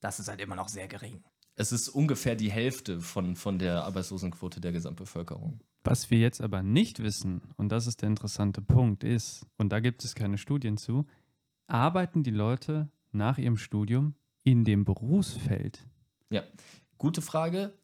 das 0.00 0.18
ist 0.18 0.28
halt 0.28 0.40
immer 0.40 0.56
noch 0.56 0.68
sehr 0.68 0.88
gering. 0.88 1.22
Es 1.54 1.70
ist 1.70 1.88
ungefähr 1.88 2.34
die 2.34 2.50
Hälfte 2.50 3.00
von, 3.00 3.36
von 3.36 3.58
der 3.58 3.84
Arbeitslosenquote 3.84 4.60
der 4.60 4.72
Gesamtbevölkerung. 4.72 5.60
Was 5.84 6.10
wir 6.10 6.18
jetzt 6.18 6.40
aber 6.40 6.62
nicht 6.62 7.02
wissen, 7.02 7.42
und 7.56 7.70
das 7.70 7.86
ist 7.86 8.02
der 8.02 8.08
interessante 8.08 8.62
Punkt, 8.62 9.04
ist, 9.04 9.46
und 9.58 9.70
da 9.70 9.80
gibt 9.80 10.04
es 10.04 10.14
keine 10.14 10.38
Studien 10.38 10.76
zu, 10.76 11.06
arbeiten 11.66 12.22
die 12.22 12.30
Leute 12.30 12.88
nach 13.10 13.38
ihrem 13.38 13.56
Studium 13.56 14.14
in 14.44 14.64
dem 14.64 14.84
Berufsfeld? 14.84 15.86
Ja, 16.30 16.42
gute 16.98 17.20
Frage. 17.20 17.74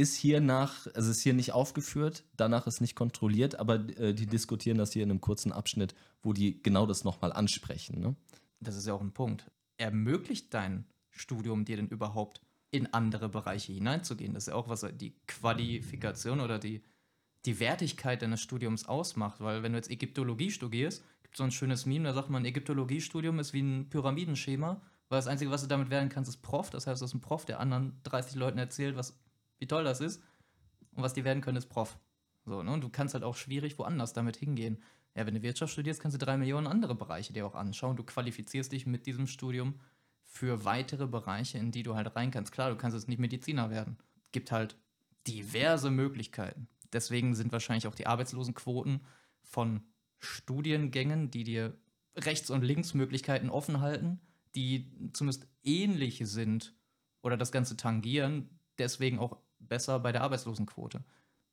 Ist 0.00 0.16
hier 0.16 0.40
nach, 0.40 0.86
also 0.94 1.10
ist 1.10 1.20
hier 1.20 1.34
nicht 1.34 1.52
aufgeführt, 1.52 2.24
danach 2.34 2.66
ist 2.66 2.80
nicht 2.80 2.94
kontrolliert, 2.94 3.60
aber 3.60 3.74
äh, 3.98 4.14
die 4.14 4.24
diskutieren 4.24 4.78
das 4.78 4.94
hier 4.94 5.02
in 5.02 5.10
einem 5.10 5.20
kurzen 5.20 5.52
Abschnitt, 5.52 5.94
wo 6.22 6.32
die 6.32 6.62
genau 6.62 6.86
das 6.86 7.04
nochmal 7.04 7.34
ansprechen. 7.34 8.00
Ne? 8.00 8.16
Das 8.60 8.76
ist 8.76 8.86
ja 8.86 8.94
auch 8.94 9.02
ein 9.02 9.12
Punkt. 9.12 9.50
Ermöglicht 9.76 10.54
dein 10.54 10.86
Studium 11.10 11.66
dir 11.66 11.76
denn 11.76 11.88
überhaupt 11.88 12.40
in 12.70 12.94
andere 12.94 13.28
Bereiche 13.28 13.74
hineinzugehen? 13.74 14.32
Das 14.32 14.44
ist 14.44 14.48
ja 14.48 14.54
auch 14.54 14.70
was 14.70 14.86
die 14.94 15.16
Qualifikation 15.26 16.40
oder 16.40 16.58
die, 16.58 16.82
die 17.44 17.60
Wertigkeit 17.60 18.22
deines 18.22 18.40
Studiums 18.40 18.86
ausmacht. 18.86 19.40
Weil 19.40 19.62
wenn 19.62 19.72
du 19.72 19.78
jetzt 19.78 19.90
Ägyptologie 19.90 20.50
studierst, 20.50 21.04
gibt 21.22 21.34
es 21.34 21.38
so 21.38 21.44
ein 21.44 21.52
schönes 21.52 21.84
Meme, 21.84 22.04
da 22.04 22.14
sagt 22.14 22.30
man, 22.30 22.46
Ägyptologiestudium 22.46 23.38
ist 23.38 23.52
wie 23.52 23.60
ein 23.60 23.90
Pyramidenschema, 23.90 24.80
weil 25.10 25.18
das 25.18 25.26
Einzige, 25.26 25.50
was 25.50 25.60
du 25.60 25.68
damit 25.68 25.90
werden 25.90 26.08
kannst, 26.08 26.30
ist 26.30 26.40
Prof. 26.40 26.70
Das 26.70 26.86
heißt, 26.86 27.02
du 27.02 27.04
hast 27.04 27.12
ein 27.12 27.20
Prof, 27.20 27.44
der 27.44 27.60
anderen 27.60 28.00
30 28.04 28.36
Leuten 28.36 28.58
erzählt, 28.58 28.96
was, 28.96 29.18
wie 29.60 29.68
toll 29.68 29.84
das 29.84 30.00
ist. 30.00 30.20
Und 30.96 31.04
was 31.04 31.14
die 31.14 31.24
werden 31.24 31.40
können, 31.40 31.56
ist 31.56 31.68
Prof. 31.68 31.98
So, 32.44 32.62
ne? 32.62 32.72
Und 32.72 32.80
du 32.80 32.88
kannst 32.88 33.14
halt 33.14 33.22
auch 33.22 33.36
schwierig 33.36 33.78
woanders 33.78 34.12
damit 34.12 34.36
hingehen. 34.36 34.82
Ja, 35.14 35.26
wenn 35.26 35.34
du 35.34 35.42
Wirtschaft 35.42 35.72
studierst, 35.72 36.00
kannst 36.00 36.20
du 36.20 36.24
drei 36.24 36.36
Millionen 36.36 36.66
andere 36.66 36.94
Bereiche 36.94 37.32
dir 37.32 37.46
auch 37.46 37.54
anschauen. 37.54 37.96
Du 37.96 38.02
qualifizierst 38.02 38.72
dich 38.72 38.86
mit 38.86 39.06
diesem 39.06 39.26
Studium 39.26 39.78
für 40.24 40.64
weitere 40.64 41.06
Bereiche, 41.06 41.58
in 41.58 41.72
die 41.72 41.82
du 41.82 41.94
halt 41.94 42.14
rein 42.16 42.30
kannst. 42.30 42.52
Klar, 42.52 42.70
du 42.70 42.76
kannst 42.76 42.96
jetzt 42.96 43.08
nicht 43.08 43.18
Mediziner 43.18 43.70
werden. 43.70 43.98
Gibt 44.32 44.52
halt 44.52 44.76
diverse 45.26 45.90
Möglichkeiten. 45.90 46.68
Deswegen 46.92 47.34
sind 47.34 47.52
wahrscheinlich 47.52 47.86
auch 47.86 47.94
die 47.94 48.06
Arbeitslosenquoten 48.06 49.00
von 49.42 49.82
Studiengängen, 50.18 51.30
die 51.30 51.44
dir 51.44 51.76
Rechts- 52.16 52.50
und 52.50 52.62
Linksmöglichkeiten 52.62 53.50
offen 53.50 53.80
halten, 53.80 54.20
die 54.54 54.90
zumindest 55.12 55.46
ähnlich 55.62 56.20
sind 56.24 56.74
oder 57.22 57.36
das 57.36 57.52
Ganze 57.52 57.76
tangieren, 57.76 58.58
deswegen 58.78 59.18
auch 59.18 59.38
besser 59.60 60.00
bei 60.00 60.12
der 60.12 60.22
Arbeitslosenquote. 60.22 61.02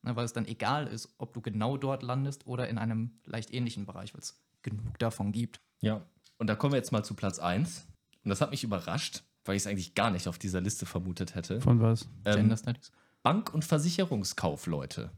Ne, 0.03 0.15
weil 0.15 0.25
es 0.25 0.33
dann 0.33 0.45
egal 0.45 0.87
ist, 0.87 1.13
ob 1.17 1.33
du 1.33 1.41
genau 1.41 1.75
dort 1.77 2.03
landest 2.03 2.45
oder 2.45 2.69
in 2.69 2.77
einem 2.77 3.19
leicht 3.25 3.53
ähnlichen 3.53 3.85
Bereich, 3.85 4.13
weil 4.13 4.21
es 4.21 4.39
genug 4.61 4.97
davon 4.99 5.31
gibt. 5.31 5.59
Ja. 5.81 6.05
Und 6.37 6.47
da 6.47 6.55
kommen 6.55 6.73
wir 6.73 6.77
jetzt 6.77 6.91
mal 6.91 7.03
zu 7.03 7.13
Platz 7.13 7.39
1. 7.39 7.87
Und 8.23 8.29
das 8.29 8.41
hat 8.41 8.51
mich 8.51 8.63
überrascht, 8.63 9.23
weil 9.45 9.55
ich 9.55 9.63
es 9.63 9.67
eigentlich 9.67 9.95
gar 9.95 10.11
nicht 10.11 10.27
auf 10.27 10.37
dieser 10.37 10.61
Liste 10.61 10.85
vermutet 10.85 11.35
hätte. 11.35 11.61
Von 11.61 11.81
was? 11.81 12.07
Ähm, 12.25 12.35
Gender 12.35 12.57
Studies. 12.57 12.91
Bank- 13.23 13.53
und 13.53 13.65
Versicherungskaufleute. 13.65 15.11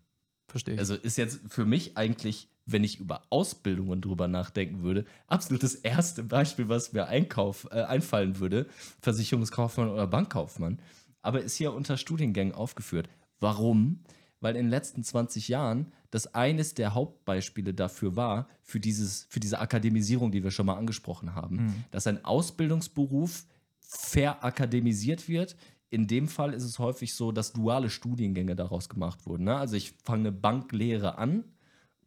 Verstehe 0.47 0.75
ich. 0.75 0.79
Also 0.79 0.95
ist 0.95 1.17
jetzt 1.17 1.41
für 1.47 1.65
mich 1.65 1.97
eigentlich, 1.97 2.49
wenn 2.65 2.83
ich 2.83 2.99
über 2.99 3.23
Ausbildungen 3.29 4.01
drüber 4.01 4.27
nachdenken 4.27 4.81
würde, 4.81 5.05
absolut 5.27 5.61
das 5.61 5.75
erste 5.75 6.23
Beispiel, 6.23 6.69
was 6.69 6.93
mir 6.93 7.07
Einkauf, 7.07 7.67
äh, 7.71 7.83
einfallen 7.83 8.39
würde. 8.39 8.67
Versicherungskaufmann 9.01 9.89
oder 9.89 10.07
Bankkaufmann. 10.07 10.79
Aber 11.21 11.41
ist 11.41 11.55
hier 11.55 11.73
unter 11.73 11.97
Studiengängen 11.97 12.53
aufgeführt. 12.53 13.09
Warum? 13.39 14.03
Weil 14.41 14.55
in 14.55 14.65
den 14.65 14.69
letzten 14.69 15.03
20 15.03 15.49
Jahren 15.49 15.91
das 16.11 16.33
eines 16.33 16.73
der 16.73 16.93
Hauptbeispiele 16.93 17.73
dafür 17.73 18.15
war, 18.15 18.47
für, 18.61 18.79
dieses, 18.79 19.27
für 19.29 19.39
diese 19.39 19.59
Akademisierung, 19.59 20.31
die 20.31 20.43
wir 20.43 20.51
schon 20.51 20.65
mal 20.65 20.77
angesprochen 20.77 21.35
haben, 21.35 21.85
dass 21.91 22.07
ein 22.07 22.23
Ausbildungsberuf 22.23 23.45
verakademisiert 23.79 25.27
wird. 25.27 25.55
In 25.89 26.07
dem 26.07 26.27
Fall 26.27 26.53
ist 26.53 26.63
es 26.63 26.79
häufig 26.79 27.13
so, 27.15 27.31
dass 27.31 27.53
duale 27.53 27.89
Studiengänge 27.89 28.55
daraus 28.55 28.89
gemacht 28.89 29.25
wurden. 29.25 29.45
Ne? 29.45 29.55
Also 29.55 29.75
ich 29.75 29.93
fange 30.03 30.29
eine 30.29 30.31
Banklehre 30.31 31.17
an 31.17 31.43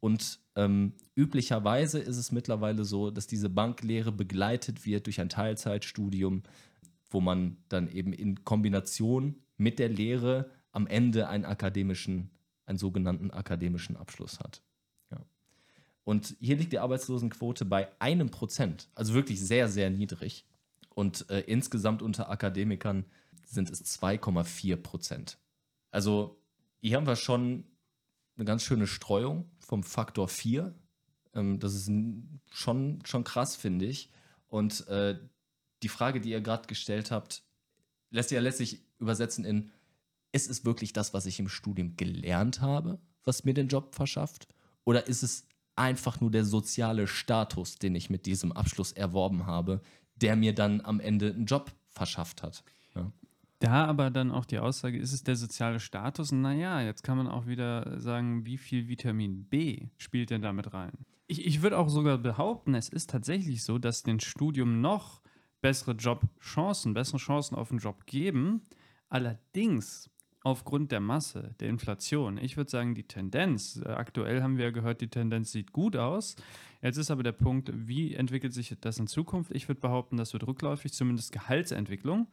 und 0.00 0.40
ähm, 0.56 0.94
üblicherweise 1.14 1.98
ist 1.98 2.16
es 2.16 2.32
mittlerweile 2.32 2.84
so, 2.84 3.10
dass 3.10 3.26
diese 3.26 3.48
Banklehre 3.48 4.12
begleitet 4.12 4.84
wird 4.84 5.06
durch 5.06 5.20
ein 5.20 5.28
Teilzeitstudium, 5.28 6.42
wo 7.12 7.20
man 7.20 7.58
dann 7.68 7.88
eben 7.88 8.12
in 8.12 8.44
Kombination 8.44 9.42
mit 9.56 9.78
der 9.78 9.88
Lehre 9.88 10.50
am 10.70 10.86
Ende 10.86 11.28
einen 11.28 11.44
akademischen 11.44 12.30
einen 12.66 12.78
sogenannten 12.78 13.30
akademischen 13.30 13.96
Abschluss 13.96 14.40
hat. 14.40 14.62
Ja. 15.10 15.24
Und 16.04 16.36
hier 16.40 16.56
liegt 16.56 16.72
die 16.72 16.78
Arbeitslosenquote 16.78 17.64
bei 17.64 17.88
einem 18.00 18.30
Prozent, 18.30 18.88
also 18.94 19.14
wirklich 19.14 19.40
sehr, 19.40 19.68
sehr 19.68 19.90
niedrig. 19.90 20.46
Und 20.90 21.28
äh, 21.30 21.40
insgesamt 21.40 22.02
unter 22.02 22.30
Akademikern 22.30 23.04
sind 23.46 23.70
es 23.70 23.84
2,4 24.00 24.76
Prozent. 24.76 25.38
Also 25.90 26.40
hier 26.80 26.96
haben 26.96 27.06
wir 27.06 27.16
schon 27.16 27.64
eine 28.36 28.44
ganz 28.44 28.62
schöne 28.62 28.86
Streuung 28.86 29.50
vom 29.58 29.82
Faktor 29.82 30.28
4. 30.28 30.74
Ähm, 31.34 31.58
das 31.58 31.74
ist 31.74 31.90
schon, 32.50 33.00
schon 33.04 33.24
krass, 33.24 33.56
finde 33.56 33.86
ich. 33.86 34.10
Und 34.48 34.86
äh, 34.88 35.18
die 35.82 35.88
Frage, 35.88 36.20
die 36.20 36.30
ihr 36.30 36.40
gerade 36.40 36.66
gestellt 36.66 37.10
habt, 37.10 37.42
lässt 38.10 38.28
sich 38.28 38.36
ja 38.36 38.42
letztlich 38.42 38.80
übersetzen 38.98 39.44
in, 39.44 39.70
ist 40.32 40.50
es 40.50 40.64
wirklich 40.64 40.92
das, 40.92 41.12
was 41.14 41.26
ich 41.26 41.38
im 41.40 41.48
Studium 41.48 41.96
gelernt 41.96 42.60
habe, 42.60 42.98
was 43.24 43.44
mir 43.44 43.54
den 43.54 43.68
Job 43.68 43.94
verschafft? 43.94 44.48
Oder 44.84 45.06
ist 45.06 45.22
es 45.22 45.46
einfach 45.76 46.20
nur 46.20 46.30
der 46.30 46.44
soziale 46.44 47.06
Status, 47.06 47.76
den 47.76 47.94
ich 47.94 48.10
mit 48.10 48.26
diesem 48.26 48.52
Abschluss 48.52 48.92
erworben 48.92 49.46
habe, 49.46 49.80
der 50.16 50.36
mir 50.36 50.54
dann 50.54 50.80
am 50.80 51.00
Ende 51.00 51.30
einen 51.30 51.46
Job 51.46 51.72
verschafft 51.88 52.42
hat? 52.42 52.64
Ja. 52.94 53.12
Da 53.58 53.86
aber 53.86 54.10
dann 54.10 54.32
auch 54.32 54.44
die 54.44 54.58
Aussage, 54.58 54.98
ist 54.98 55.12
es 55.12 55.22
der 55.22 55.36
soziale 55.36 55.78
Status? 55.78 56.32
Naja, 56.32 56.80
jetzt 56.80 57.04
kann 57.04 57.16
man 57.16 57.28
auch 57.28 57.46
wieder 57.46 58.00
sagen, 58.00 58.44
wie 58.44 58.58
viel 58.58 58.88
Vitamin 58.88 59.44
B 59.44 59.88
spielt 59.98 60.30
denn 60.30 60.42
damit 60.42 60.74
rein? 60.74 60.92
Ich, 61.28 61.46
ich 61.46 61.62
würde 61.62 61.78
auch 61.78 61.88
sogar 61.88 62.18
behaupten, 62.18 62.74
es 62.74 62.88
ist 62.88 63.10
tatsächlich 63.10 63.62
so, 63.62 63.78
dass 63.78 64.02
den 64.02 64.20
Studium 64.20 64.80
noch 64.80 65.21
bessere 65.62 65.92
Jobchancen, 65.92 66.92
bessere 66.92 67.18
Chancen 67.18 67.54
auf 67.54 67.70
einen 67.70 67.80
Job 67.80 68.04
geben. 68.04 68.62
Allerdings 69.08 70.10
aufgrund 70.44 70.92
der 70.92 71.00
Masse, 71.00 71.54
der 71.60 71.68
Inflation. 71.68 72.36
Ich 72.36 72.56
würde 72.56 72.70
sagen, 72.70 72.94
die 72.94 73.04
Tendenz, 73.04 73.80
äh, 73.84 73.88
aktuell 73.88 74.42
haben 74.42 74.58
wir 74.58 74.66
ja 74.66 74.70
gehört, 74.70 75.00
die 75.00 75.08
Tendenz 75.08 75.52
sieht 75.52 75.72
gut 75.72 75.96
aus. 75.96 76.36
Jetzt 76.82 76.96
ist 76.96 77.10
aber 77.10 77.22
der 77.22 77.32
Punkt, 77.32 77.70
wie 77.72 78.14
entwickelt 78.14 78.52
sich 78.52 78.76
das 78.80 78.98
in 78.98 79.06
Zukunft? 79.06 79.52
Ich 79.54 79.68
würde 79.68 79.80
behaupten, 79.80 80.16
das 80.16 80.32
wird 80.32 80.46
rückläufig, 80.46 80.92
zumindest 80.92 81.32
Gehaltsentwicklung. 81.32 82.26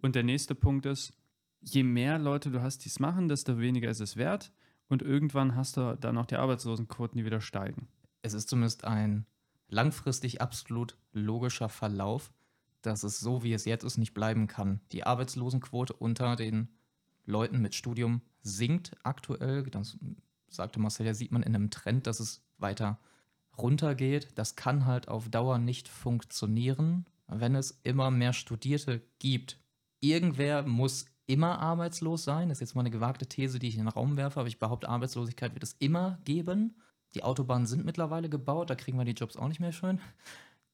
Und 0.00 0.14
der 0.14 0.22
nächste 0.22 0.54
Punkt 0.54 0.86
ist, 0.86 1.12
je 1.60 1.82
mehr 1.82 2.18
Leute 2.18 2.50
du 2.50 2.62
hast, 2.62 2.84
die 2.84 2.88
es 2.88 3.00
machen, 3.00 3.28
desto 3.28 3.58
weniger 3.58 3.90
ist 3.90 4.00
es 4.00 4.16
wert. 4.16 4.52
Und 4.88 5.02
irgendwann 5.02 5.56
hast 5.56 5.76
du 5.76 5.96
dann 6.00 6.16
auch 6.16 6.26
die 6.26 6.36
Arbeitslosenquoten, 6.36 7.18
die 7.18 7.24
wieder 7.24 7.40
steigen. 7.40 7.88
Es 8.22 8.34
ist 8.34 8.48
zumindest 8.48 8.84
ein 8.84 9.26
langfristig 9.68 10.40
absolut 10.40 10.96
logischer 11.12 11.68
Verlauf, 11.68 12.32
dass 12.82 13.02
es 13.02 13.18
so, 13.18 13.42
wie 13.42 13.52
es 13.52 13.64
jetzt 13.64 13.84
ist, 13.84 13.98
nicht 13.98 14.14
bleiben 14.14 14.46
kann. 14.46 14.80
Die 14.92 15.04
Arbeitslosenquote 15.04 15.92
unter 15.92 16.36
den 16.36 16.68
Leuten 17.24 17.60
mit 17.60 17.74
Studium 17.74 18.22
sinkt 18.42 18.96
aktuell. 19.02 19.64
Das 19.64 19.98
sagte 20.48 20.78
Marcel, 20.78 21.06
ja, 21.06 21.14
sieht 21.14 21.32
man 21.32 21.42
in 21.42 21.54
einem 21.54 21.70
Trend, 21.70 22.06
dass 22.06 22.20
es 22.20 22.42
weiter 22.58 22.98
runtergeht. 23.58 24.28
Das 24.36 24.56
kann 24.56 24.86
halt 24.86 25.08
auf 25.08 25.28
Dauer 25.28 25.58
nicht 25.58 25.88
funktionieren, 25.88 27.06
wenn 27.28 27.54
es 27.54 27.80
immer 27.82 28.10
mehr 28.10 28.32
Studierte 28.32 29.02
gibt, 29.18 29.58
irgendwer 30.00 30.62
muss 30.62 31.06
immer 31.26 31.58
arbeitslos 31.58 32.24
sein. 32.24 32.48
Das 32.48 32.58
ist 32.58 32.68
jetzt 32.68 32.74
mal 32.74 32.82
eine 32.82 32.90
gewagte 32.90 33.26
These, 33.26 33.58
die 33.58 33.68
ich 33.68 33.74
in 33.74 33.80
den 33.80 33.88
Raum 33.88 34.16
werfe, 34.16 34.40
aber 34.40 34.48
ich 34.48 34.58
behaupte, 34.58 34.88
Arbeitslosigkeit 34.88 35.54
wird 35.54 35.64
es 35.64 35.74
immer 35.78 36.18
geben. 36.24 36.76
Die 37.14 37.24
Autobahnen 37.24 37.66
sind 37.66 37.84
mittlerweile 37.84 38.28
gebaut, 38.28 38.70
da 38.70 38.74
kriegen 38.74 38.98
wir 38.98 39.04
die 39.04 39.12
Jobs 39.12 39.36
auch 39.36 39.48
nicht 39.48 39.60
mehr 39.60 39.72
schön. 39.72 40.00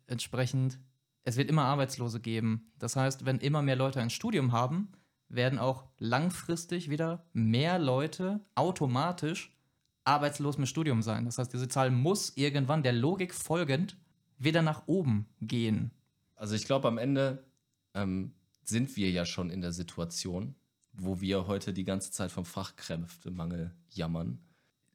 Entsprechend, 0.06 0.78
es 1.24 1.36
wird 1.36 1.48
immer 1.48 1.64
Arbeitslose 1.64 2.20
geben. 2.20 2.72
Das 2.78 2.96
heißt, 2.96 3.24
wenn 3.24 3.38
immer 3.38 3.62
mehr 3.62 3.76
Leute 3.76 4.00
ein 4.00 4.10
Studium 4.10 4.52
haben, 4.52 4.92
werden 5.28 5.58
auch 5.58 5.84
langfristig 5.98 6.90
wieder 6.90 7.24
mehr 7.32 7.78
Leute 7.78 8.40
automatisch 8.54 9.56
arbeitslos 10.04 10.58
mit 10.58 10.68
Studium 10.68 11.02
sein. 11.02 11.24
Das 11.24 11.38
heißt, 11.38 11.52
diese 11.52 11.68
Zahl 11.68 11.90
muss 11.90 12.36
irgendwann 12.36 12.82
der 12.82 12.92
Logik 12.92 13.34
folgend 13.34 13.96
wieder 14.38 14.62
nach 14.62 14.82
oben 14.86 15.26
gehen. 15.40 15.92
Also 16.34 16.54
ich 16.54 16.64
glaube, 16.64 16.88
am 16.88 16.98
Ende 16.98 17.44
ähm, 17.94 18.32
sind 18.64 18.96
wir 18.96 19.10
ja 19.10 19.24
schon 19.24 19.50
in 19.50 19.60
der 19.60 19.72
Situation, 19.72 20.56
wo 20.92 21.20
wir 21.20 21.46
heute 21.46 21.72
die 21.72 21.84
ganze 21.84 22.10
Zeit 22.10 22.32
vom 22.32 22.44
Fachkräftemangel 22.44 23.72
jammern. 23.90 24.40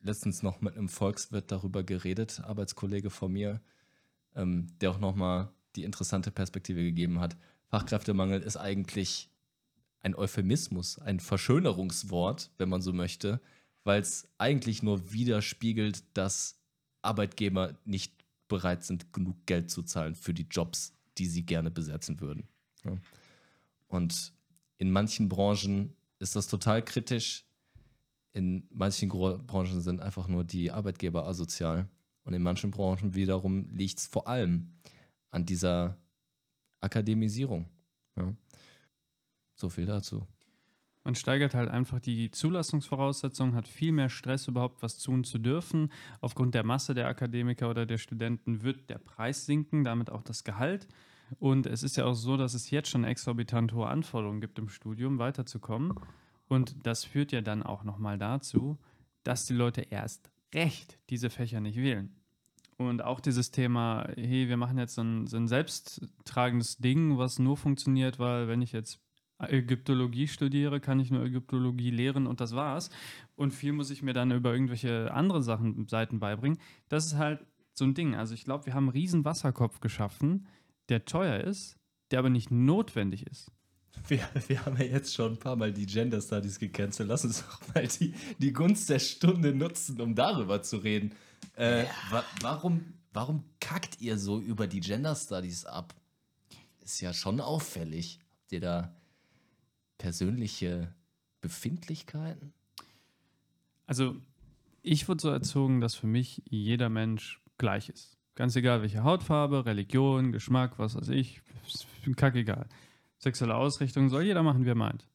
Letztens 0.01 0.43
noch 0.43 0.61
mit 0.61 0.77
einem 0.77 0.89
Volkswirt 0.89 1.51
darüber 1.51 1.83
geredet, 1.83 2.41
Arbeitskollege 2.41 3.09
von 3.09 3.31
mir, 3.31 3.61
ähm, 4.35 4.67
der 4.81 4.91
auch 4.91 4.99
nochmal 4.99 5.49
die 5.77 5.83
interessante 5.83 6.31
Perspektive 6.31 6.81
gegeben 6.81 7.19
hat. 7.19 7.37
Fachkräftemangel 7.67 8.41
ist 8.41 8.57
eigentlich 8.57 9.29
ein 10.01 10.15
Euphemismus, 10.15 10.99
ein 10.99 11.19
Verschönerungswort, 11.19 12.51
wenn 12.57 12.69
man 12.69 12.81
so 12.81 12.93
möchte, 12.93 13.39
weil 13.83 14.01
es 14.01 14.27
eigentlich 14.37 14.83
nur 14.83 15.11
widerspiegelt, 15.11 16.03
dass 16.13 16.59
Arbeitgeber 17.01 17.77
nicht 17.85 18.13
bereit 18.47 18.83
sind, 18.83 19.13
genug 19.13 19.35
Geld 19.45 19.69
zu 19.69 19.83
zahlen 19.83 20.15
für 20.15 20.33
die 20.33 20.47
Jobs, 20.49 20.93
die 21.17 21.25
sie 21.25 21.45
gerne 21.45 21.71
besetzen 21.71 22.19
würden. 22.19 22.47
Ja. 22.83 22.97
Und 23.87 24.33
in 24.77 24.91
manchen 24.91 25.29
Branchen 25.29 25.95
ist 26.19 26.35
das 26.35 26.47
total 26.47 26.83
kritisch. 26.83 27.45
In 28.33 28.67
manchen 28.71 29.09
Branchen 29.09 29.81
sind 29.81 30.01
einfach 30.01 30.27
nur 30.27 30.43
die 30.43 30.71
Arbeitgeber 30.71 31.25
asozial. 31.25 31.87
Und 32.23 32.33
in 32.33 32.43
manchen 32.43 32.71
Branchen 32.71 33.15
wiederum 33.15 33.69
liegt 33.71 33.99
es 33.99 34.07
vor 34.07 34.27
allem 34.27 34.73
an 35.31 35.45
dieser 35.45 35.97
Akademisierung. 36.81 37.69
Ja. 38.15 38.33
So 39.55 39.69
viel 39.69 39.85
dazu. 39.85 40.27
Man 41.07 41.15
steigert 41.15 41.55
halt 41.55 41.69
einfach 41.69 42.01
die 42.01 42.31
Zulassungsvoraussetzungen, 42.31 43.55
hat 43.55 43.67
viel 43.67 43.93
mehr 43.93 44.09
Stress, 44.09 44.49
überhaupt 44.49 44.83
was 44.83 44.99
tun 44.99 45.23
zu 45.23 45.37
dürfen. 45.37 45.89
Aufgrund 46.19 46.53
der 46.53 46.65
Masse 46.65 46.93
der 46.93 47.07
Akademiker 47.07 47.69
oder 47.69 47.85
der 47.85 47.97
Studenten 47.97 48.61
wird 48.61 48.89
der 48.89 48.97
Preis 48.97 49.45
sinken, 49.45 49.85
damit 49.85 50.09
auch 50.09 50.21
das 50.21 50.43
Gehalt. 50.43 50.85
Und 51.39 51.65
es 51.65 51.81
ist 51.81 51.95
ja 51.95 52.03
auch 52.03 52.13
so, 52.13 52.35
dass 52.35 52.53
es 52.53 52.71
jetzt 52.71 52.89
schon 52.89 53.05
exorbitant 53.05 53.71
hohe 53.71 53.87
Anforderungen 53.87 54.41
gibt 54.41 54.59
im 54.59 54.67
Studium, 54.67 55.17
weiterzukommen. 55.17 55.93
Und 56.49 56.75
das 56.85 57.05
führt 57.05 57.31
ja 57.31 57.39
dann 57.39 57.63
auch 57.63 57.85
nochmal 57.85 58.17
dazu, 58.17 58.77
dass 59.23 59.45
die 59.45 59.53
Leute 59.53 59.83
erst 59.83 60.29
recht 60.53 60.99
diese 61.09 61.29
Fächer 61.29 61.61
nicht 61.61 61.77
wählen. 61.77 62.16
Und 62.77 63.03
auch 63.03 63.19
dieses 63.19 63.49
Thema, 63.49 64.07
hey, 64.15 64.47
wir 64.47 64.57
machen 64.57 64.77
jetzt 64.77 64.95
so 64.95 65.01
ein, 65.01 65.25
so 65.25 65.37
ein 65.37 65.47
selbsttragendes 65.47 66.77
Ding, 66.77 67.17
was 67.17 67.39
nur 67.39 67.57
funktioniert, 67.57 68.19
weil 68.19 68.47
wenn 68.47 68.61
ich 68.61 68.71
jetzt 68.71 68.99
Ägyptologie 69.39 70.27
studiere, 70.27 70.79
kann 70.79 70.99
ich 70.99 71.11
nur 71.11 71.23
Ägyptologie 71.23 71.91
lehren 71.91 72.27
und 72.27 72.39
das 72.39 72.55
war's. 72.55 72.89
Und 73.35 73.53
viel 73.53 73.71
muss 73.71 73.89
ich 73.89 74.01
mir 74.01 74.13
dann 74.13 74.31
über 74.31 74.53
irgendwelche 74.53 75.11
andere 75.11 75.43
Sachen, 75.43 75.87
Seiten 75.87 76.19
beibringen. 76.19 76.59
Das 76.89 77.05
ist 77.05 77.17
halt 77.17 77.45
so 77.73 77.85
ein 77.85 77.93
Ding. 77.93 78.15
Also 78.15 78.33
ich 78.33 78.45
glaube, 78.45 78.65
wir 78.65 78.73
haben 78.73 78.85
einen 78.85 78.97
riesen 78.97 79.25
Wasserkopf 79.25 79.79
geschaffen, 79.79 80.47
der 80.89 81.05
teuer 81.05 81.41
ist, 81.41 81.77
der 82.11 82.19
aber 82.19 82.29
nicht 82.29 82.51
notwendig 82.51 83.27
ist. 83.27 83.51
Wir, 84.07 84.19
wir 84.47 84.65
haben 84.65 84.77
ja 84.77 84.85
jetzt 84.85 85.15
schon 85.15 85.33
ein 85.33 85.39
paar 85.39 85.55
Mal 85.55 85.73
die 85.73 85.85
Gender 85.85 86.21
Studies 86.21 86.59
gecancelt. 86.59 87.09
Lass 87.09 87.25
uns 87.25 87.43
doch 87.43 87.73
mal 87.73 87.87
die, 87.87 88.13
die 88.37 88.53
Gunst 88.53 88.89
der 88.89 88.99
Stunde 88.99 89.53
nutzen, 89.53 89.99
um 89.99 90.13
darüber 90.13 90.61
zu 90.61 90.77
reden. 90.77 91.13
Äh, 91.57 91.85
ja. 91.85 91.91
wa 92.11 92.23
warum, 92.41 92.93
warum 93.13 93.43
kackt 93.59 93.99
ihr 93.99 94.17
so 94.17 94.39
über 94.39 94.67
die 94.67 94.79
Gender 94.79 95.15
Studies 95.15 95.65
ab? 95.65 95.95
Ist 96.79 97.01
ja 97.01 97.13
schon 97.13 97.41
auffällig. 97.41 98.19
Habt 98.41 98.51
ihr 98.51 98.61
da 98.61 98.95
persönliche 99.97 100.93
Befindlichkeiten? 101.41 102.53
Also, 103.87 104.15
ich 104.83 105.07
wurde 105.09 105.21
so 105.21 105.29
erzogen, 105.29 105.81
dass 105.81 105.95
für 105.95 106.07
mich 106.07 106.43
jeder 106.45 106.89
Mensch 106.89 107.41
gleich 107.57 107.89
ist. 107.89 108.17
Ganz 108.35 108.55
egal, 108.55 108.81
welche 108.81 109.03
Hautfarbe, 109.03 109.65
Religion, 109.65 110.31
Geschmack, 110.31 110.77
was 110.77 110.95
weiß 110.95 111.09
ich, 111.09 111.41
kackegal. 112.15 112.67
Sexuelle 113.17 113.55
Ausrichtung 113.55 114.09
soll 114.09 114.23
jeder 114.23 114.43
machen, 114.43 114.63
wie 114.63 114.69
er 114.69 114.75
meint. 114.75 115.07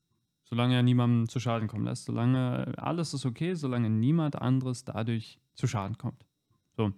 Solange 0.43 0.75
er 0.75 0.83
niemandem 0.83 1.29
zu 1.29 1.39
Schaden 1.39 1.69
kommen 1.69 1.85
lässt. 1.85 2.05
Solange 2.05 2.75
alles 2.77 3.15
ist 3.15 3.25
okay, 3.25 3.55
solange 3.55 3.89
niemand 3.89 4.37
anderes 4.37 4.85
dadurch 4.85 5.39
zu 5.55 5.67
Schaden 5.69 5.97
kommt. 5.97 6.27
So. 6.77 6.93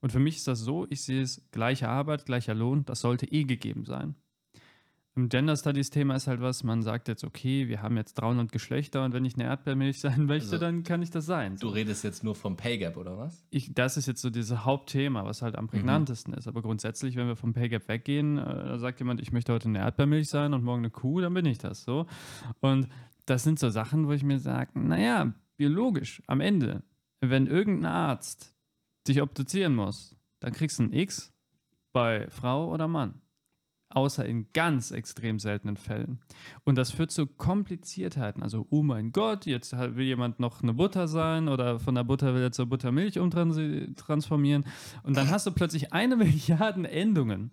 Und 0.00 0.12
für 0.12 0.18
mich 0.18 0.36
ist 0.36 0.48
das 0.48 0.60
so, 0.60 0.86
ich 0.90 1.02
sehe 1.02 1.22
es, 1.22 1.48
gleiche 1.50 1.88
Arbeit, 1.88 2.26
gleicher 2.26 2.54
Lohn, 2.54 2.84
das 2.84 3.00
sollte 3.00 3.30
eh 3.32 3.44
gegeben 3.44 3.84
sein. 3.84 4.14
Im 5.16 5.28
Gender 5.28 5.56
Studies 5.56 5.90
Thema 5.90 6.16
ist 6.16 6.26
halt 6.26 6.40
was, 6.40 6.64
man 6.64 6.82
sagt 6.82 7.06
jetzt, 7.06 7.22
okay, 7.22 7.68
wir 7.68 7.82
haben 7.82 7.96
jetzt 7.96 8.14
300 8.14 8.50
Geschlechter 8.50 9.04
und 9.04 9.14
wenn 9.14 9.24
ich 9.24 9.34
eine 9.34 9.44
Erdbeermilch 9.44 10.00
sein 10.00 10.24
möchte, 10.26 10.50
also, 10.50 10.58
dann 10.58 10.82
kann 10.82 11.02
ich 11.02 11.10
das 11.10 11.24
sein. 11.24 11.56
Du 11.56 11.68
redest 11.68 12.02
jetzt 12.02 12.24
nur 12.24 12.34
vom 12.34 12.56
Pay 12.56 12.78
Gap, 12.78 12.96
oder 12.96 13.16
was? 13.16 13.46
Ich, 13.50 13.72
das 13.72 13.96
ist 13.96 14.06
jetzt 14.06 14.20
so 14.22 14.30
dieses 14.30 14.64
Hauptthema, 14.64 15.24
was 15.24 15.40
halt 15.40 15.54
am 15.54 15.66
mhm. 15.66 15.68
prägnantesten 15.68 16.32
mhm. 16.32 16.38
ist. 16.38 16.48
Aber 16.48 16.62
grundsätzlich, 16.62 17.14
wenn 17.14 17.28
wir 17.28 17.36
vom 17.36 17.52
Pay 17.54 17.68
Gap 17.68 17.86
weggehen, 17.86 18.38
äh, 18.38 18.42
da 18.42 18.78
sagt 18.78 18.98
jemand, 18.98 19.20
ich 19.20 19.30
möchte 19.30 19.52
heute 19.52 19.68
eine 19.68 19.78
Erdbeermilch 19.78 20.28
sein 20.28 20.52
und 20.52 20.64
morgen 20.64 20.80
eine 20.80 20.90
Kuh, 20.90 21.20
dann 21.20 21.32
bin 21.32 21.46
ich 21.46 21.58
das 21.58 21.84
so. 21.84 22.06
Und 22.60 22.88
das 23.24 23.44
sind 23.44 23.60
so 23.60 23.70
Sachen, 23.70 24.08
wo 24.08 24.12
ich 24.12 24.24
mir 24.24 24.40
sage, 24.40 24.78
naja, 24.78 25.32
biologisch, 25.56 26.22
am 26.26 26.40
Ende, 26.40 26.82
wenn 27.20 27.46
irgendein 27.46 27.92
Arzt 27.92 28.53
dich 29.06 29.20
obduzieren 29.22 29.74
muss, 29.74 30.16
dann 30.40 30.52
kriegst 30.52 30.78
du 30.78 30.84
ein 30.84 30.92
X 30.92 31.32
bei 31.92 32.28
Frau 32.30 32.70
oder 32.70 32.88
Mann. 32.88 33.20
außer 33.90 34.26
in 34.26 34.48
ganz 34.52 34.90
extrem 34.90 35.38
seltenen 35.38 35.76
Fällen. 35.76 36.18
Und 36.64 36.76
das 36.76 36.90
führt 36.90 37.12
zu 37.12 37.26
Kompliziertheiten. 37.26 38.42
Also, 38.42 38.66
oh 38.70 38.82
mein 38.82 39.12
Gott, 39.12 39.46
jetzt 39.46 39.72
will 39.72 40.04
jemand 40.04 40.40
noch 40.40 40.62
eine 40.62 40.74
Butter 40.74 41.06
sein 41.06 41.48
oder 41.48 41.78
von 41.78 41.94
der 41.94 42.02
Butter 42.02 42.34
will 42.34 42.42
er 42.42 42.50
zur 42.50 42.66
Buttermilch 42.66 43.20
umtransformieren. 43.20 44.64
Und 45.04 45.16
dann 45.16 45.30
hast 45.30 45.46
du 45.46 45.52
plötzlich 45.52 45.92
eine 45.92 46.16
Milliarde 46.24 46.90
Endungen 46.90 47.52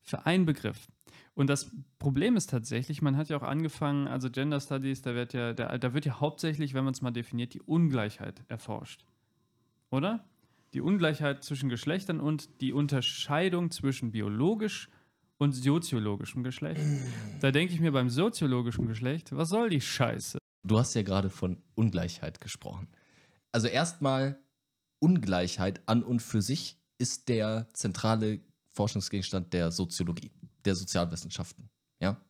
für 0.00 0.26
einen 0.26 0.46
Begriff. 0.46 0.88
Und 1.34 1.48
das 1.48 1.70
Problem 1.98 2.36
ist 2.36 2.50
tatsächlich, 2.50 3.02
man 3.02 3.16
hat 3.16 3.28
ja 3.28 3.36
auch 3.36 3.42
angefangen, 3.42 4.06
also 4.06 4.30
Gender 4.30 4.60
Studies, 4.60 5.02
da 5.02 5.14
wird 5.14 5.32
ja, 5.32 5.52
da, 5.54 5.78
da 5.78 5.94
wird 5.94 6.04
ja 6.04 6.20
hauptsächlich, 6.20 6.74
wenn 6.74 6.84
man 6.84 6.92
es 6.92 7.02
mal 7.02 7.10
definiert, 7.10 7.54
die 7.54 7.62
Ungleichheit 7.62 8.44
erforscht. 8.48 9.04
Oder? 9.90 10.24
Die 10.72 10.80
Ungleichheit 10.80 11.42
zwischen 11.42 11.68
Geschlechtern 11.68 12.20
und 12.20 12.60
die 12.60 12.72
Unterscheidung 12.72 13.70
zwischen 13.70 14.12
biologisch 14.12 14.88
und 15.38 15.52
soziologischem 15.52 16.44
Geschlecht. 16.44 16.80
Da 17.40 17.50
denke 17.50 17.74
ich 17.74 17.80
mir 17.80 17.92
beim 17.92 18.08
soziologischen 18.08 18.86
Geschlecht, 18.86 19.32
was 19.32 19.48
soll 19.48 19.70
die 19.70 19.80
Scheiße? 19.80 20.38
Du 20.62 20.78
hast 20.78 20.94
ja 20.94 21.02
gerade 21.02 21.30
von 21.30 21.62
Ungleichheit 21.74 22.40
gesprochen. 22.40 22.88
Also 23.50 23.66
erstmal, 23.66 24.38
Ungleichheit 25.00 25.80
an 25.86 26.02
und 26.02 26.20
für 26.20 26.42
sich 26.42 26.78
ist 26.98 27.28
der 27.28 27.68
zentrale 27.72 28.40
Forschungsgegenstand 28.72 29.52
der 29.52 29.72
Soziologie, 29.72 30.30
der 30.64 30.76
Sozialwissenschaften. 30.76 31.70
Ja? 32.00 32.20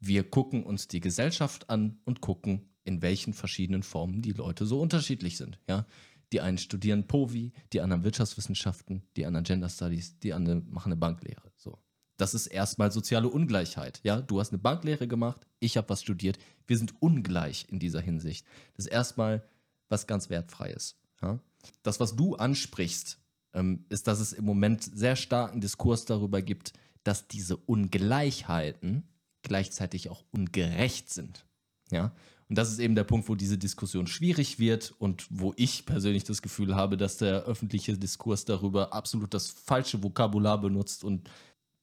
Wir 0.00 0.28
gucken 0.28 0.64
uns 0.64 0.88
die 0.88 1.00
Gesellschaft 1.00 1.70
an 1.70 2.00
und 2.04 2.20
gucken, 2.20 2.68
in 2.84 3.00
welchen 3.00 3.32
verschiedenen 3.32 3.82
Formen 3.82 4.22
die 4.22 4.32
Leute 4.32 4.66
so 4.66 4.80
unterschiedlich 4.80 5.36
sind. 5.36 5.60
Ja? 5.68 5.86
Die 6.32 6.40
einen 6.40 6.58
studieren 6.58 7.06
POVI, 7.06 7.52
die 7.72 7.80
anderen 7.80 8.02
Wirtschaftswissenschaften, 8.04 9.02
die 9.16 9.26
anderen 9.26 9.44
Gender 9.44 9.68
Studies, 9.68 10.18
die 10.18 10.32
anderen 10.32 10.68
machen 10.70 10.92
eine 10.92 10.96
Banklehre. 10.96 11.52
So. 11.56 11.78
Das 12.16 12.34
ist 12.34 12.46
erstmal 12.46 12.90
soziale 12.90 13.28
Ungleichheit. 13.28 14.00
Ja, 14.02 14.20
du 14.20 14.40
hast 14.40 14.50
eine 14.50 14.58
Banklehre 14.58 15.06
gemacht, 15.06 15.46
ich 15.60 15.76
habe 15.76 15.88
was 15.88 16.02
studiert. 16.02 16.38
Wir 16.66 16.78
sind 16.78 17.00
ungleich 17.00 17.66
in 17.68 17.78
dieser 17.78 18.00
Hinsicht. 18.00 18.46
Das 18.74 18.86
ist 18.86 18.92
erstmal 18.92 19.46
was 19.88 20.06
ganz 20.06 20.30
wertfreies. 20.30 20.98
Ja? 21.22 21.38
Das, 21.82 22.00
was 22.00 22.16
du 22.16 22.36
ansprichst, 22.36 23.20
ähm, 23.52 23.84
ist, 23.88 24.06
dass 24.06 24.20
es 24.20 24.32
im 24.32 24.44
Moment 24.44 24.82
sehr 24.82 25.16
starken 25.16 25.60
Diskurs 25.60 26.04
darüber 26.04 26.42
gibt, 26.42 26.72
dass 27.04 27.28
diese 27.28 27.56
Ungleichheiten 27.56 29.08
gleichzeitig 29.42 30.08
auch 30.10 30.24
ungerecht 30.30 31.10
sind. 31.10 31.46
Ja? 31.90 32.14
Und 32.48 32.56
das 32.56 32.70
ist 32.70 32.78
eben 32.78 32.94
der 32.94 33.04
Punkt, 33.04 33.28
wo 33.28 33.34
diese 33.34 33.58
Diskussion 33.58 34.06
schwierig 34.06 34.58
wird 34.58 34.94
und 34.98 35.26
wo 35.30 35.52
ich 35.56 35.84
persönlich 35.84 36.24
das 36.24 36.42
Gefühl 36.42 36.76
habe, 36.76 36.96
dass 36.96 37.16
der 37.16 37.44
öffentliche 37.44 37.98
Diskurs 37.98 38.44
darüber 38.44 38.92
absolut 38.92 39.34
das 39.34 39.48
falsche 39.48 40.02
Vokabular 40.02 40.60
benutzt 40.60 41.02
und 41.02 41.28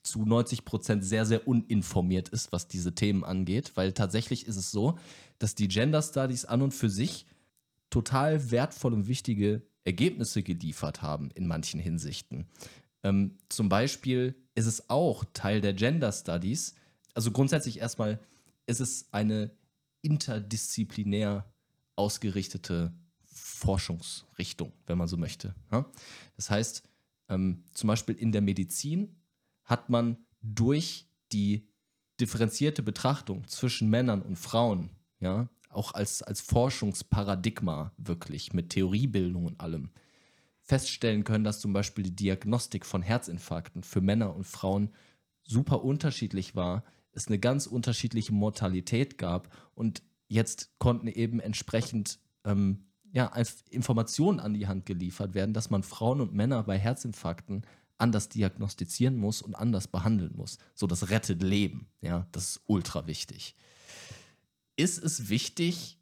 zu 0.04 0.26
90 0.26 0.66
Prozent 0.66 1.04
sehr, 1.04 1.26
sehr 1.26 1.48
uninformiert 1.48 2.30
ist, 2.30 2.52
was 2.52 2.68
diese 2.68 2.94
Themen 2.94 3.24
angeht, 3.24 3.72
weil 3.76 3.94
tatsächlich 3.94 4.48
ist 4.48 4.58
es 4.58 4.72
so, 4.72 4.98
dass 5.40 5.56
die 5.56 5.68
Gender 5.68 6.02
Studies 6.02 6.46
an 6.46 6.62
und 6.62 6.74
für 6.74 6.90
sich 6.90 7.26
total 7.90 8.52
wertvoll 8.52 8.94
und 8.94 9.08
wichtige 9.08 9.64
Ergebnisse 9.86 10.44
geliefert 10.44 11.02
haben 11.02 11.30
in 11.36 11.48
manchen 11.48 11.80
Hinsichten. 11.80 12.48
Ähm, 13.04 13.38
zum 13.50 13.70
Beispiel 13.70 14.36
ist 14.56 14.66
es 14.66 14.90
auch 14.90 15.26
Teil 15.34 15.62
der 15.62 15.74
Gender 15.74 16.12
Studies, 16.12 16.76
also 17.14 17.32
grundsätzlich 17.32 17.80
erstmal 17.80 18.20
ist 18.66 18.80
es 18.80 19.08
eine 19.12 19.52
interdisziplinär 20.04 21.52
ausgerichtete 21.96 22.94
Forschungsrichtung, 23.24 24.72
wenn 24.86 24.98
man 25.00 25.08
so 25.08 25.18
möchte. 25.18 25.56
Das 26.36 26.52
heißt, 26.52 26.84
ähm, 27.30 27.64
zum 27.74 27.88
Beispiel 27.88 28.16
in 28.16 28.32
der 28.32 28.42
Medizin 28.42 29.16
hat 29.64 29.90
man 29.90 30.18
durch 30.42 31.08
die 31.32 31.68
differenzierte 32.20 32.84
Betrachtung 32.84 33.48
zwischen 33.48 33.90
Männern 33.90 34.22
und 34.22 34.38
Frauen, 34.38 34.92
ja, 35.20 35.50
auch 35.70 35.94
als, 35.96 36.22
als 36.22 36.42
Forschungsparadigma 36.42 37.94
wirklich 37.98 38.54
mit 38.54 38.70
Theoriebildung 38.70 39.46
und 39.46 39.60
allem, 39.60 39.90
feststellen 40.62 41.24
können, 41.24 41.44
dass 41.44 41.60
zum 41.60 41.74
Beispiel 41.74 42.04
die 42.06 42.16
Diagnostik 42.16 42.86
von 42.86 43.02
Herzinfarkten 43.02 43.84
für 43.84 44.02
Männer 44.02 44.36
und 44.36 44.46
Frauen 44.46 44.94
super 45.44 45.84
unterschiedlich 45.84 46.56
war, 46.56 46.84
es 47.14 47.28
eine 47.28 47.40
ganz 47.40 47.68
unterschiedliche 47.68 48.34
Mortalität 48.34 49.18
gab 49.18 49.50
und 49.76 50.04
jetzt 50.28 50.72
konnten 50.80 51.08
eben 51.08 51.40
entsprechend 51.40 52.20
ähm, 52.44 52.86
ja, 53.12 53.32
Informationen 53.70 54.40
an 54.40 54.54
die 54.54 54.68
Hand 54.68 54.86
geliefert 54.86 55.36
werden, 55.36 55.54
dass 55.54 55.70
man 55.70 55.84
Frauen 55.84 56.20
und 56.20 56.34
Männer 56.34 56.64
bei 56.64 56.78
Herzinfarkten 56.78 57.66
anders 57.98 58.28
diagnostizieren 58.30 59.16
muss 59.16 59.42
und 59.42 59.56
anders 59.56 59.88
behandeln 59.88 60.34
muss. 60.36 60.58
So, 60.74 60.88
das 60.88 61.10
rettet 61.10 61.44
Leben. 61.44 61.88
Ja, 62.02 62.28
das 62.32 62.50
ist 62.50 62.62
ultra 62.66 63.08
wichtig. 63.08 63.56
Ist 64.76 64.98
es 64.98 65.30
wichtig, 65.30 66.00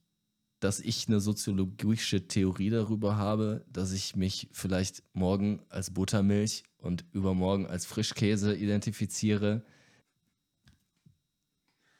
dass 0.61 0.79
ich 0.79 1.07
eine 1.07 1.19
soziologische 1.19 2.27
Theorie 2.27 2.69
darüber 2.69 3.17
habe, 3.17 3.65
dass 3.67 3.91
ich 3.91 4.15
mich 4.15 4.47
vielleicht 4.53 5.03
morgen 5.13 5.61
als 5.69 5.91
Buttermilch 5.91 6.63
und 6.77 7.03
übermorgen 7.11 7.67
als 7.67 7.85
Frischkäse 7.85 8.55
identifiziere? 8.55 9.65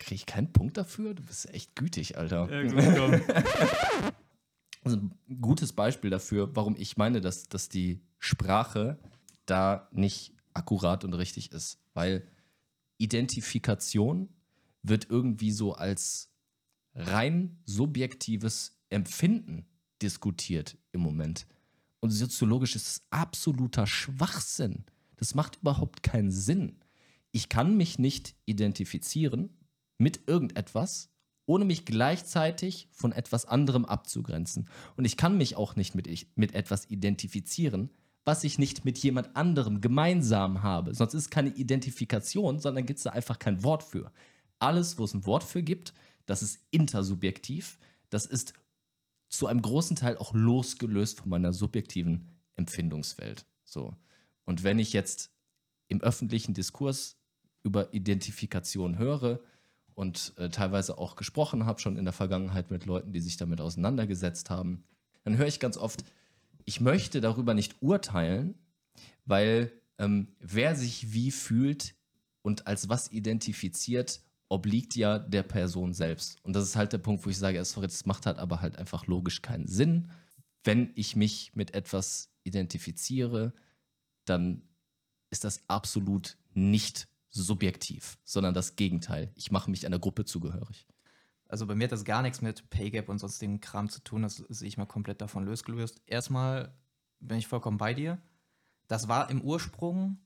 Kriege 0.02 0.16
ich 0.16 0.26
keinen 0.26 0.52
Punkt 0.52 0.78
dafür? 0.78 1.14
Du 1.14 1.22
bist 1.22 1.48
echt 1.54 1.76
gütig, 1.76 2.18
Alter. 2.18 2.50
Ja, 2.52 2.64
gut, 2.64 3.22
also 4.84 4.98
ein 4.98 5.40
gutes 5.40 5.74
Beispiel 5.74 6.10
dafür, 6.10 6.56
warum 6.56 6.76
ich 6.76 6.98
meine, 6.98 7.22
dass, 7.22 7.48
dass 7.48 7.70
die 7.70 8.02
Sprache 8.18 8.98
da 9.46 9.88
nicht 9.92 10.34
akkurat 10.56 11.04
und 11.04 11.14
richtig 11.14 11.52
ist, 11.52 11.80
weil 11.94 12.28
Identifikation 12.98 14.30
wird 14.82 15.08
irgendwie 15.12 15.52
so 15.52 15.74
als 15.74 16.34
rein 16.96 17.60
subjektives 17.66 18.82
Empfinden 18.90 19.68
diskutiert 20.02 20.80
im 20.94 21.02
Moment. 21.02 21.46
Und 22.00 22.10
soziologisch 22.10 22.76
ist 22.76 22.88
es 22.88 23.04
absoluter 23.12 23.86
Schwachsinn. 23.86 24.84
Das 25.18 25.36
macht 25.36 25.58
überhaupt 25.58 26.02
keinen 26.02 26.32
Sinn. 26.32 26.80
Ich 27.32 27.50
kann 27.50 27.78
mich 27.78 28.00
nicht 28.00 28.34
identifizieren 28.48 29.52
mit 30.02 30.28
irgendetwas, 30.28 31.10
ohne 31.46 31.66
mich 31.66 31.86
gleichzeitig 31.86 32.88
von 32.92 33.12
etwas 33.12 33.46
anderem 33.46 33.86
abzugrenzen. 33.86 34.68
Und 34.96 35.06
ich 35.06 35.18
kann 35.18 35.38
mich 35.38 35.56
auch 35.56 35.76
nicht 35.76 35.96
mit, 35.96 36.08
mit 36.36 36.56
etwas 36.56 36.90
identifizieren, 36.90 37.90
was 38.24 38.44
ich 38.44 38.60
nicht 38.60 38.86
mit 38.86 38.98
jemand 39.00 39.36
anderem 39.36 39.82
gemeinsam 39.82 40.64
habe. 40.64 40.94
Sonst 40.94 41.14
ist 41.14 41.24
es 41.24 41.30
keine 41.30 41.50
Identifikation, 41.50 42.60
sondern 42.60 42.86
gibt 42.86 42.98
es 42.98 43.04
da 43.04 43.12
einfach 43.12 43.40
kein 43.40 43.64
Wort 43.64 43.84
für. 43.84 44.12
Alles, 44.60 44.98
wo 44.98 45.06
es 45.06 45.14
ein 45.14 45.26
Wort 45.26 45.44
für 45.44 45.64
gibt, 45.64 45.94
das 46.26 46.44
ist 46.44 46.60
intersubjektiv. 46.70 47.80
Das 48.10 48.26
ist 48.26 48.54
zu 49.28 49.48
einem 49.48 49.62
großen 49.62 49.96
Teil 49.96 50.18
auch 50.18 50.34
losgelöst 50.34 51.20
von 51.22 51.30
meiner 51.30 51.54
subjektiven 51.54 52.30
Empfindungswelt. 52.56 53.46
So. 53.64 53.96
Und 54.46 54.64
wenn 54.64 54.78
ich 54.78 54.94
jetzt 54.94 55.32
im 55.88 56.02
öffentlichen 56.02 56.54
Diskurs 56.54 57.18
über 57.64 57.94
Identifikation 57.94 58.98
höre 58.98 59.40
und 59.96 60.34
äh, 60.38 60.50
teilweise 60.50 60.98
auch 60.98 61.16
gesprochen 61.16 61.66
habe, 61.66 61.80
schon 61.80 61.98
in 61.98 62.06
der 62.06 62.14
Vergangenheit 62.14 62.72
mit 62.72 62.86
Leuten, 62.86 63.14
die 63.14 63.20
sich 63.20 63.38
damit 63.38 63.62
auseinandergesetzt 63.62 64.50
haben, 64.50 64.84
dann 65.24 65.38
höre 65.38 65.48
ich 65.48 65.60
ganz 65.60 65.78
oft, 65.78 66.04
ich 66.66 66.82
möchte 66.82 67.22
darüber 67.22 67.54
nicht 67.54 67.82
urteilen, 67.82 68.56
weil 69.26 69.72
ähm, 69.98 70.30
wer 70.40 70.76
sich 70.76 71.14
wie 71.14 71.32
fühlt 71.32 71.96
und 72.42 72.68
als 72.68 72.90
was 72.90 73.12
identifiziert, 73.12 74.22
obliegt 74.50 74.96
ja 74.96 75.20
der 75.20 75.44
Person 75.44 75.94
selbst. 75.94 76.44
Und 76.44 76.54
das 76.54 76.66
ist 76.66 76.76
halt 76.76 76.92
der 76.92 76.98
Punkt, 76.98 77.26
wo 77.26 77.30
ich 77.30 77.38
sage, 77.38 77.64
sorry, 77.64 77.88
das 77.88 78.06
macht 78.06 78.26
halt 78.26 78.38
aber 78.38 78.62
halt 78.62 78.78
einfach 78.78 79.08
logisch 79.08 79.42
keinen 79.42 79.68
Sinn. 79.68 80.12
Wenn 80.64 80.92
ich 80.96 81.16
mich 81.16 81.56
mit 81.56 81.74
etwas 81.74 82.34
identifiziere, 82.44 83.54
dann 84.26 84.64
ist 85.30 85.44
das 85.44 85.64
absolut 85.70 86.38
nicht 86.54 87.08
subjektiv, 87.32 88.20
sondern 88.24 88.54
das 88.54 88.76
Gegenteil. 88.76 89.32
Ich 89.36 89.52
mache 89.52 89.72
mich 89.72 89.86
einer 89.86 90.00
Gruppe 90.00 90.26
zugehörig. 90.26 90.86
Also 91.48 91.66
bei 91.66 91.76
mir 91.76 91.86
hat 91.86 91.92
das 91.92 92.06
gar 92.06 92.22
nichts 92.22 92.42
mit 92.42 92.70
Paygap 92.70 93.10
und 93.10 93.20
sonstigen 93.20 93.60
Kram 93.60 93.90
zu 93.90 94.02
tun. 94.02 94.22
Das 94.22 94.38
sehe 94.38 94.68
ich 94.68 94.78
mal 94.78 94.86
komplett 94.86 95.22
davon 95.22 95.46
losgelöst. 95.46 96.02
Erstmal 96.06 96.74
bin 97.20 97.38
ich 97.38 97.48
vollkommen 97.48 97.78
bei 97.78 97.94
dir. 97.94 98.22
Das 98.88 99.08
war 99.08 99.30
im 99.30 99.42
Ursprung 99.42 100.20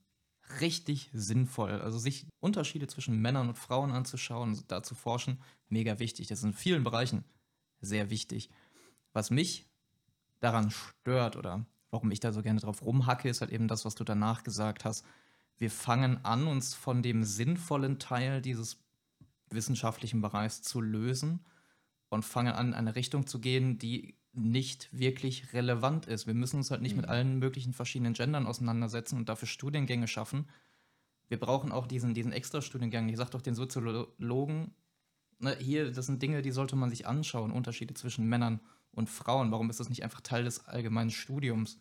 richtig 0.61 1.09
sinnvoll. 1.13 1.81
Also 1.81 1.97
sich 1.97 2.27
Unterschiede 2.39 2.87
zwischen 2.87 3.19
Männern 3.21 3.49
und 3.49 3.57
Frauen 3.57 3.91
anzuschauen, 3.91 4.61
da 4.67 4.83
zu 4.83 4.95
forschen, 4.95 5.41
mega 5.69 5.99
wichtig. 5.99 6.27
Das 6.27 6.39
ist 6.39 6.45
in 6.45 6.53
vielen 6.53 6.83
Bereichen 6.83 7.23
sehr 7.81 8.09
wichtig. 8.09 8.49
Was 9.13 9.31
mich 9.31 9.67
daran 10.39 10.71
stört 10.71 11.37
oder 11.37 11.65
warum 11.89 12.11
ich 12.11 12.19
da 12.19 12.33
so 12.33 12.41
gerne 12.41 12.59
drauf 12.59 12.83
rumhacke, 12.83 13.29
ist 13.29 13.41
halt 13.41 13.51
eben 13.51 13.67
das, 13.67 13.85
was 13.85 13.95
du 13.95 14.03
danach 14.03 14.43
gesagt 14.43 14.85
hast. 14.85 15.05
Wir 15.57 15.71
fangen 15.71 16.23
an, 16.25 16.47
uns 16.47 16.73
von 16.73 17.01
dem 17.01 17.23
sinnvollen 17.23 17.99
Teil 17.99 18.41
dieses 18.41 18.83
wissenschaftlichen 19.49 20.21
Bereichs 20.21 20.61
zu 20.61 20.81
lösen 20.81 21.45
und 22.09 22.23
fange 22.23 22.55
an, 22.55 22.69
in 22.69 22.73
eine 22.73 22.95
Richtung 22.95 23.25
zu 23.27 23.39
gehen, 23.39 23.77
die 23.77 24.17
nicht 24.33 24.89
wirklich 24.91 25.53
relevant 25.53 26.07
ist. 26.07 26.27
Wir 26.27 26.33
müssen 26.33 26.57
uns 26.57 26.71
halt 26.71 26.81
nicht 26.81 26.95
mhm. 26.95 27.01
mit 27.01 27.09
allen 27.09 27.39
möglichen 27.39 27.73
verschiedenen 27.73 28.13
Gendern 28.13 28.47
auseinandersetzen 28.47 29.17
und 29.17 29.29
dafür 29.29 29.47
Studiengänge 29.47 30.07
schaffen, 30.07 30.47
wir 31.27 31.39
brauchen 31.39 31.71
auch 31.71 31.87
diesen, 31.87 32.13
diesen 32.13 32.31
Extra-Studiengang. 32.31 33.09
Ich 33.09 33.17
sag 33.17 33.31
doch 33.31 33.41
den 33.41 33.55
Soziologen, 33.55 34.75
ne, 35.39 35.57
hier, 35.59 35.91
das 35.91 36.05
sind 36.05 36.21
Dinge, 36.21 36.41
die 36.41 36.51
sollte 36.51 36.75
man 36.75 36.89
sich 36.89 37.07
anschauen, 37.07 37.51
Unterschiede 37.51 37.93
zwischen 37.93 38.27
Männern 38.27 38.59
und 38.91 39.09
Frauen. 39.09 39.51
Warum 39.51 39.69
ist 39.69 39.79
das 39.79 39.89
nicht 39.89 40.03
einfach 40.03 40.21
Teil 40.21 40.43
des 40.43 40.65
allgemeinen 40.67 41.09
Studiums? 41.09 41.79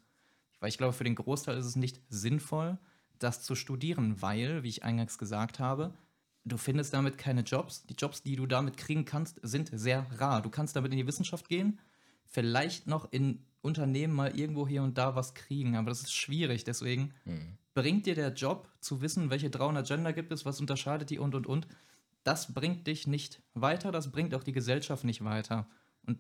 Weil 0.60 0.70
ich 0.70 0.78
glaube, 0.78 0.94
für 0.94 1.04
den 1.04 1.14
Großteil 1.14 1.58
ist 1.58 1.66
es 1.66 1.76
nicht 1.76 2.00
sinnvoll, 2.08 2.78
das 3.24 3.42
zu 3.42 3.54
studieren, 3.54 4.20
weil, 4.22 4.62
wie 4.62 4.68
ich 4.68 4.84
eingangs 4.84 5.18
gesagt 5.18 5.58
habe, 5.58 5.94
du 6.44 6.56
findest 6.56 6.94
damit 6.94 7.18
keine 7.18 7.40
Jobs. 7.40 7.84
Die 7.86 7.94
Jobs, 7.94 8.22
die 8.22 8.36
du 8.36 8.46
damit 8.46 8.76
kriegen 8.76 9.04
kannst, 9.04 9.40
sind 9.42 9.70
sehr 9.72 10.06
rar. 10.18 10.42
Du 10.42 10.50
kannst 10.50 10.76
damit 10.76 10.92
in 10.92 10.98
die 10.98 11.06
Wissenschaft 11.06 11.48
gehen, 11.48 11.80
vielleicht 12.24 12.86
noch 12.86 13.10
in 13.12 13.44
Unternehmen 13.62 14.14
mal 14.14 14.38
irgendwo 14.38 14.68
hier 14.68 14.82
und 14.82 14.98
da 14.98 15.16
was 15.16 15.34
kriegen, 15.34 15.74
aber 15.76 15.88
das 15.90 16.02
ist 16.02 16.12
schwierig. 16.12 16.64
Deswegen 16.64 17.14
mhm. 17.24 17.56
bringt 17.72 18.06
dir 18.06 18.14
der 18.14 18.34
Job 18.34 18.68
zu 18.80 19.00
wissen, 19.00 19.30
welche 19.30 19.48
300 19.48 19.86
Gender 19.86 20.12
gibt 20.12 20.32
es, 20.32 20.44
was 20.44 20.60
unterscheidet 20.60 21.10
die 21.10 21.18
und 21.18 21.34
und 21.34 21.46
und. 21.46 21.66
Das 22.24 22.52
bringt 22.52 22.86
dich 22.86 23.06
nicht 23.06 23.42
weiter, 23.54 23.90
das 23.90 24.10
bringt 24.10 24.34
auch 24.34 24.44
die 24.44 24.52
Gesellschaft 24.52 25.04
nicht 25.04 25.24
weiter. 25.24 25.66
Und 26.06 26.18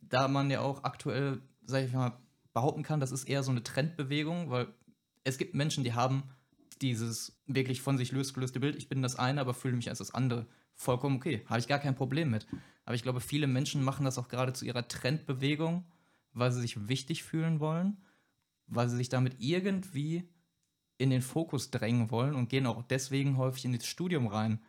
da 0.00 0.26
man 0.26 0.50
ja 0.50 0.60
auch 0.60 0.82
aktuell, 0.82 1.40
sag 1.64 1.84
ich 1.84 1.92
mal, 1.92 2.18
behaupten 2.52 2.82
kann, 2.82 2.98
das 2.98 3.12
ist 3.12 3.28
eher 3.28 3.44
so 3.44 3.52
eine 3.52 3.62
Trendbewegung, 3.62 4.50
weil 4.50 4.68
es 5.22 5.38
gibt 5.38 5.54
Menschen, 5.54 5.84
die 5.84 5.94
haben 5.94 6.24
dieses 6.82 7.40
wirklich 7.46 7.82
von 7.82 7.98
sich 7.98 8.12
losgelöste 8.12 8.60
Bild, 8.60 8.76
ich 8.76 8.88
bin 8.88 9.02
das 9.02 9.16
eine, 9.16 9.40
aber 9.40 9.54
fühle 9.54 9.76
mich 9.76 9.88
als 9.88 9.98
das 9.98 10.14
andere. 10.14 10.46
Vollkommen 10.74 11.16
okay, 11.16 11.44
habe 11.46 11.60
ich 11.60 11.68
gar 11.68 11.78
kein 11.78 11.94
Problem 11.94 12.30
mit. 12.30 12.46
Aber 12.84 12.94
ich 12.94 13.02
glaube, 13.02 13.20
viele 13.20 13.46
Menschen 13.46 13.82
machen 13.82 14.04
das 14.04 14.18
auch 14.18 14.28
gerade 14.28 14.52
zu 14.52 14.64
ihrer 14.64 14.88
Trendbewegung, 14.88 15.84
weil 16.32 16.52
sie 16.52 16.60
sich 16.60 16.88
wichtig 16.88 17.22
fühlen 17.22 17.60
wollen, 17.60 17.98
weil 18.66 18.88
sie 18.88 18.96
sich 18.96 19.08
damit 19.08 19.36
irgendwie 19.38 20.28
in 20.96 21.10
den 21.10 21.22
Fokus 21.22 21.70
drängen 21.70 22.10
wollen 22.10 22.34
und 22.34 22.48
gehen 22.48 22.66
auch 22.66 22.82
deswegen 22.82 23.36
häufig 23.36 23.64
in 23.64 23.72
das 23.72 23.86
Studium 23.86 24.26
rein. 24.26 24.60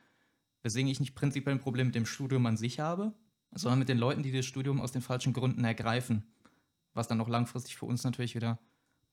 Weswegen 0.64 0.90
ich 0.90 1.00
nicht 1.00 1.16
prinzipiell 1.16 1.56
ein 1.56 1.60
Problem 1.62 1.88
mit 1.88 1.96
dem 1.96 2.06
Studium 2.06 2.46
an 2.46 2.58
sich 2.58 2.80
habe, 2.80 3.14
sondern 3.52 3.80
mit 3.80 3.90
den 3.90 3.98
Leuten, 3.98 4.24
die 4.24 4.32
das 4.32 4.46
Studium 4.46 4.80
aus 4.80 4.92
den 4.92 5.02
falschen 5.02 5.34
Gründen 5.34 5.64
ergreifen. 5.64 6.24
Was 6.94 7.08
dann 7.08 7.20
auch 7.22 7.28
langfristig 7.28 7.76
für 7.76 7.86
uns 7.86 8.04
natürlich 8.04 8.36
wieder 8.36 8.60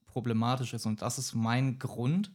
problematisch 0.05 0.73
ist. 0.73 0.85
Und 0.85 1.01
das 1.01 1.17
ist 1.17 1.33
mein 1.33 1.79
Grund, 1.79 2.31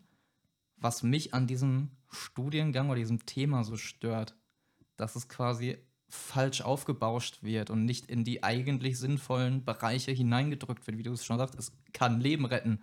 was 0.84 1.02
mich 1.02 1.32
an 1.32 1.46
diesem 1.46 1.90
Studiengang 2.10 2.90
oder 2.90 2.98
diesem 2.98 3.24
Thema 3.24 3.64
so 3.64 3.76
stört, 3.76 4.36
dass 4.96 5.16
es 5.16 5.28
quasi 5.28 5.78
falsch 6.10 6.60
aufgebauscht 6.60 7.42
wird 7.42 7.70
und 7.70 7.86
nicht 7.86 8.06
in 8.06 8.22
die 8.22 8.44
eigentlich 8.44 8.98
sinnvollen 8.98 9.64
Bereiche 9.64 10.12
hineingedrückt 10.12 10.86
wird, 10.86 10.98
wie 10.98 11.02
du 11.02 11.12
es 11.12 11.24
schon 11.24 11.38
sagst. 11.38 11.58
Es 11.58 11.72
kann 11.94 12.20
Leben 12.20 12.44
retten, 12.44 12.82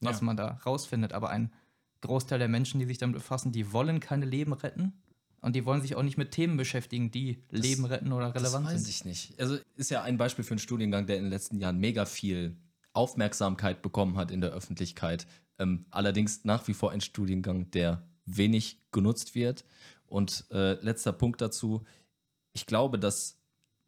was 0.00 0.18
ja. 0.18 0.26
man 0.26 0.36
da 0.36 0.60
rausfindet, 0.66 1.12
aber 1.12 1.30
ein 1.30 1.52
Großteil 2.00 2.40
der 2.40 2.48
Menschen, 2.48 2.80
die 2.80 2.86
sich 2.86 2.98
damit 2.98 3.14
befassen, 3.14 3.52
die 3.52 3.72
wollen 3.72 4.00
keine 4.00 4.26
Leben 4.26 4.52
retten 4.52 4.92
und 5.40 5.54
die 5.54 5.64
wollen 5.64 5.80
sich 5.80 5.94
auch 5.94 6.02
nicht 6.02 6.18
mit 6.18 6.32
Themen 6.32 6.56
beschäftigen, 6.56 7.12
die 7.12 7.44
das, 7.48 7.60
Leben 7.60 7.84
retten 7.84 8.12
oder 8.12 8.34
relevant 8.34 8.52
sind. 8.52 8.64
Das 8.64 8.74
weiß 8.74 8.80
sind. 8.82 8.88
ich 8.90 9.04
nicht. 9.04 9.40
Also 9.40 9.58
ist 9.76 9.90
ja 9.92 10.02
ein 10.02 10.18
Beispiel 10.18 10.44
für 10.44 10.52
einen 10.52 10.58
Studiengang, 10.58 11.06
der 11.06 11.16
in 11.16 11.22
den 11.22 11.30
letzten 11.30 11.60
Jahren 11.60 11.78
mega 11.78 12.04
viel 12.04 12.56
Aufmerksamkeit 12.94 13.80
bekommen 13.80 14.16
hat 14.16 14.32
in 14.32 14.40
der 14.40 14.50
Öffentlichkeit, 14.50 15.28
ähm, 15.58 15.86
allerdings 15.90 16.44
nach 16.44 16.66
wie 16.68 16.74
vor 16.74 16.92
ein 16.92 17.00
Studiengang, 17.00 17.70
der 17.70 18.02
wenig 18.26 18.80
genutzt 18.92 19.34
wird. 19.34 19.64
Und 20.06 20.46
äh, 20.50 20.74
letzter 20.82 21.12
Punkt 21.12 21.40
dazu, 21.40 21.84
ich 22.52 22.66
glaube, 22.66 22.98
dass 22.98 23.38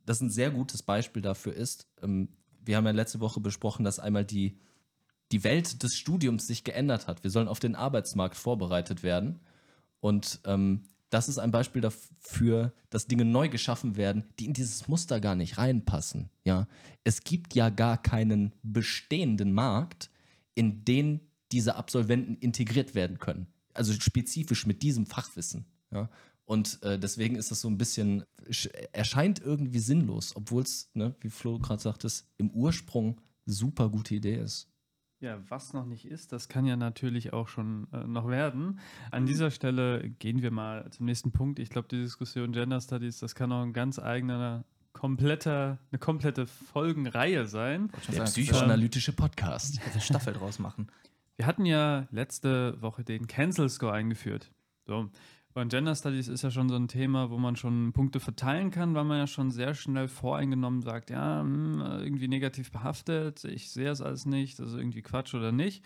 das 0.05 0.21
ein 0.21 0.31
sehr 0.31 0.51
gutes 0.51 0.83
Beispiel 0.83 1.23
dafür 1.23 1.55
ist. 1.55 1.87
Ähm, 2.03 2.29
wir 2.63 2.77
haben 2.77 2.87
ja 2.87 2.93
letzte 2.93 3.21
Woche 3.21 3.41
besprochen, 3.41 3.85
dass 3.85 3.99
einmal 3.99 4.25
die, 4.25 4.59
die 5.33 5.45
Welt 5.45 5.83
des 5.83 5.95
Studiums 5.95 6.47
sich 6.47 6.65
geändert 6.65 7.07
hat. 7.07 7.23
Wir 7.23 7.31
sollen 7.31 7.49
auf 7.49 7.61
den 7.61 7.75
Arbeitsmarkt 7.75 8.37
vorbereitet 8.37 9.03
werden. 9.03 9.41
Und 10.01 10.41
ähm, 10.45 10.83
das 11.11 11.29
ist 11.29 11.39
ein 11.39 11.51
Beispiel 11.51 11.83
dafür, 11.83 12.73
dass 12.89 13.07
Dinge 13.07 13.25
neu 13.25 13.49
geschaffen 13.49 13.97
werden, 13.97 14.25
die 14.39 14.47
in 14.47 14.53
dieses 14.53 14.89
Muster 14.89 15.21
gar 15.21 15.35
nicht 15.35 15.59
reinpassen. 15.59 16.31
Ja, 16.45 16.69
es 17.03 17.25
gibt 17.25 17.55
ja 17.55 17.69
gar 17.69 18.01
keinen 18.01 18.55
bestehenden 18.63 19.53
Markt, 19.53 20.11
in 20.55 20.85
den 20.85 21.21
diese 21.53 21.77
Absolventen 21.77 22.37
integriert 22.37 22.95
werden 22.95 23.19
können. 23.19 23.47
Also 23.75 23.93
spezifisch 23.93 24.67
mit 24.67 24.83
diesem 24.83 25.07
Fachwissen. 25.07 25.67
Ja? 25.91 26.09
Und 26.45 26.83
äh, 26.83 26.99
deswegen 26.99 27.37
ist 27.37 27.51
das 27.51 27.61
so 27.61 27.69
ein 27.69 27.79
bisschen, 27.79 28.25
erscheint 28.93 29.41
irgendwie 29.41 29.79
sinnlos, 29.79 30.35
obwohl 30.35 30.63
es, 30.63 30.91
ne, 30.95 31.15
wie 31.21 31.31
Flo 31.31 31.59
gerade 31.59 31.81
sagt, 31.81 32.05
im 32.39 32.51
Ursprung 32.51 33.21
super 33.47 33.89
gute 33.89 34.17
Idee 34.17 34.37
ist. 34.37 34.69
Ja, 35.21 35.39
was 35.51 35.75
noch 35.75 35.85
nicht 35.85 36.07
ist, 36.07 36.33
das 36.33 36.49
kann 36.49 36.65
ja 36.65 36.77
natürlich 36.77 37.35
auch 37.35 37.47
schon 37.47 37.87
äh, 37.93 38.05
noch 38.05 38.27
werden. 38.27 38.81
An 39.11 39.27
dieser 39.27 39.51
Stelle 39.51 40.09
gehen 40.19 40.41
wir 40.41 40.51
mal 40.51 40.91
zum 40.91 41.05
nächsten 41.05 41.31
Punkt. 41.31 41.59
Ich 41.59 41.69
glaube, 41.69 41.89
die 41.89 42.01
Diskussion 42.01 42.53
Gender 42.53 42.81
Studies, 42.81 43.19
das 43.19 43.35
kann 43.35 43.53
auch 43.53 43.63
ein 43.63 43.75
ganz 43.75 43.99
eigener, 43.99 44.65
kompletter, 44.93 45.79
eine 45.93 45.99
komplette 45.99 46.47
Folgenreihe 46.47 47.47
sein. 47.47 47.93
Der 48.11 48.25
psychoanalytische 48.25 49.13
Podcast. 49.13 49.79
Eine 49.93 50.01
Staffel 50.01 50.33
draus 50.33 50.59
machen. 50.59 50.89
Wir 51.41 51.47
hatten 51.47 51.65
ja 51.65 52.07
letzte 52.11 52.77
Woche 52.83 53.03
den 53.03 53.27
Cancel 53.27 53.71
Score 53.71 53.95
eingeführt. 53.95 54.53
So. 54.87 55.09
Und 55.55 55.69
Gender 55.71 55.95
Studies 55.95 56.29
ist 56.29 56.43
ja 56.43 56.51
schon 56.51 56.69
so 56.69 56.77
ein 56.77 56.87
Thema, 56.87 57.31
wo 57.31 57.39
man 57.39 57.57
schon 57.57 57.95
Punkte 57.95 58.21
verteilen 58.21 58.71
kann, 58.71 58.95
weil 58.95 59.05
man 59.05 59.17
ja 59.17 59.27
schon 59.27 59.51
sehr 59.51 59.73
schnell 59.73 60.07
voreingenommen 60.07 60.83
sagt, 60.83 61.09
ja, 61.09 61.41
hm, 61.41 61.81
irgendwie 61.81 62.29
negativ 62.29 62.71
behaftet, 62.71 63.45
ich 63.45 63.71
sehe 63.71 63.89
es 63.89 64.03
alles 64.03 64.27
nicht, 64.27 64.59
das 64.59 64.73
ist 64.73 64.75
irgendwie 64.75 65.01
Quatsch 65.01 65.33
oder 65.33 65.51
nicht. 65.51 65.83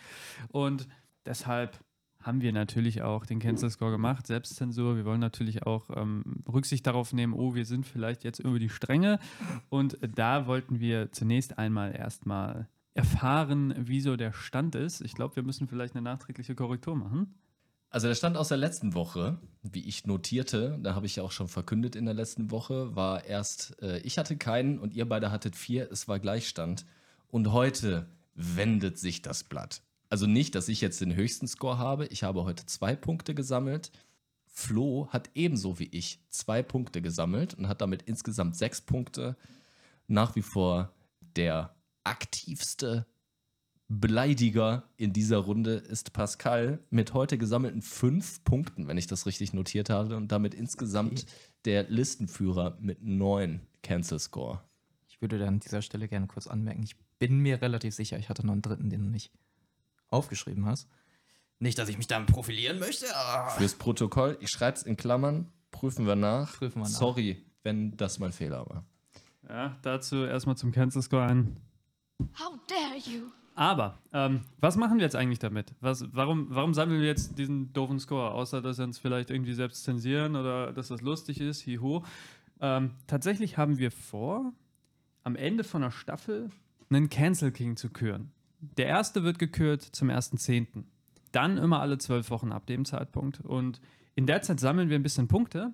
Und 0.49 0.89
deshalb 1.25 1.79
haben 2.21 2.41
wir 2.41 2.53
natürlich 2.53 3.03
auch 3.03 3.25
den 3.25 3.39
Cancel 3.39 3.71
Score 3.71 3.93
gemacht, 3.93 4.27
Selbstzensur. 4.27 4.97
Wir 4.97 5.05
wollen 5.05 5.21
natürlich 5.21 5.63
auch 5.63 5.89
ähm, 5.95 6.43
Rücksicht 6.53 6.85
darauf 6.85 7.13
nehmen, 7.13 7.33
oh, 7.33 7.55
wir 7.55 7.65
sind 7.65 7.87
vielleicht 7.87 8.25
jetzt 8.25 8.41
über 8.41 8.59
die 8.59 8.71
Stränge. 8.71 9.21
Und 9.69 9.99
da 10.17 10.49
wollten 10.49 10.81
wir 10.81 11.13
zunächst 11.13 11.59
einmal 11.59 11.95
erstmal 11.95 12.67
erfahren, 12.95 13.75
wieso 13.77 14.17
der 14.17 14.33
Stand 14.33 14.75
ist. 14.77 15.01
Ich 15.01 15.15
glaube, 15.15 15.37
wir 15.37 15.43
müssen 15.43 15.69
vielleicht 15.69 15.95
eine 15.95 16.03
nachträgliche 16.03 16.55
Korrektur 16.55 16.97
machen. 16.97 17.35
Also 17.91 18.09
der 18.09 18.15
Stand 18.15 18.37
aus 18.37 18.49
der 18.49 18.57
letzten 18.57 18.95
Woche, 18.95 19.39
wie 19.63 19.87
ich 19.87 20.07
notierte, 20.07 20.79
da 20.83 20.95
habe 20.95 21.07
ich 21.07 21.17
ja 21.17 21.23
auch 21.23 21.31
schon 21.31 21.47
verkündet 21.47 21.95
in 21.95 22.07
der 22.07 22.15
letzten 22.15 22.51
Woche, 22.51 22.97
war 22.97 23.25
erst, 23.25 23.81
äh, 23.83 23.99
ich 24.01 24.19
hatte 24.19 24.37
keinen 24.37 24.79
und 24.79 24.95
ihr 24.95 25.09
beide 25.09 25.31
hattet 25.31 25.55
vier, 25.55 25.91
es 25.93 26.09
war 26.09 26.19
Gleichstand. 26.19 26.87
Und 27.29 27.53
heute 27.53 28.07
wendet 28.35 28.99
sich 28.99 29.23
das 29.23 29.45
Blatt. 29.45 29.83
Also 30.09 30.27
nicht, 30.27 30.55
dass 30.55 30.69
ich 30.69 30.81
jetzt 30.81 31.01
den 31.01 31.15
höchsten 31.15 31.47
Score 31.47 31.79
habe, 31.79 32.07
ich 32.07 32.23
habe 32.23 32.45
heute 32.45 32.67
zwei 32.67 32.97
Punkte 32.97 33.35
gesammelt. 33.35 33.91
Flo 34.47 35.09
hat 35.11 35.31
ebenso 35.35 35.79
wie 35.79 35.89
ich 35.91 36.21
zwei 36.31 36.63
Punkte 36.63 37.03
gesammelt 37.03 37.55
und 37.55 37.69
hat 37.69 37.81
damit 37.81 38.03
insgesamt 38.03 38.57
sechs 38.57 38.81
Punkte. 38.81 39.37
Nach 40.07 40.37
wie 40.37 40.43
vor 40.43 40.93
der 41.37 41.74
aktivste 42.05 43.07
Beleidiger 43.89 44.85
in 44.97 45.13
dieser 45.13 45.39
Runde 45.39 45.75
ist 45.75 46.13
Pascal 46.15 46.79
mit 46.91 47.13
heute 47.13 47.37
gesammelten 47.37 47.83
fünf 47.83 48.43
Punkten, 48.45 48.89
wenn 48.89 48.97
ich 48.97 49.07
das 49.07 49.27
richtig 49.27 49.53
notiert 49.53 49.91
habe, 49.91 50.17
und 50.17 50.33
damit 50.33 50.55
insgesamt 50.55 51.25
okay. 51.25 51.33
der 51.67 51.83
Listenführer 51.85 52.79
mit 52.81 53.03
neun 53.03 53.61
Cancel 53.83 54.19
Score. 54.19 54.63
Ich 55.09 55.21
würde 55.21 55.39
dann 55.39 55.49
an 55.49 55.61
dieser 55.61 55.83
Stelle 55.83 56.09
gerne 56.09 56.27
kurz 56.27 56.47
anmerken, 56.47 56.83
ich 56.83 56.97
bin 57.19 57.39
mir 57.39 57.61
relativ 57.61 57.95
sicher, 57.95 58.19
ich 58.19 58.29
hatte 58.29 58.45
noch 58.47 58.53
einen 58.53 58.63
dritten, 58.63 58.89
den 58.89 59.05
du 59.05 59.11
nicht 59.11 59.33
aufgeschrieben 60.09 60.67
hast. 60.67 60.89
Nicht, 61.59 61.79
dass 61.79 61.89
ich 61.89 61.99
mich 61.99 62.07
damit 62.07 62.31
profilieren 62.31 62.79
möchte, 62.79 63.15
aber. 63.15 63.51
Fürs 63.51 63.75
Protokoll, 63.75 64.39
ich 64.41 64.51
schreibe 64.51 64.77
es 64.77 64.83
in 64.83 64.97
Klammern, 64.97 65.53
prüfen 65.71 66.07
wir 66.07 66.17
nach. 66.17 66.57
Prüfen 66.57 66.81
wir 66.81 66.89
nach. 66.89 66.91
Sorry, 66.91 67.45
wenn 67.63 67.97
das 67.97 68.19
mein 68.19 68.33
Fehler 68.33 68.67
war. 68.67 68.85
Ja, 69.49 69.79
dazu 69.83 70.25
erstmal 70.25 70.57
zum 70.57 70.73
Cancel 70.73 71.03
Score 71.03 71.25
ein 71.25 71.57
How 72.39 72.59
dare 72.69 72.99
you? 73.05 73.31
Aber, 73.55 73.99
ähm, 74.13 74.41
was 74.61 74.77
machen 74.77 74.99
wir 74.99 75.05
jetzt 75.05 75.15
eigentlich 75.15 75.39
damit? 75.39 75.75
Was, 75.81 76.05
warum, 76.13 76.47
warum 76.51 76.75
sammeln 76.75 77.01
wir 77.01 77.07
jetzt 77.07 77.39
diesen 77.39 77.73
doofen 77.73 78.01
Score? 78.01 78.33
Außer, 78.33 78.61
dass 78.61 78.79
wir 78.79 78.85
uns 78.85 78.99
vielleicht 78.99 79.31
irgendwie 79.31 79.55
selbst 79.55 79.85
zensieren 79.85 80.35
oder 80.35 80.73
dass 80.73 80.89
das 80.89 81.03
lustig 81.03 81.41
ist, 81.41 81.61
hiho. 81.61 82.05
Ähm, 82.61 82.93
tatsächlich 83.07 83.57
haben 83.57 83.79
wir 83.79 83.91
vor, 83.93 84.53
am 85.23 85.37
Ende 85.37 85.63
von 85.63 85.83
der 85.83 85.93
Staffel 85.93 86.51
einen 86.91 87.09
Cancel 87.09 87.53
King 87.53 87.77
zu 87.77 87.91
küren. 87.91 88.33
Der 88.61 88.87
erste 88.87 89.23
wird 89.23 89.39
gekürt 89.39 89.83
zum 89.83 90.11
1.10. 90.11 90.85
Dann 91.33 91.59
immer 91.59 91.81
alle 91.81 91.99
zwölf 91.99 92.31
Wochen 92.31 92.53
ab 92.53 92.67
dem 92.67 92.85
Zeitpunkt. 92.85 93.41
Und 93.41 93.81
in 94.15 94.27
der 94.27 94.43
Zeit 94.43 94.61
sammeln 94.61 94.89
wir 94.89 94.99
ein 94.99 95.03
bisschen 95.03 95.29
Punkte. 95.29 95.73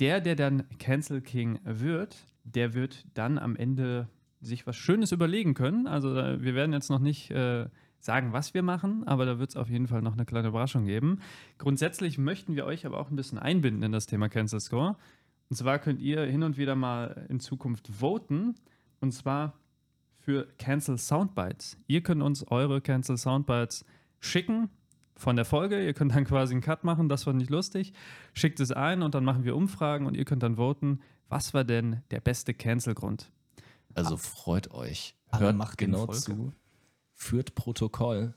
Der, 0.00 0.20
der 0.20 0.36
dann 0.36 0.68
Cancel 0.78 1.20
King 1.20 1.58
wird, 1.64 2.16
der 2.44 2.74
wird 2.74 3.04
dann 3.14 3.38
am 3.38 3.56
Ende 3.56 4.08
sich 4.40 4.66
was 4.66 4.76
Schönes 4.76 5.12
überlegen 5.12 5.54
können. 5.54 5.86
Also 5.86 6.14
wir 6.14 6.54
werden 6.54 6.72
jetzt 6.72 6.90
noch 6.90 7.00
nicht 7.00 7.30
äh, 7.30 7.66
sagen, 7.98 8.32
was 8.32 8.54
wir 8.54 8.62
machen, 8.62 9.06
aber 9.06 9.26
da 9.26 9.38
wird 9.38 9.50
es 9.50 9.56
auf 9.56 9.68
jeden 9.68 9.88
Fall 9.88 10.02
noch 10.02 10.12
eine 10.12 10.24
kleine 10.24 10.48
Überraschung 10.48 10.84
geben. 10.84 11.20
Grundsätzlich 11.58 12.18
möchten 12.18 12.54
wir 12.54 12.64
euch 12.64 12.86
aber 12.86 12.98
auch 13.00 13.10
ein 13.10 13.16
bisschen 13.16 13.38
einbinden 13.38 13.82
in 13.82 13.92
das 13.92 14.06
Thema 14.06 14.28
Cancel 14.28 14.60
Score. 14.60 14.96
Und 15.50 15.56
zwar 15.56 15.78
könnt 15.78 16.00
ihr 16.00 16.22
hin 16.24 16.42
und 16.42 16.58
wieder 16.58 16.76
mal 16.76 17.26
in 17.28 17.40
Zukunft 17.40 17.88
voten. 17.88 18.54
Und 19.00 19.12
zwar 19.12 19.54
für 20.20 20.46
Cancel 20.58 20.98
Soundbites. 20.98 21.78
Ihr 21.86 22.02
könnt 22.02 22.22
uns 22.22 22.46
eure 22.48 22.80
Cancel 22.80 23.16
Soundbites 23.16 23.84
schicken 24.20 24.68
von 25.16 25.36
der 25.36 25.44
Folge. 25.44 25.84
Ihr 25.84 25.94
könnt 25.94 26.14
dann 26.14 26.24
quasi 26.24 26.54
einen 26.54 26.60
Cut 26.60 26.84
machen, 26.84 27.08
das 27.08 27.26
war 27.26 27.32
nicht 27.32 27.50
lustig. 27.50 27.92
Schickt 28.34 28.60
es 28.60 28.70
ein 28.70 29.02
und 29.02 29.14
dann 29.14 29.24
machen 29.24 29.44
wir 29.44 29.56
Umfragen 29.56 30.06
und 30.06 30.16
ihr 30.16 30.24
könnt 30.24 30.42
dann 30.42 30.56
voten, 30.56 31.00
was 31.28 31.54
war 31.54 31.64
denn 31.64 32.02
der 32.10 32.20
beste 32.20 32.54
Cancel-Grund? 32.54 33.30
Also 33.94 34.16
freut 34.16 34.70
euch. 34.70 35.16
Alle 35.28 35.46
Hört 35.46 35.56
macht 35.56 35.78
genau 35.78 36.06
Volker. 36.06 36.20
zu. 36.20 36.52
Führt 37.14 37.54
Protokoll, 37.54 38.34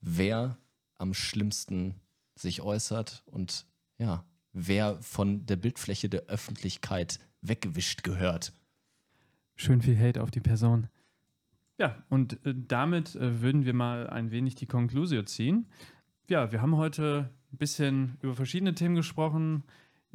wer 0.00 0.58
am 0.96 1.14
schlimmsten 1.14 2.00
sich 2.34 2.62
äußert 2.62 3.22
und 3.26 3.66
ja, 3.98 4.24
wer 4.52 5.00
von 5.02 5.44
der 5.46 5.56
Bildfläche 5.56 6.08
der 6.08 6.22
Öffentlichkeit 6.22 7.20
weggewischt 7.42 8.02
gehört. 8.02 8.52
Schön 9.54 9.80
viel 9.82 9.98
Hate 9.98 10.22
auf 10.22 10.30
die 10.30 10.40
Person. 10.40 10.88
Ja, 11.78 12.02
und 12.08 12.44
äh, 12.46 12.54
damit 12.56 13.14
äh, 13.16 13.42
würden 13.42 13.64
wir 13.64 13.74
mal 13.74 14.08
ein 14.08 14.30
wenig 14.30 14.54
die 14.54 14.66
Konklusio 14.66 15.22
ziehen. 15.24 15.66
Ja, 16.28 16.50
wir 16.52 16.62
haben 16.62 16.76
heute 16.76 17.30
ein 17.52 17.58
bisschen 17.58 18.16
über 18.22 18.34
verschiedene 18.34 18.74
Themen 18.74 18.94
gesprochen. 18.94 19.64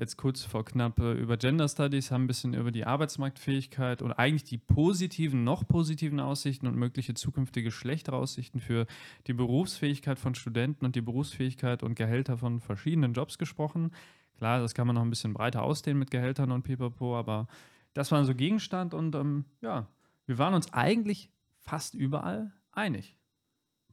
Jetzt 0.01 0.17
kurz 0.17 0.43
vor 0.43 0.65
knapp 0.65 0.99
äh, 0.99 1.13
über 1.13 1.37
Gender 1.37 1.69
Studies, 1.69 2.09
haben 2.09 2.23
ein 2.23 2.27
bisschen 2.27 2.55
über 2.55 2.71
die 2.71 2.87
Arbeitsmarktfähigkeit 2.87 4.01
und 4.01 4.11
eigentlich 4.13 4.43
die 4.43 4.57
positiven, 4.57 5.43
noch 5.43 5.67
positiven 5.67 6.19
Aussichten 6.19 6.65
und 6.65 6.75
mögliche 6.75 7.13
zukünftige 7.13 7.69
schlechtere 7.69 8.15
Aussichten 8.15 8.59
für 8.59 8.87
die 9.27 9.33
Berufsfähigkeit 9.33 10.17
von 10.17 10.33
Studenten 10.33 10.85
und 10.85 10.95
die 10.95 11.01
Berufsfähigkeit 11.01 11.83
und 11.83 11.93
Gehälter 11.93 12.39
von 12.39 12.61
verschiedenen 12.61 13.13
Jobs 13.13 13.37
gesprochen. 13.37 13.91
Klar, 14.39 14.59
das 14.59 14.73
kann 14.73 14.87
man 14.87 14.95
noch 14.95 15.03
ein 15.03 15.11
bisschen 15.11 15.35
breiter 15.35 15.61
ausdehnen 15.61 15.99
mit 15.99 16.09
Gehältern 16.09 16.51
und 16.51 16.63
pipapo, 16.63 17.15
aber 17.15 17.47
das 17.93 18.11
war 18.11 18.25
so 18.25 18.33
Gegenstand 18.33 18.95
und 18.95 19.13
ähm, 19.13 19.45
ja, 19.61 19.87
wir 20.25 20.39
waren 20.39 20.55
uns 20.55 20.73
eigentlich 20.73 21.29
fast 21.59 21.93
überall 21.93 22.51
einig. 22.71 23.19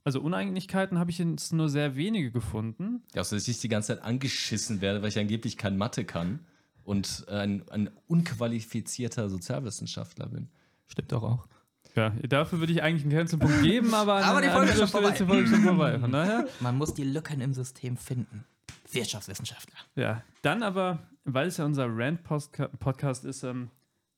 Also 0.09 0.23
Uneinigkeiten 0.23 0.99
habe 0.99 1.11
ich 1.11 1.19
jetzt 1.19 1.53
nur 1.53 1.69
sehr 1.69 1.95
wenige 1.95 2.31
gefunden. 2.31 3.03
Ja, 3.15 3.19
also 3.21 3.37
dass 3.37 3.47
ich 3.47 3.61
die 3.61 3.69
ganze 3.69 3.89
Zeit 3.95 4.03
angeschissen 4.03 4.81
werde, 4.81 5.03
weil 5.03 5.11
ich 5.11 5.19
angeblich 5.19 5.59
kein 5.59 5.77
Mathe 5.77 6.07
kann 6.07 6.41
und 6.83 7.27
ein, 7.29 7.69
ein 7.69 7.91
unqualifizierter 8.07 9.29
Sozialwissenschaftler 9.29 10.31
bin. 10.31 10.49
Stimmt 10.87 11.13
doch 11.13 11.23
auch. 11.23 11.47
Ja, 11.95 12.09
dafür 12.27 12.59
würde 12.61 12.73
ich 12.73 12.83
eigentlich 12.83 13.03
einen 13.03 13.13
Cancelpunkt 13.13 13.61
geben, 13.63 13.93
aber, 13.93 14.15
an- 14.15 14.25
Aber 14.25 14.41
die 14.41 14.49
Folge 14.49 14.71
ist 14.73 14.79
schon 14.79 14.89
Folge 15.29 15.47
schon 15.47 15.61
vorbei. 15.63 15.99
Von 15.99 16.11
daher, 16.11 16.49
Man 16.61 16.79
muss 16.79 16.95
die 16.95 17.05
Lücken 17.05 17.43
im 17.43 17.53
System 17.53 17.99
finden. 17.99 18.47
Wirtschaftswissenschaftler. 18.91 19.77
ja. 19.95 20.23
Dann 20.41 20.63
aber, 20.63 21.01
weil 21.27 21.49
es 21.49 21.59
ja 21.59 21.67
unser 21.67 21.87
Rant-Podcast 21.87 23.27
ist, 23.27 23.43
ähm, 23.43 23.69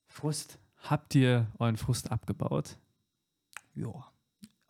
Frust. 0.07 0.61
Habt 0.85 1.17
ihr 1.17 1.49
euren 1.59 1.77
Frust 1.77 2.13
abgebaut? 2.13 2.77
Ja. 3.75 4.07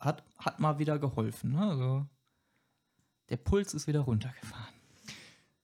Hat, 0.00 0.24
hat 0.38 0.58
mal 0.58 0.78
wieder 0.78 0.98
geholfen. 0.98 1.52
Ne? 1.52 1.60
Also, 1.60 2.06
der 3.28 3.36
Puls 3.36 3.74
ist 3.74 3.86
wieder 3.86 4.00
runtergefahren. 4.00 4.74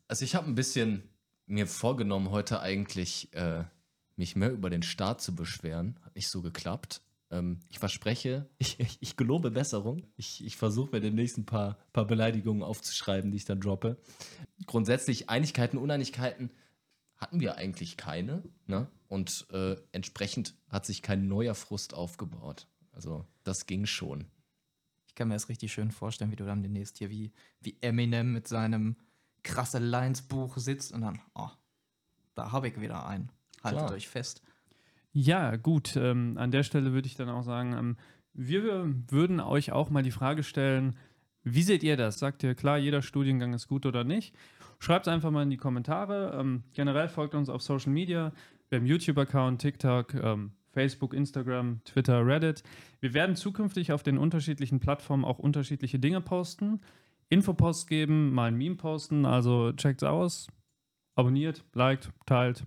Also 0.09 0.24
ich 0.24 0.34
habe 0.37 0.47
ein 0.47 0.55
bisschen 0.55 1.03
mir 1.47 1.66
vorgenommen, 1.66 2.30
heute 2.30 2.61
eigentlich 2.61 3.32
äh, 3.34 3.64
mich 4.14 4.37
mehr 4.37 4.53
über 4.53 4.70
den 4.70 4.82
Staat 4.82 5.20
zu 5.20 5.34
beschweren. 5.34 5.99
Hat 6.05 6.14
nicht 6.14 6.28
so 6.28 6.43
geklappt. 6.43 7.03
Ähm, 7.30 7.61
ich 7.68 7.78
verspreche, 7.78 8.49
ich, 8.59 8.78
ich, 8.80 8.99
ich 9.01 9.16
gelobe 9.16 9.51
Besserung. 9.51 10.07
Ich, 10.16 10.45
ich 10.45 10.57
versuche 10.57 10.93
mir 10.93 11.01
demnächst 11.01 11.39
ein 11.39 11.47
paar, 11.47 11.78
paar 11.93 12.07
Beleidigungen 12.07 12.62
aufzuschreiben, 12.62 13.30
die 13.30 13.39
ich 13.39 13.45
dann 13.45 13.61
droppe. 13.61 13.97
Grundsätzlich 14.66 15.28
Einigkeiten, 15.28 15.76
Uneinigkeiten 15.76 16.51
hatten 17.16 17.41
wir 17.41 17.57
eigentlich 17.57 17.97
keine. 17.97 18.45
Ne? 18.66 18.89
Und 19.09 19.47
äh, 19.53 19.76
entsprechend 19.93 20.55
hat 20.68 20.87
sich 20.87 21.03
kein 21.03 21.26
neuer 21.26 21.55
Frust 21.55 21.95
aufgebaut. 21.95 22.68
Also 22.97 23.26
das 23.44 23.66
ging 23.66 23.86
schon. 23.86 24.26
Ich 25.07 25.14
kann 25.14 25.28
mir 25.28 25.34
das 25.34 25.49
richtig 25.49 25.72
schön 25.72 25.92
vorstellen, 25.92 26.32
wie 26.32 26.36
du 26.36 26.44
dann 26.44 26.62
demnächst 26.62 26.99
hier 26.99 27.11
wie, 27.11 27.32
wie 27.61 27.76
Eminem 27.80 28.32
mit 28.32 28.49
seinem 28.49 28.97
krasse 29.44 29.78
Lines-Buch 29.78 30.57
sitzt 30.57 30.92
und 30.92 31.03
dann, 31.03 31.20
oh, 31.34 31.51
da 32.34 32.51
habe 32.51 32.68
ich 32.68 32.80
wieder 32.80 33.07
einen. 33.07 33.30
Haltet 33.62 33.80
Klar. 33.80 33.92
euch 33.92 34.09
fest. 34.09 34.42
Ja, 35.12 35.57
gut. 35.57 35.97
Ähm, 35.97 36.36
an 36.36 36.51
der 36.51 36.62
Stelle 36.62 36.92
würde 36.92 37.07
ich 37.07 37.14
dann 37.14 37.28
auch 37.28 37.42
sagen, 37.42 37.72
ähm, 37.72 37.97
wir 38.32 38.92
würden 39.11 39.40
euch 39.40 39.72
auch 39.72 39.88
mal 39.88 40.03
die 40.03 40.11
Frage 40.11 40.42
stellen, 40.42 40.97
wie 41.42 41.62
seht 41.62 41.82
ihr 41.82 41.97
das? 41.97 42.18
Sagt 42.18 42.42
ihr, 42.42 42.55
klar, 42.55 42.76
jeder 42.76 43.03
Studiengang 43.03 43.55
ist 43.55 43.68
gut 43.68 43.86
oder 43.86 44.05
nicht? 44.05 44.34
Schreibt 44.78 45.07
es 45.07 45.12
einfach 45.12 45.30
mal 45.30 45.44
in 45.44 45.51
die 45.51 45.57
Kommentare. 45.57 46.36
Ähm, 46.38 46.64
generell 46.74 47.09
folgt 47.09 47.34
uns 47.34 47.49
auf 47.49 47.62
Social 47.62 47.92
Media. 47.92 48.32
Wir 48.68 48.78
haben 48.78 48.86
YouTube-Account, 48.86 49.61
TikTok, 49.61 50.14
ähm, 50.14 50.53
Facebook, 50.77 51.14
Instagram, 51.14 51.81
Twitter, 51.87 52.27
Reddit. 52.27 52.62
Wir 53.01 53.14
werden 53.14 53.35
zukünftig 53.35 53.93
auf 53.93 54.03
den 54.03 54.18
unterschiedlichen 54.18 54.79
Plattformen 54.79 55.24
auch 55.24 55.39
unterschiedliche 55.39 55.99
Dinge 55.99 56.20
posten. 56.20 56.83
Infoposts 57.31 57.87
geben, 57.87 58.35
mal 58.35 58.49
ein 58.49 58.59
Meme 58.59 58.77
posten. 58.77 59.24
Also 59.24 59.72
checkt's 59.72 60.03
aus. 60.03 60.49
Abonniert, 61.14 61.64
liked, 61.72 62.11
teilt, 62.27 62.66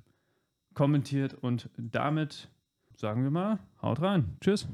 kommentiert 0.73 1.35
und 1.35 1.69
damit 1.77 2.49
sagen 2.99 3.23
wir 3.23 3.31
mal, 3.31 3.59
haut 3.81 4.01
rein. 4.01 4.37
Tschüss. 4.41 4.67